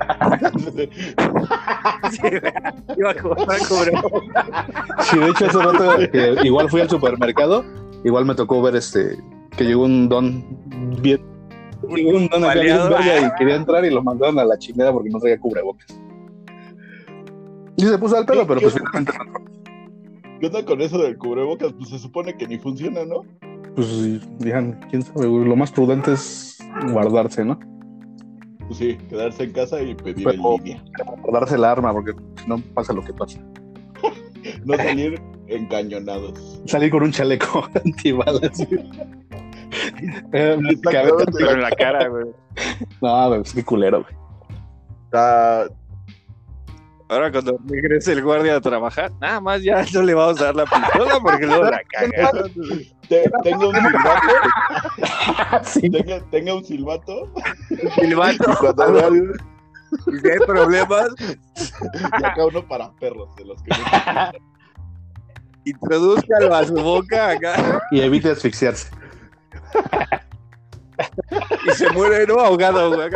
Iba 2.96 3.10
a 3.10 3.14
comprar 3.14 3.58
cubreboca. 3.68 4.66
Sí, 5.02 5.18
de 5.18 5.28
hecho, 5.28 5.44
hace 5.46 5.58
rato 5.58 5.98
que 6.10 6.36
igual 6.44 6.70
fui 6.70 6.80
al 6.80 6.88
supermercado, 6.88 7.62
igual 8.04 8.24
me 8.24 8.34
tocó 8.34 8.62
ver 8.62 8.76
este 8.76 9.18
que 9.56 9.64
llegó 9.64 9.84
un 9.84 10.08
don 10.08 10.42
bien. 11.02 11.20
Un 12.14 12.28
don 12.28 12.44
acá 12.44 12.60
bien 12.60 12.76
Baleado, 12.76 12.90
verga 12.90 13.14
ah. 13.14 13.32
y 13.34 13.38
quería 13.38 13.56
entrar 13.56 13.84
y 13.84 13.90
lo 13.90 14.02
mandaron 14.02 14.38
a 14.38 14.44
la 14.44 14.58
chingada 14.58 14.92
porque 14.92 15.10
no 15.10 15.18
traía 15.18 15.38
cubrebocas. 15.38 16.00
Y 17.76 17.82
se 17.82 17.98
puso 17.98 18.16
al 18.16 18.26
pelo, 18.26 18.46
pero 18.46 18.60
pues 18.60 18.74
finalmente. 18.74 19.12
¿Qué 20.40 20.46
onda 20.46 20.64
con 20.64 20.80
eso 20.80 20.98
del 20.98 21.18
cubrebocas? 21.18 21.72
Pues 21.72 21.90
se 21.90 21.98
supone 21.98 22.34
que 22.36 22.46
ni 22.46 22.58
funciona, 22.58 23.04
¿no? 23.04 23.24
Pues 23.74 23.86
sí, 23.86 24.20
digan, 24.38 24.80
quién 24.90 25.02
sabe, 25.02 25.26
güey, 25.26 25.44
lo 25.44 25.56
más 25.56 25.70
prudente 25.70 26.12
es 26.12 26.58
guardarse, 26.92 27.44
¿no? 27.44 27.58
Pues 28.66 28.78
sí, 28.78 28.96
quedarse 29.08 29.44
en 29.44 29.52
casa 29.52 29.82
y 29.82 29.94
pedir 29.94 30.18
en 30.18 30.24
Pero- 30.24 30.56
línea. 30.58 30.84
Guardarse 31.22 31.56
el 31.56 31.64
arma 31.64 31.92
porque 31.92 32.12
si 32.40 32.48
no 32.48 32.58
pasa 32.74 32.92
lo 32.92 33.02
que 33.02 33.12
pasa. 33.12 33.40
No 34.64 34.74
salir 34.74 35.20
encañonados. 35.48 36.62
Salir 36.64 36.90
con 36.90 37.02
un 37.02 37.12
chaleco 37.12 37.62
antibalas. 37.84 38.66
Eh, 40.32 40.58
Pero 40.82 41.50
en 41.50 41.62
la 41.62 41.70
cara, 41.70 42.08
güey. 42.08 42.26
No, 43.00 43.28
güey, 43.28 43.40
pues 43.40 43.54
qué 43.54 43.64
culero, 43.64 44.02
güey. 44.02 44.14
Ah, 45.12 45.64
Ahora 47.08 47.32
cuando 47.32 47.58
regrese 47.66 48.12
el 48.12 48.22
guardia 48.22 48.54
a 48.54 48.60
trabajar, 48.60 49.10
nada 49.20 49.40
más 49.40 49.60
ya 49.64 49.84
no 49.92 50.02
le 50.02 50.14
vamos 50.14 50.40
a 50.40 50.44
dar 50.44 50.54
la 50.54 50.64
pistola 50.64 51.18
porque 51.20 51.44
luego 51.44 51.64
la 51.64 51.80
caga. 51.88 52.30
te- 53.08 53.28
tenga 53.42 53.66
un 53.68 53.74
silbato, 53.74 54.28
Sí. 55.64 55.90
tenga, 55.90 56.20
tenga 56.30 56.54
un 56.54 56.64
silbato. 56.64 57.32
Y 58.00 58.12
cuando 58.14 58.84
algo, 59.04 59.32
y 60.06 60.18
si 60.20 60.30
hay 60.30 60.38
problemas, 60.46 61.08
y 62.20 62.24
acá 62.24 62.46
uno 62.46 62.64
para 62.68 62.92
perros, 62.92 63.34
de 63.34 63.44
los 63.44 63.60
que 63.62 63.70
no 63.70 64.30
introdúzcalo 65.64 66.54
a 66.54 66.64
su 66.64 66.74
boca 66.74 67.30
acá 67.30 67.80
Y 67.90 68.00
evite 68.00 68.30
asfixiarse. 68.30 68.88
Y 71.66 71.70
se 71.72 71.90
muere, 71.90 72.26
¿no? 72.26 72.40
Ahogado, 72.40 72.94
güey. 72.94 73.10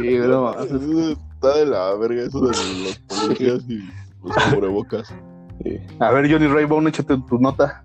Sí, 0.00 0.18
no, 0.18 0.52
Eso 0.60 0.76
Está 1.34 1.56
de 1.58 1.66
la 1.66 1.94
verga 1.96 2.22
eso 2.22 2.40
de 2.40 2.46
los 2.48 2.98
policías 3.06 3.64
y 3.68 3.86
los 4.22 4.34
cubrebocas. 4.54 5.14
sí. 5.62 5.78
A 6.00 6.10
ver, 6.10 6.30
Johnny 6.30 6.46
Raybone, 6.46 6.88
échate 6.88 7.18
tu 7.28 7.38
nota. 7.38 7.84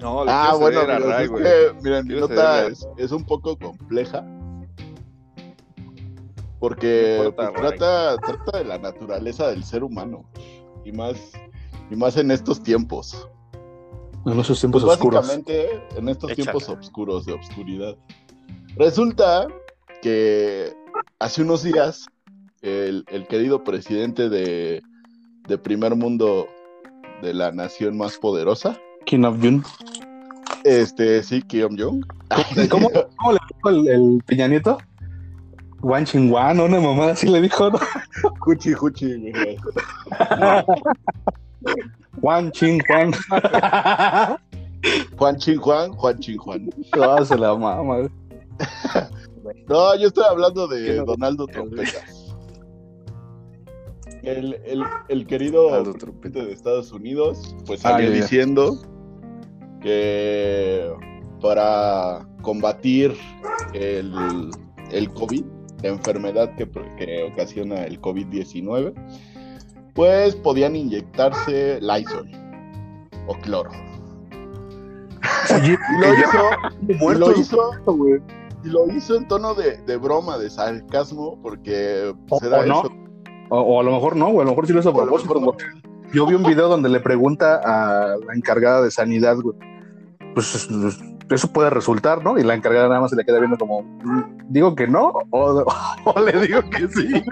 No, 0.00 0.24
le 0.24 0.30
Ah, 0.32 0.54
bueno, 0.58 0.80
ceder 0.80 0.90
a 0.90 0.96
amigos, 0.96 1.12
Ray, 1.12 1.24
es 1.24 1.30
güey. 1.30 1.42
que, 1.44 1.74
miren, 1.82 2.06
mi 2.06 2.14
nota 2.20 2.66
es, 2.66 2.88
es 2.96 3.12
un 3.12 3.24
poco 3.24 3.58
compleja. 3.58 4.24
Porque 6.58 7.16
No 7.18 7.24
importa, 7.28 7.52
pues, 7.52 7.76
trata, 7.78 8.16
trata 8.18 8.58
de 8.58 8.64
la 8.64 8.78
naturaleza 8.78 9.48
del 9.48 9.62
ser 9.64 9.84
humano. 9.84 10.24
Y 10.86 10.92
más, 10.92 11.16
y 11.90 11.96
más 11.96 12.16
en 12.16 12.30
estos 12.30 12.62
tiempos. 12.62 13.28
En 14.26 14.38
esos 14.38 14.60
tiempos 14.60 14.82
Pues 14.84 14.94
oscuros. 14.96 15.20
básicamente, 15.26 15.82
en 15.96 16.08
estos 16.08 16.30
Échala. 16.30 16.52
tiempos 16.52 16.68
oscuros 16.68 17.24
de 17.26 17.32
obscuridad. 17.32 17.96
Resulta 18.76 19.46
que 20.02 20.72
hace 21.18 21.42
unos 21.42 21.62
días 21.62 22.06
el, 22.62 23.04
el 23.08 23.26
querido 23.26 23.64
presidente 23.64 24.28
de, 24.28 24.82
de 25.48 25.58
primer 25.58 25.94
mundo 25.96 26.46
de 27.22 27.32
la 27.34 27.50
nación 27.52 27.96
más 27.96 28.16
poderosa, 28.18 28.78
King 29.06 29.24
of 29.24 29.38
June. 29.40 29.62
este 30.64 31.22
sí, 31.22 31.42
Kim 31.42 31.76
Jong, 31.78 32.04
¿Cómo, 32.70 32.90
cómo 33.16 33.32
le 33.32 33.38
dijo 33.54 33.68
el, 33.70 33.88
el 33.88 34.22
Peña 34.26 34.46
Nieto? 34.48 34.78
Juan 35.80 36.04
Chinguan, 36.04 36.60
una 36.60 36.78
mamada 36.78 37.12
así 37.12 37.26
le 37.26 37.40
dijo, 37.40 37.70
¿no? 37.70 37.78
Juchi, 38.40 38.74
güey. 38.74 39.56
Juan 42.20 42.50
Chin 42.52 42.80
Juan. 42.86 43.12
Juan 45.16 45.36
Chin 45.36 45.58
Juan, 45.58 45.92
Juan 45.92 46.18
Chin 46.18 46.38
Juan. 46.38 46.70
No, 46.96 47.24
se 47.24 47.36
la 47.36 47.54
mama. 47.54 48.08
No, 49.68 49.96
yo 49.96 50.08
estoy 50.08 50.24
hablando 50.28 50.66
de. 50.68 50.96
Donaldo 50.96 51.46
Trompetas. 51.46 52.34
El, 54.22 54.54
el, 54.66 54.82
el 55.08 55.26
querido 55.26 55.62
Donaldo 55.62 55.94
presidente 55.94 56.44
de 56.44 56.52
Estados 56.52 56.92
Unidos, 56.92 57.56
pues 57.66 57.84
Ah, 57.84 57.92
salió 57.92 58.10
diciendo 58.10 58.76
que 59.80 60.90
para 61.40 62.28
combatir 62.42 63.16
el, 63.72 64.50
el 64.90 65.10
COVID, 65.14 65.44
la 65.82 65.88
enfermedad 65.88 66.54
que, 66.56 66.68
que 66.98 67.30
ocasiona 67.32 67.84
el 67.84 68.00
COVID-19, 68.00 68.92
pues 70.00 70.34
podían 70.36 70.76
inyectarse 70.76 71.78
Lysol 71.82 72.26
o 73.26 73.34
cloro. 73.42 73.68
Oye, 75.54 75.76
Y 75.76 76.00
lo 76.00 76.14
hizo, 76.14 76.98
muerto, 76.98 77.30
lo 77.32 77.38
hizo 77.38 77.58
lo 78.62 78.86
hizo 78.90 79.16
en 79.16 79.28
tono 79.28 79.52
de, 79.52 79.76
de 79.82 79.96
broma, 79.98 80.38
de 80.38 80.48
sarcasmo, 80.48 81.38
porque 81.42 82.14
O- 82.30 82.38
será 82.38 82.60
o 82.60 82.66
no. 82.66 82.80
eso. 82.80 82.90
O, 83.50 83.60
o 83.60 83.80
a 83.80 83.82
lo 83.82 83.92
mejor 83.92 84.16
no, 84.16 84.28
güey. 84.30 84.40
A 84.40 84.44
lo 84.44 84.50
mejor 84.52 84.66
sí 84.66 84.72
lo 84.72 84.80
hizo 84.80 84.88
a 84.88 84.94
propósito. 84.94 85.34
güey. 85.38 85.58
Yo 86.14 86.24
vi 86.24 86.34
un 86.34 86.44
video 86.44 86.68
donde 86.68 86.88
le 86.88 87.00
pregunta 87.00 87.60
a 87.62 88.16
la 88.26 88.34
encargada 88.34 88.80
de 88.80 88.90
sanidad, 88.90 89.36
güey. 89.36 89.54
Pues 90.32 90.54
es- 90.54 90.98
eso 91.28 91.52
puede 91.52 91.68
resultar, 91.68 92.24
¿no? 92.24 92.38
Y 92.38 92.42
la 92.42 92.54
encargada 92.54 92.88
nada 92.88 93.02
más 93.02 93.10
se 93.10 93.16
le 93.16 93.24
queda 93.26 93.38
viendo 93.38 93.58
como, 93.58 93.82
"Mm, 93.82 94.22
digo 94.48 94.74
que 94.74 94.86
no, 94.86 95.12
o, 95.30 95.64
o 96.06 96.20
le 96.20 96.40
digo 96.46 96.60
que 96.70 96.88
sí. 96.88 97.22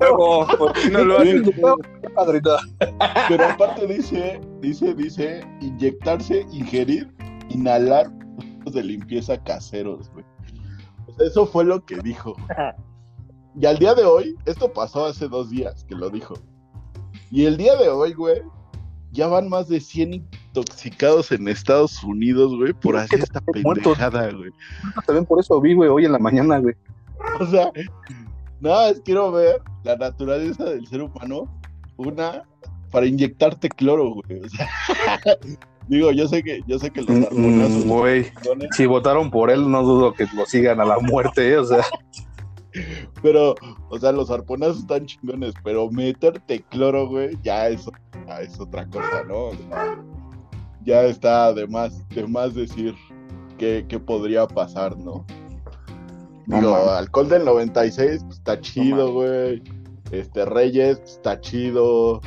Huevo, 0.00 0.46
¿por 0.58 0.72
qué 0.72 0.90
no 0.90 1.04
lo 1.04 1.18
haces? 1.18 1.42
Padrito. 2.14 2.56
Pero 3.28 3.46
aparte 3.46 3.86
dice, 3.86 4.40
dice, 4.60 4.94
dice, 4.94 5.40
inyectarse, 5.60 6.46
ingerir, 6.52 7.12
inhalar 7.48 8.10
de 8.66 8.82
limpieza 8.82 9.42
caseros, 9.42 10.10
güey. 10.12 10.24
O 11.06 11.12
sea, 11.12 11.26
eso 11.26 11.46
fue 11.46 11.64
lo 11.64 11.84
que 11.84 11.96
dijo. 11.96 12.36
Y 13.58 13.66
al 13.66 13.78
día 13.78 13.94
de 13.94 14.04
hoy, 14.04 14.36
esto 14.46 14.72
pasó 14.72 15.06
hace 15.06 15.28
dos 15.28 15.50
días 15.50 15.84
que 15.84 15.94
lo 15.94 16.10
dijo. 16.10 16.34
Y 17.30 17.46
el 17.46 17.56
día 17.56 17.76
de 17.76 17.88
hoy, 17.88 18.12
güey, 18.12 18.42
ya 19.12 19.26
van 19.26 19.48
más 19.48 19.68
de 19.68 19.80
100 19.80 20.14
intoxicados 20.14 21.32
en 21.32 21.48
Estados 21.48 22.02
Unidos, 22.04 22.54
güey, 22.56 22.72
por 22.72 22.96
hacer 22.96 23.20
esta 23.20 23.38
están 23.40 23.62
muertos. 23.62 23.96
pendejada, 23.98 24.30
güey. 24.32 24.50
También 25.06 25.26
por 25.26 25.40
eso 25.40 25.60
vi, 25.60 25.74
güey, 25.74 25.88
hoy 25.88 26.04
en 26.04 26.12
la 26.12 26.18
mañana, 26.18 26.58
güey. 26.58 26.74
O 27.40 27.46
sea, 27.46 27.70
nada 28.60 28.88
más 28.88 29.00
quiero 29.04 29.32
ver 29.32 29.60
la 29.84 29.96
naturaleza 29.96 30.64
del 30.64 30.86
ser 30.86 31.02
humano. 31.02 31.48
Una, 31.96 32.44
para 32.90 33.06
inyectarte 33.06 33.68
cloro, 33.68 34.14
güey. 34.14 34.40
O 34.40 34.48
sea, 34.48 34.68
digo, 35.88 36.10
yo 36.12 36.28
sé 36.28 36.42
que, 36.42 36.60
yo 36.66 36.78
sé 36.78 36.90
que 36.90 37.02
los 37.02 37.10
Mm, 37.32 37.88
Güey, 37.88 38.26
si 38.72 38.86
votaron 38.86 39.30
por 39.30 39.50
él, 39.50 39.70
no 39.70 39.82
dudo 39.82 40.12
que 40.12 40.26
lo 40.34 40.46
sigan 40.46 40.80
a 40.80 40.84
la 40.84 40.98
muerte, 40.98 41.50
¿eh? 41.50 41.58
O 41.58 41.64
sea, 41.64 41.84
pero, 43.22 43.54
o 43.88 43.98
sea, 43.98 44.12
los 44.12 44.30
arponazos 44.30 44.78
están 44.78 45.06
chingones, 45.06 45.54
pero 45.64 45.90
meterte 45.90 46.62
cloro, 46.70 47.08
güey, 47.08 47.36
ya 47.42 47.68
es, 47.68 47.86
ya 48.26 48.40
es 48.40 48.58
otra 48.58 48.86
cosa, 48.86 49.24
¿no? 49.26 49.46
O 49.46 49.54
sea, 49.54 49.98
ya 50.84 51.02
está 51.02 51.52
de 51.52 51.66
más, 51.66 52.08
de 52.08 52.26
más 52.26 52.54
decir 52.54 52.94
qué, 53.58 53.84
qué 53.88 53.98
podría 53.98 54.46
pasar, 54.46 54.96
¿no? 54.96 55.24
No 56.50 56.58
Digo, 56.58 56.90
alcohol 56.90 57.28
del 57.28 57.44
96 57.44 58.24
pues, 58.24 58.38
está 58.38 58.60
chido, 58.60 59.12
güey. 59.12 59.62
Este, 60.10 60.44
Reyes 60.44 60.98
pues, 60.98 61.12
está 61.12 61.40
chido. 61.40 62.20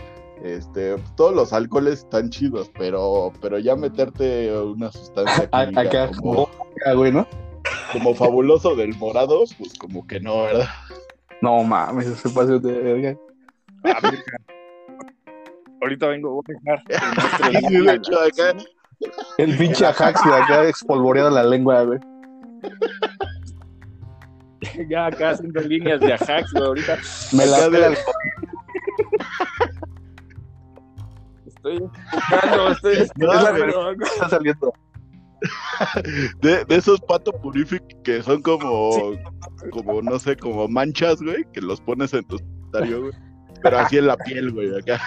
Este, 0.43 0.95
todos 1.15 1.35
los 1.35 1.53
alcoholes 1.53 1.99
están 1.99 2.29
chidos, 2.29 2.69
pero, 2.77 3.31
pero 3.41 3.59
ya 3.59 3.75
meterte 3.75 4.51
una 4.57 4.91
sustancia 4.91 5.49
química 5.49 5.81
acá, 5.81 6.11
como, 6.17 6.49
güey, 6.95 7.11
¿no? 7.11 7.25
como 7.93 8.15
fabuloso 8.15 8.75
del 8.75 8.95
morado, 8.95 9.43
pues 9.57 9.73
como 9.77 10.05
que 10.07 10.19
no, 10.19 10.43
¿verdad? 10.43 10.67
No 11.41 11.63
mames, 11.63 12.07
ese 12.07 12.29
paseo 12.29 12.59
de 12.59 12.73
verga. 12.73 13.17
Ah. 13.85 14.11
Ahorita 15.81 16.07
vengo, 16.07 16.31
voy 16.31 16.43
a 16.47 16.81
dejar. 16.87 17.61
Sí, 17.69 17.77
de 17.77 17.93
hecho, 17.93 18.19
acá, 18.19 18.57
El 19.37 19.57
pinche 19.57 19.85
Ajax 19.85 20.23
de 20.23 20.33
acá 20.33 20.67
expolvoreado 20.67 21.29
la 21.29 21.43
lengua, 21.43 21.83
güey. 21.83 21.99
Ya 24.89 25.07
acá 25.07 25.31
haciendo 25.31 25.59
líneas 25.61 25.99
de 25.99 26.13
Ajax, 26.13 26.51
güey, 26.53 26.63
ahorita 26.65 26.97
Me 27.33 27.45
la 27.45 27.69
de- 27.69 27.85
el- 27.87 27.97
estoy 31.47 31.79
buscando, 31.79 32.69
estoy 32.71 33.07
No, 33.17 33.33
es 33.33 33.43
la 33.43 33.51
pero- 33.53 33.65
verdad. 33.65 33.93
está 34.13 34.29
saliendo. 34.29 34.73
de, 36.41 36.63
de 36.65 36.75
esos 36.77 37.01
pato 37.01 37.31
purific 37.33 37.83
que 38.03 38.23
son 38.23 38.41
como, 38.41 38.91
como, 39.71 40.01
no 40.01 40.17
sé, 40.17 40.37
como 40.37 40.67
manchas, 40.69 41.21
güey, 41.21 41.43
que 41.51 41.59
los 41.61 41.81
pones 41.81 42.13
en 42.13 42.23
tu 42.25 42.37
sanitario, 42.37 43.01
güey. 43.01 43.13
Pero 43.61 43.79
así 43.79 43.97
en 43.97 44.07
la 44.07 44.15
piel, 44.17 44.51
güey, 44.51 44.69
acá. 44.77 44.99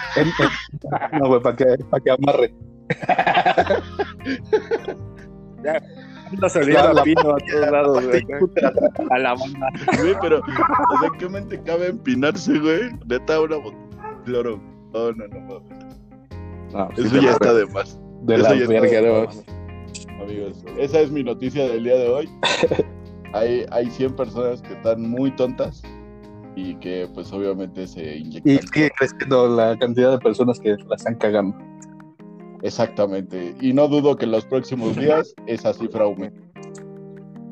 No, 1.13 1.27
güey, 1.27 1.41
para 1.41 1.55
que, 1.55 1.65
pa' 1.89 1.99
que 1.99 2.11
amarre. 2.11 2.53
Anda 6.31 6.49
saliendo 6.49 6.83
La- 6.83 6.93
la- 6.93 7.01
a 7.01 7.03
pino 7.03 7.21
a 7.21 7.37
todos 7.37 7.71
lados, 7.71 8.05
güey. 8.07 8.25
A 9.11 9.17
la 9.19 9.33
banda. 9.33 9.67
Güey, 10.01 10.15
pero, 10.21 10.39
o 10.39 10.99
sea, 10.99 11.07
¿en 11.11 11.17
qué 11.19 11.29
mente 11.29 11.61
cabe 11.61 11.87
empinarse, 11.87 12.59
güey? 12.59 12.91
Neta, 13.07 13.39
una 13.41 13.55
botella 13.57 13.87
de 14.17 14.23
cloro. 14.25 14.61
No, 14.93 15.11
no, 15.13 15.27
no, 15.27 15.39
no. 15.39 15.61
No, 16.73 16.89
Eso 16.97 17.15
ya 17.15 17.21
la- 17.21 17.31
está 17.31 17.53
de 17.53 17.65
más. 17.67 17.99
De 18.23 18.37
la 18.37 18.49
eso 18.53 18.55
ya 18.71 18.81
verga, 18.81 19.01
de 19.01 19.25
más. 19.25 19.43
Amigos, 20.21 20.65
esa 20.77 20.99
es 20.99 21.11
mi 21.11 21.23
noticia 21.23 21.67
del 21.69 21.83
día 21.83 21.95
de 21.95 22.07
hoy. 22.09 22.29
Hay, 23.33 23.65
hay 23.71 23.89
100 23.91 24.15
personas 24.15 24.61
que 24.61 24.71
están 24.73 25.01
muy 25.01 25.31
tontas 25.35 25.83
y 26.55 26.75
que, 26.75 27.07
pues, 27.13 27.31
obviamente 27.33 27.85
se 27.85 28.17
inyectan. 28.19 28.53
Y 28.53 28.57
sigue 28.59 28.89
creciendo 28.97 29.49
la 29.53 29.77
cantidad 29.77 30.11
de 30.11 30.17
personas 30.19 30.59
que 30.61 30.75
la 30.87 30.95
están 30.95 31.15
cagando. 31.15 31.55
Exactamente. 32.61 33.55
Y 33.61 33.73
no 33.73 33.87
dudo 33.87 34.15
que 34.15 34.25
en 34.25 34.31
los 34.31 34.45
próximos 34.45 34.95
días 34.95 35.33
esa 35.45 35.73
cifra 35.73 36.05
aumente. 36.05 36.41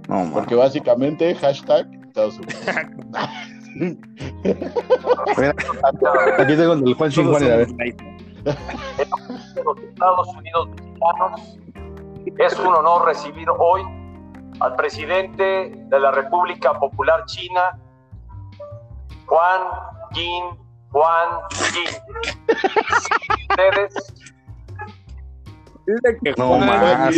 No. 0.08 0.30
Porque 0.34 0.56
básicamente, 0.56 1.36
hashtag 1.36 1.88
Estados 2.08 2.38
Unidos. 2.38 2.56
Aquí 6.40 6.56
tengo 6.56 6.74
el 6.74 6.94
Juan 6.94 7.12
Chingón, 7.12 7.44
a 7.44 7.56
ver. 7.56 7.68
los 8.46 9.78
Estados 9.84 10.28
Unidos 10.36 10.70
mexicanos. 10.70 11.60
Es 12.40 12.60
un 12.60 12.68
honor 12.68 13.06
recibir 13.06 13.48
hoy 13.60 13.82
al 14.60 14.76
presidente 14.76 15.72
de 15.76 16.00
la 16.00 16.12
República 16.12 16.74
Popular 16.80 17.26
China, 17.26 17.78
Juan 19.26 19.62
Jin 20.14 20.66
Juan 20.96 21.28
Jin. 21.74 21.90
Ustedes, 23.50 24.14
Dice 25.86 26.18
que 26.24 26.34
No, 26.38 26.58
más. 26.58 27.16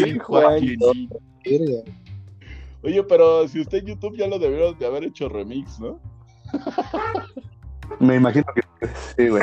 Oye, 2.84 3.04
pero 3.04 3.48
si 3.48 3.62
usted 3.62 3.80
en 3.80 3.86
YouTube 3.88 4.18
ya 4.18 4.28
lo 4.28 4.40
debieron 4.40 4.78
de 4.78 4.86
haber 4.86 5.04
hecho 5.04 5.28
remix, 5.30 5.80
¿no? 5.80 6.00
Me 8.00 8.16
imagino 8.16 8.46
que 8.54 8.62
sí, 9.16 9.30
güey. 9.30 9.42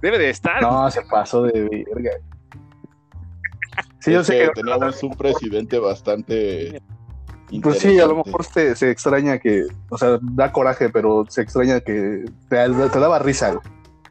Debe 0.00 0.18
de 0.18 0.30
estar. 0.30 0.62
No, 0.62 0.90
se 0.90 1.02
pasó 1.02 1.42
de 1.42 1.84
verga. 1.92 2.12
Sí, 3.98 4.12
yo 4.12 4.24
sé 4.24 4.38
que 4.38 4.46
que. 4.46 4.52
teníamos 4.62 5.02
un 5.02 5.14
presidente 5.14 5.78
bastante. 5.78 6.80
Pues 7.62 7.78
sí, 7.78 7.98
a 7.98 8.06
lo 8.06 8.22
mejor 8.24 8.44
se, 8.44 8.76
se 8.76 8.90
extraña 8.90 9.38
que. 9.38 9.66
O 9.90 9.98
sea, 9.98 10.18
da 10.22 10.52
coraje, 10.52 10.88
pero 10.88 11.24
se 11.28 11.42
extraña 11.42 11.80
que. 11.80 12.24
Te, 12.48 12.68
te 12.68 12.98
daba 12.98 13.18
risa, 13.18 13.52
güey. 13.52 13.62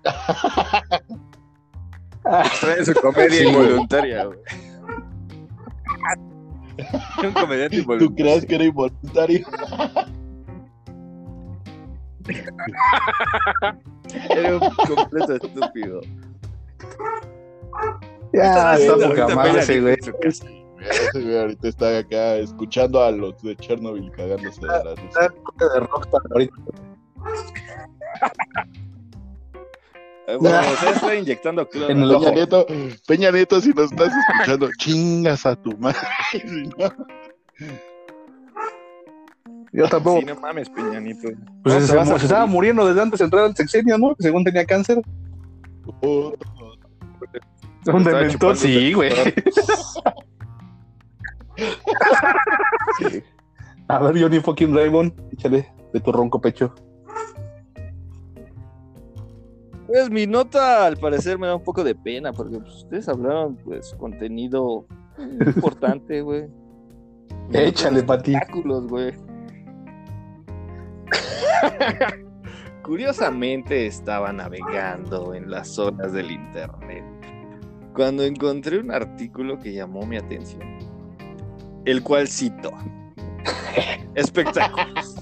Trae 2.23 2.85
su 2.85 2.93
comedia 2.93 3.43
involuntaria, 3.43 4.25
güey. 4.25 4.39
Un 7.23 7.33
comediante 7.33 7.75
¿Tú 7.75 7.81
involuntario. 7.81 8.15
crees 8.15 8.45
que 8.45 8.55
era 8.55 8.63
involuntario? 8.63 9.45
Era 14.29 14.57
un 14.57 14.69
completo 14.95 15.35
estúpido. 15.35 16.01
Ya, 18.33 18.75
está 18.75 19.07
poca 19.07 19.27
madre 19.35 19.59
ese, 19.59 19.81
güey. 19.81 19.97
ahorita 21.37 21.67
está 21.67 21.97
acá 21.97 22.35
escuchando 22.37 23.03
a 23.03 23.11
los 23.11 23.41
de 23.41 23.55
Chernobyl 23.57 24.09
cagándose 24.11 24.61
de 24.61 24.67
la 24.67 24.95
risa. 24.95 25.19
de 25.21 25.79
Rockstar 25.81 26.21
ahorita. 26.31 26.53
Eh, 30.29 30.37
Bueno, 30.39 30.59
o 30.59 30.75
sea, 30.75 30.91
está 30.91 31.15
inyectando 31.15 31.67
cloro. 31.67 31.89
En 31.89 32.03
el 32.03 32.09
Peña 32.09 32.17
ojo. 32.19 32.31
Nieto, 32.31 32.67
Peña 33.07 33.31
Nieto, 33.31 33.59
si 33.61 33.69
nos 33.69 33.91
estás 33.91 34.13
escuchando, 34.13 34.69
chingas 34.77 35.45
a 35.45 35.55
tu 35.55 35.75
madre. 35.77 35.97
Yo 39.71 39.87
tampoco. 39.89 40.19
Sí, 40.19 40.25
no 40.25 40.35
mames, 40.35 40.69
Peñanito. 40.69 41.29
Pues 41.63 41.91
No, 41.93 42.05
se, 42.05 42.25
estaba 42.25 42.45
muriendo 42.45 42.85
desde 42.85 43.01
antes 43.01 43.17
de 43.19 43.25
entrar 43.25 43.45
al 43.45 43.55
sexenio, 43.55 43.97
¿no? 43.97 44.15
Que 44.15 44.23
según 44.23 44.43
tenía 44.43 44.65
cáncer. 44.65 45.01
puto. 45.83 46.37
Un 47.87 47.97
Estaba 47.97 48.19
dementor, 48.19 48.55
sí, 48.55 48.93
güey. 48.93 49.11
Sí. 52.99 53.23
A 53.87 53.97
ver, 53.99 54.21
Johnny 54.21 54.39
fucking 54.39 54.75
Raymond, 54.75 55.11
échale 55.33 55.73
de 55.91 55.99
tu 55.99 56.11
ronco 56.11 56.39
pecho. 56.39 56.75
Pues 59.89 60.11
mi 60.11 60.27
nota 60.27 60.85
al 60.85 60.97
parecer 60.97 61.39
me 61.39 61.47
da 61.47 61.55
un 61.55 61.63
poco 61.63 61.83
de 61.83 61.95
pena 61.95 62.31
porque 62.31 62.59
pues, 62.59 62.75
ustedes 62.75 63.09
hablaron 63.09 63.55
pues 63.55 63.95
contenido 63.97 64.85
importante, 65.17 66.21
güey. 66.21 66.47
Échale, 67.53 68.03
Pati. 68.03 68.35
Güey. 68.63 69.13
Curiosamente 72.83 73.87
estaba 73.87 74.31
navegando 74.31 75.33
en 75.33 75.49
las 75.49 75.69
zonas 75.69 76.13
del 76.13 76.29
internet 76.29 77.03
cuando 77.95 78.23
encontré 78.23 78.77
un 78.77 78.91
artículo 78.91 79.57
que 79.57 79.73
llamó 79.73 80.05
mi 80.05 80.17
atención, 80.17 80.61
el 81.85 82.03
cual 82.03 82.27
cito. 82.27 82.71
Espectáculos. 84.13 85.15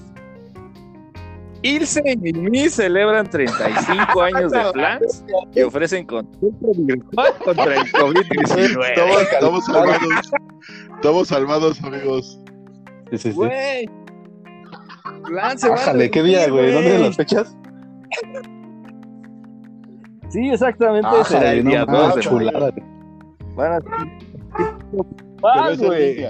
Ilse 1.62 2.02
y 2.06 2.16
Mimi 2.16 2.68
celebran 2.68 3.28
35 3.28 4.22
años 4.22 4.52
de 4.52 4.60
plans 4.72 5.24
que 5.52 5.64
ofrecen 5.64 6.06
consulta 6.06 6.66
virtual 6.76 7.32
contra 7.44 7.74
el 7.74 7.92
COVID-19. 7.92 8.84
Estamos, 8.90 9.22
estamos 9.22 9.64
salvados. 9.66 10.32
Estamos 10.96 11.28
salvados, 11.28 11.82
amigos. 11.82 12.40
Sí, 13.10 13.18
sí, 13.18 13.30
sí. 13.30 13.36
Güey. 13.36 13.88
Plan 15.26 15.58
se 15.58 15.68
va 15.68 15.74
a 15.74 15.78
Bájale, 15.78 16.10
¿qué 16.10 16.22
día, 16.22 16.48
güey? 16.48 16.72
¿Dónde 16.72 16.92
son 16.92 17.02
las 17.02 17.16
fechas? 17.16 17.56
Sí, 20.30 20.50
exactamente. 20.50 21.08
Bájale, 21.08 21.24
será 21.24 21.52
el 21.52 21.64
no 21.64 21.70
día 21.70 21.86
mames, 21.86 22.00
2 22.00 22.08
de 22.08 22.16
mayo. 22.16 22.30
chulada. 22.30 22.70
Van 23.56 23.72
a- 23.72 23.80
Ah, 25.42 25.70
en 25.72 25.78
güey. 25.78 26.26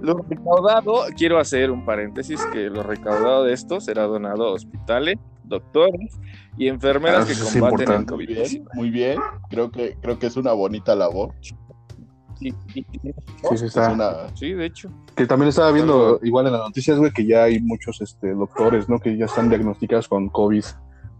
Lo 0.00 0.14
recaudado, 0.28 1.04
quiero 1.16 1.38
hacer 1.38 1.70
un 1.70 1.84
paréntesis, 1.84 2.40
que 2.52 2.70
lo 2.70 2.82
recaudado 2.82 3.44
de 3.44 3.52
esto 3.52 3.80
será 3.80 4.04
donado 4.04 4.48
a 4.48 4.52
hospitales, 4.52 5.16
doctores 5.44 6.18
y 6.56 6.68
enfermeras 6.68 7.24
Ah, 7.24 7.26
que 7.26 7.34
combaten 7.34 7.62
el 7.62 7.64
importante. 7.72 8.14
Muy 8.14 8.26
COVID. 8.26 8.36
bien, 8.50 8.64
muy 8.74 8.90
bien. 8.90 9.18
Creo 9.50 9.70
que, 9.70 9.96
creo 10.00 10.18
que 10.18 10.26
es 10.26 10.36
una 10.36 10.52
bonita 10.52 10.94
labor. 10.94 11.34
Sí, 11.42 12.54
sí, 12.72 12.86
sí. 12.92 13.00
Sí, 13.02 13.12
sí, 13.42 13.54
Es 13.54 13.62
está. 13.62 13.90
una- 13.92 14.34
Sí, 14.36 14.52
de 14.52 14.66
hecho. 14.66 14.88
Que 15.16 15.26
también 15.26 15.48
estaba 15.48 15.72
viendo 15.72 16.20
igual 16.22 16.46
en 16.46 16.52
las 16.52 16.62
noticias, 16.62 16.96
güey, 16.98 17.10
que 17.12 17.26
ya 17.26 17.44
hay 17.44 17.60
muchos 17.60 18.00
este, 18.00 18.32
doctores, 18.34 18.88
¿no? 18.88 19.00
Que 19.00 19.16
ya 19.16 19.24
están 19.24 19.48
diagnosticados 19.48 20.06
con 20.06 20.28
COVID. 20.28 20.64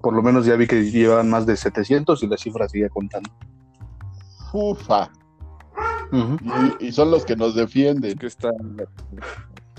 Por 0.01 0.15
lo 0.15 0.23
menos 0.23 0.47
ya 0.47 0.55
vi 0.55 0.69
que 0.69 0.89
llevan 0.91 1.29
más 1.29 1.45
de 1.45 1.57
700 1.57 2.23
y 2.23 2.29
la 2.29 2.37
cifra 2.37 2.69
sigue 2.69 2.89
contando. 2.89 3.29
Ufa. 4.53 5.11
Y, 6.81 6.87
y 6.87 6.93
son 6.93 7.11
los 7.11 7.25
que 7.25 7.37
nos 7.37 7.51
Es 7.51 7.55
defienden. 7.57 8.19
que 8.19 8.27
está. 8.27 8.51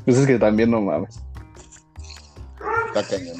Pues 0.06 0.18
es 0.18 0.28
que 0.28 0.40
también 0.40 0.72
no 0.72 0.82
mames. 0.82 1.22
Está 2.88 3.04
cañón. 3.04 3.36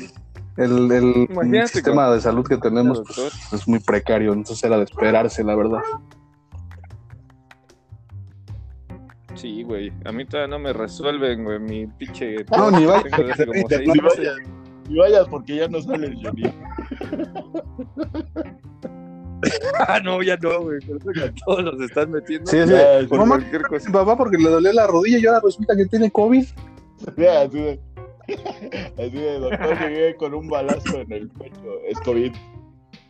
El, 0.58 0.92
el 0.92 1.28
Imagínate 1.30 1.68
sistema 1.70 2.12
de 2.12 2.20
salud 2.20 2.46
que 2.46 2.58
tenemos 2.58 3.02
pues, 3.06 3.54
es 3.54 3.68
muy 3.68 3.80
precario, 3.80 4.34
entonces 4.34 4.62
era 4.64 4.78
de 4.78 4.84
esperarse, 4.84 5.44
la 5.44 5.56
verdad. 5.56 5.80
Sí, 9.36 9.64
güey. 9.64 9.94
A 10.04 10.12
mí 10.12 10.26
todavía 10.26 10.58
no 10.58 10.62
me 10.62 10.74
resuelven, 10.74 11.46
güey. 11.46 11.60
Mi 11.60 11.88
pinche. 11.88 12.44
No, 12.58 12.72
ni 12.72 12.86
vaya. 12.86 13.04
Ni 13.18 14.00
vayas, 14.00 14.36
ni 14.90 14.98
vayas 14.98 15.28
porque 15.30 15.56
ya 15.58 15.68
no 15.70 15.82
sale 15.82 16.08
el 16.08 16.22
Johnny. 16.22 16.44
Ah, 19.88 20.00
no, 20.04 20.22
ya 20.22 20.38
no, 20.38 20.62
güey. 20.62 20.80
Todos 21.46 21.64
los 21.64 21.82
están 21.82 22.12
metiendo. 22.12 22.50
Sí, 22.50 22.58
sí. 22.64 22.70
Ya, 22.70 23.08
Por 23.08 23.20
Mamá, 23.20 23.38
cualquier 23.38 23.62
cosa. 23.64 23.92
papá, 23.92 24.18
porque 24.18 24.38
le 24.38 24.50
dolía 24.50 24.74
la 24.74 24.88
rodilla 24.88 25.18
y 25.20 25.26
ahora 25.26 25.42
resulta 25.44 25.76
que 25.76 25.86
tiene 25.86 26.12
COVID. 26.12 26.46
Mira, 27.16 27.42
así 27.42 27.58
de, 27.62 27.80
así 28.98 29.10
de 29.18 29.40
doctor, 29.40 29.80
llegué 29.90 30.16
con 30.16 30.34
un 30.34 30.48
balazo 30.50 31.00
en 31.02 31.12
el 31.14 31.30
pecho. 31.30 31.80
Es 31.88 32.00
COVID. 32.02 32.34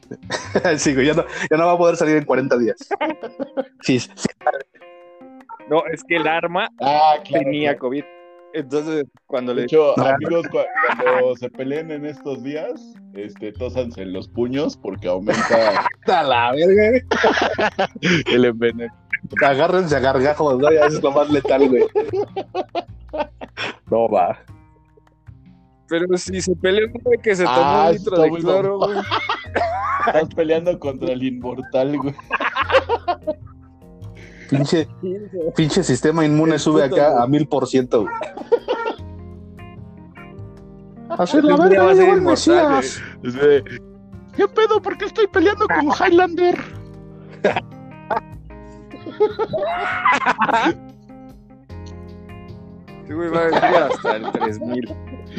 sí, 0.77 0.93
güey, 0.93 1.07
ya 1.07 1.13
no, 1.13 1.25
ya 1.49 1.57
no 1.57 1.65
va 1.67 1.73
a 1.73 1.77
poder 1.77 1.95
salir 1.95 2.17
en 2.17 2.25
40 2.25 2.57
días. 2.57 2.77
Sí, 3.81 3.99
sí. 3.99 4.09
No, 5.69 5.83
es 5.91 6.03
que 6.03 6.15
el 6.17 6.27
arma 6.27 6.69
Ah, 6.81 7.15
claro. 7.23 7.43
tenía 7.45 7.69
claro. 7.71 7.79
COVID. 7.79 8.03
Entonces, 8.53 9.05
cuando 9.27 9.53
De 9.53 9.61
le. 9.61 9.65
hecho, 9.65 9.93
No. 9.97 10.05
amigos, 10.05 10.47
cu- 10.49 10.57
cuando 11.03 11.35
se 11.35 11.49
peleen 11.51 11.91
en 11.91 12.05
estos 12.05 12.41
días, 12.43 12.93
este, 13.13 13.51
tósanse 13.51 14.01
en 14.01 14.13
los 14.13 14.27
puños 14.27 14.75
porque 14.77 15.07
aumenta 15.07 15.85
A 16.07 16.23
la 16.23 16.51
verga. 16.53 17.05
el 18.31 18.45
envenenamiento. 18.45 18.95
Agárrense 19.45 19.95
a 19.95 19.99
gargajos, 19.99 20.57
¿no? 20.59 20.71
Ya 20.71 20.85
es 20.85 21.01
lo 21.03 21.11
más 21.11 21.29
letal, 21.29 21.67
güey. 21.69 21.83
No 23.91 24.09
va. 24.09 24.37
Pero 25.87 26.17
si 26.17 26.41
se 26.41 26.55
peleó 26.55 26.87
un 26.87 26.93
güey 27.03 27.19
que 27.19 27.35
se 27.35 27.43
tomó 27.43 27.55
Ah, 27.57 27.87
un 27.89 27.95
litro 27.97 28.17
de 28.21 28.29
cloro, 28.31 28.77
güey. 28.77 28.97
Estás 30.07 30.33
peleando 30.35 30.79
contra 30.79 31.11
el 31.13 31.21
inmortal, 31.23 31.97
güey. 31.97 32.15
Pinche, 34.49 34.87
pinche 35.55 35.83
sistema 35.83 36.25
inmune 36.25 36.53
El 36.55 36.59
sube 36.59 36.83
puto, 36.89 36.95
acá 36.95 37.11
güey. 37.11 37.23
a 37.23 37.27
mil 37.27 37.47
por 37.47 37.67
ciento. 37.67 38.01
güey. 38.03 38.13
Hacer 41.09 41.43
la 41.43 41.57
verga, 41.57 41.83
va 41.83 41.91
a 41.91 41.95
ser 41.95 42.17
inmortal, 42.17 42.75
Mesías. 42.75 43.01
Es 43.23 43.33
de, 43.33 43.63
¿Qué 44.35 44.47
pedo? 44.47 44.81
¿Por 44.81 44.97
qué 44.97 45.05
estoy 45.05 45.27
peleando 45.27 45.65
con 45.67 45.87
Highlander? 45.87 46.57
Sí, 53.07 53.13
güey, 53.13 53.29
va 53.29 53.39
a 53.41 53.45
vivir 53.47 53.63
hasta 53.63 54.15
el 54.17 54.31
3000. 54.31 54.95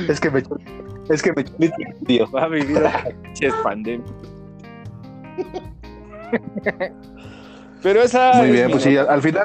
Es 0.09 0.21
que 0.21 0.31
me 0.31 0.43
es 1.09 1.23
que 1.23 1.33
me 1.33 1.45
tío. 2.07 2.31
Va 2.31 2.45
a 2.45 2.49
vivir 2.49 2.79
hasta 2.85 3.11
pinches 3.11 3.55
pandemia. 3.63 4.07
Pero 7.83 8.03
esa. 8.03 8.33
Muy 8.35 8.51
bien, 8.51 8.71
pues 8.71 8.83
sí, 8.83 8.97
al 8.97 9.23
final-. 9.23 9.45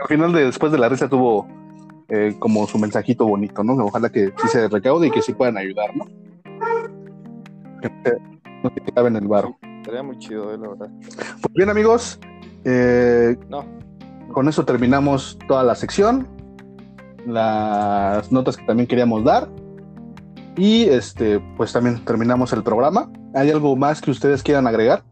Al 0.00 0.06
final 0.08 0.32
de 0.32 0.46
después 0.46 0.72
de 0.72 0.78
la 0.78 0.88
risa 0.88 1.08
tuvo 1.08 1.46
eh, 2.08 2.34
como 2.38 2.66
su 2.66 2.78
mensajito 2.78 3.26
bonito, 3.26 3.62
¿no? 3.62 3.74
Ojalá 3.84 4.08
que 4.10 4.32
sí 4.40 4.48
se 4.48 4.66
recaude 4.68 5.08
y 5.08 5.10
que 5.10 5.20
sí 5.22 5.34
puedan 5.34 5.58
ayudar, 5.58 5.94
¿no? 5.94 6.06
Que 7.82 7.88
eh, 7.88 8.16
no 8.62 8.70
se 8.74 8.80
claven 8.92 9.16
el 9.16 9.28
barro. 9.28 9.56
Estaría 9.62 10.02
muy 10.02 10.18
chido, 10.18 10.52
eh, 10.54 10.58
la 10.58 10.68
verdad. 10.68 10.88
Pues 11.42 11.54
bien, 11.54 11.68
amigos, 11.68 12.18
eh, 12.64 13.36
No. 13.48 13.64
con 14.32 14.48
eso 14.48 14.64
terminamos 14.64 15.38
toda 15.46 15.62
la 15.64 15.74
sección, 15.74 16.26
las 17.26 18.32
notas 18.32 18.56
que 18.56 18.64
también 18.64 18.86
queríamos 18.86 19.22
dar 19.24 19.48
y 20.56 20.84
este, 20.84 21.40
pues 21.56 21.72
también 21.72 22.04
terminamos 22.04 22.52
el 22.52 22.62
programa. 22.62 23.10
¿Hay 23.34 23.50
algo 23.50 23.76
más 23.76 24.00
que 24.00 24.10
ustedes 24.10 24.42
quieran 24.42 24.66
agregar? 24.66 25.02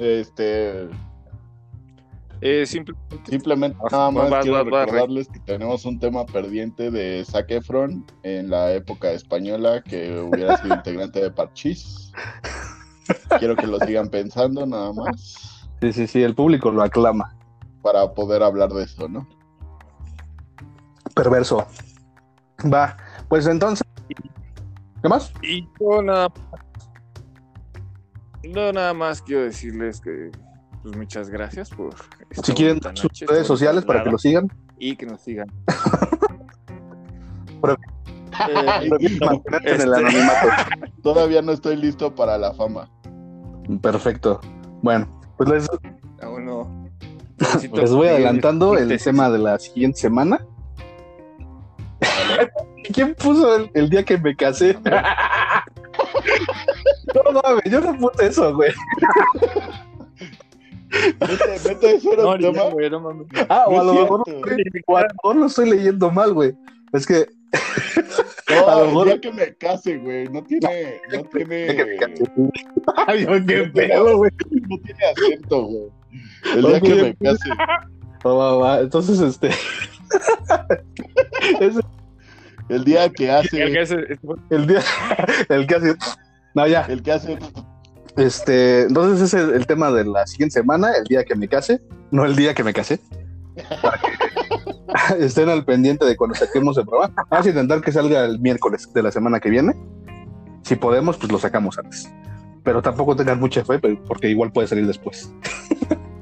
Este, 0.00 0.88
Eh, 2.40 2.64
simplemente. 2.64 3.30
simplemente 3.30 3.78
Ah, 3.84 3.88
nada 3.92 4.10
más 4.12 4.30
vas, 4.30 4.42
quiero 4.44 4.56
vas, 4.64 4.70
vas, 4.70 4.84
recordarles 4.86 5.28
que 5.28 5.40
tenemos 5.40 5.84
un 5.84 5.98
tema 6.00 6.24
pendiente 6.24 6.90
de 6.90 7.22
Zac 7.26 7.50
Efron 7.50 8.06
en 8.22 8.48
la 8.48 8.72
época 8.72 9.10
española 9.12 9.82
que 9.82 10.18
hubiera 10.18 10.56
sido 10.56 10.74
integrante 10.74 11.20
de 11.20 11.30
Parchís. 11.30 12.12
Quiero 13.38 13.56
que 13.56 13.66
lo 13.66 13.78
sigan 13.80 14.08
pensando 14.08 14.64
nada 14.64 14.92
más 14.92 15.68
Sí, 15.82 15.92
sí, 15.92 16.06
sí, 16.06 16.22
el 16.22 16.34
público 16.34 16.70
lo 16.70 16.82
aclama. 16.82 17.36
para 17.82 18.10
poder 18.14 18.42
hablar 18.42 18.70
de 18.70 18.84
eso, 18.84 19.06
¿no? 19.08 19.26
Perverso. 21.14 21.66
Va, 22.72 22.96
pues 23.28 23.46
entonces. 23.46 23.86
¿Qué 25.02 25.08
más? 25.08 25.32
Y 25.42 25.66
yo 25.80 26.02
nada 26.02 26.28
No, 28.48 28.72
nada 28.72 28.94
más 28.94 29.22
quiero 29.22 29.42
decirles 29.42 30.00
que. 30.00 30.30
Pues 30.82 30.96
muchas 30.96 31.28
gracias 31.28 31.68
por. 31.70 31.94
Si 32.42 32.52
quieren 32.54 32.80
sus 32.94 33.04
noche, 33.04 33.26
redes 33.26 33.46
sociales 33.46 33.84
para 33.84 34.02
que 34.02 34.10
lo 34.10 34.18
sigan. 34.18 34.48
Y 34.78 34.96
que 34.96 35.04
nos 35.06 35.20
sigan. 35.20 35.46
Por- 37.60 37.78
Eh, 38.48 38.88
en 38.88 39.02
el 39.12 39.64
Este- 39.64 39.82
anonimato. 39.82 40.48
Todavía 41.02 41.42
no 41.42 41.52
estoy 41.52 41.76
listo 41.76 42.14
para 42.14 42.38
la 42.38 42.54
fama. 42.54 42.88
Perfecto. 43.82 44.40
Bueno, 44.80 45.20
pues 45.36 45.50
les, 45.50 45.68
no. 46.40 46.88
les 47.74 47.92
voy 47.92 48.08
adelantando 48.08 48.78
el 48.78 48.96
tema 49.02 49.28
de 49.28 49.38
la 49.38 49.58
siguiente 49.58 50.00
semana. 50.00 50.40
¿Quién 52.94 53.14
puso 53.14 53.56
el, 53.56 53.70
el 53.74 53.90
día 53.90 54.02
que 54.04 54.16
me 54.16 54.34
casé? 54.34 54.78
No 57.32 57.40
mames, 57.42 57.64
yo 57.70 57.80
no 57.80 57.96
puse 57.98 58.26
eso, 58.26 58.54
güey. 58.54 58.72
Vete, 60.90 61.68
vete, 61.68 61.94
eso 61.94 62.12
era 62.12 62.22
No, 62.24 62.36
tema. 62.38 62.52
ya, 62.64 62.70
güey, 62.70 62.90
no 62.90 63.00
mames. 63.00 63.26
Ah, 63.48 63.64
o 63.68 63.80
a 63.80 63.84
No 63.84 63.84
lo 63.84 63.94
mejor 64.02 64.22
cierto. 64.24 64.48
o 64.86 64.96
a 64.96 65.00
lo 65.02 65.08
mejor 65.08 65.36
lo 65.36 65.46
estoy 65.46 65.70
leyendo 65.70 66.10
mal, 66.10 66.32
güey. 66.34 66.52
Es 66.92 67.06
que 67.06 67.26
No, 68.48 68.56
A 68.68 68.74
lo 68.76 68.80
el 68.82 68.86
mejor- 68.88 69.06
día 69.06 69.20
que 69.20 69.32
me 69.32 69.54
case, 69.54 69.96
güey. 69.98 70.28
No 70.28 70.42
tiene. 70.42 71.00
No 71.12 71.22
tiene. 71.24 71.96
Ay, 73.06 73.26
qué 73.46 73.62
pedo, 73.72 74.16
güey. 74.18 74.30
No 74.68 74.78
tiene 74.84 75.00
acento, 75.16 75.62
güey. 75.64 75.88
El 76.54 76.62
día 76.62 76.80
que 76.80 76.94
me 76.94 77.14
case. 77.16 77.48
Va, 78.26 78.32
va, 78.34 78.56
va. 78.56 78.80
Entonces, 78.80 79.20
este. 79.20 79.50
El 82.68 82.84
día 82.84 83.08
que 83.10 83.24
El 83.24 83.30
hace. 83.30 83.56
que 83.72 83.80
hace- 83.80 84.18
el 84.50 84.66
día. 84.66 84.80
El 85.48 85.66
que 85.66 85.74
hace. 85.74 85.94
No, 86.54 86.66
ya. 86.66 86.82
El 86.82 87.02
que 87.02 87.12
hace. 87.12 87.38
Este. 88.16 88.82
Entonces, 88.82 89.20
ese 89.20 89.42
es 89.42 89.56
el 89.56 89.66
tema 89.66 89.90
de 89.90 90.04
la 90.04 90.26
siguiente 90.26 90.54
semana, 90.54 90.92
el 90.96 91.04
día 91.04 91.24
que 91.24 91.34
me 91.34 91.48
case. 91.48 91.80
No 92.10 92.24
el 92.24 92.36
día 92.36 92.54
que 92.54 92.64
me 92.64 92.72
casé. 92.72 93.00
Para 93.82 93.98
que 93.98 94.08
Estén 95.18 95.48
al 95.48 95.64
pendiente 95.64 96.04
de 96.04 96.16
cuando 96.16 96.34
saquemos 96.34 96.76
el 96.78 96.86
programa. 96.86 97.14
Vamos 97.30 97.46
a 97.46 97.48
intentar 97.48 97.80
que 97.80 97.92
salga 97.92 98.24
el 98.24 98.40
miércoles 98.40 98.92
de 98.92 99.02
la 99.02 99.10
semana 99.12 99.40
que 99.40 99.50
viene. 99.50 99.74
Si 100.62 100.76
podemos, 100.76 101.16
pues 101.16 101.30
lo 101.30 101.38
sacamos 101.38 101.78
antes. 101.78 102.12
Pero 102.62 102.82
tampoco 102.82 103.16
tengan 103.16 103.40
mucha 103.40 103.64
fe, 103.64 103.78
porque 103.78 104.28
igual 104.28 104.52
puede 104.52 104.68
salir 104.68 104.86
después. 104.86 105.32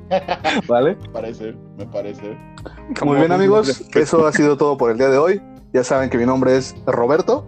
¿Vale? 0.69 0.97
Me 0.97 1.09
parece, 1.11 1.55
me 1.77 1.87
parece. 1.87 2.37
Muy 3.05 3.17
bien, 3.17 3.33
amigos. 3.33 3.85
Eso 3.95 4.27
ha 4.27 4.33
sido 4.33 4.57
todo 4.57 4.77
por 4.79 4.91
el 4.91 4.99
día 4.99 5.09
de 5.09 5.19
hoy. 5.19 5.43
Ya 5.73 5.85
saben 5.85 6.09
que 6.09 6.17
mi 6.17 6.25
nombre 6.25 6.57
es 6.57 6.75
Roberto. 6.87 7.47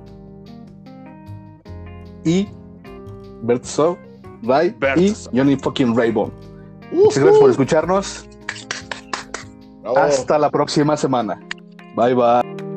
Y 2.24 2.49
Bert 3.43 3.64
So, 3.64 3.99
Ray 4.43 4.74
Bert 4.78 4.99
y. 4.99 5.14
Johnny 5.32 5.57
fucking 5.57 5.97
Raybon. 5.97 6.32
Muchas 6.93 7.18
gracias 7.18 7.41
por 7.41 7.51
escucharnos. 7.51 8.26
Bravo. 9.82 9.99
Hasta 9.99 10.38
la 10.38 10.51
próxima 10.51 10.97
semana. 10.97 11.41
Bye 11.97 12.14
bye. 12.14 12.70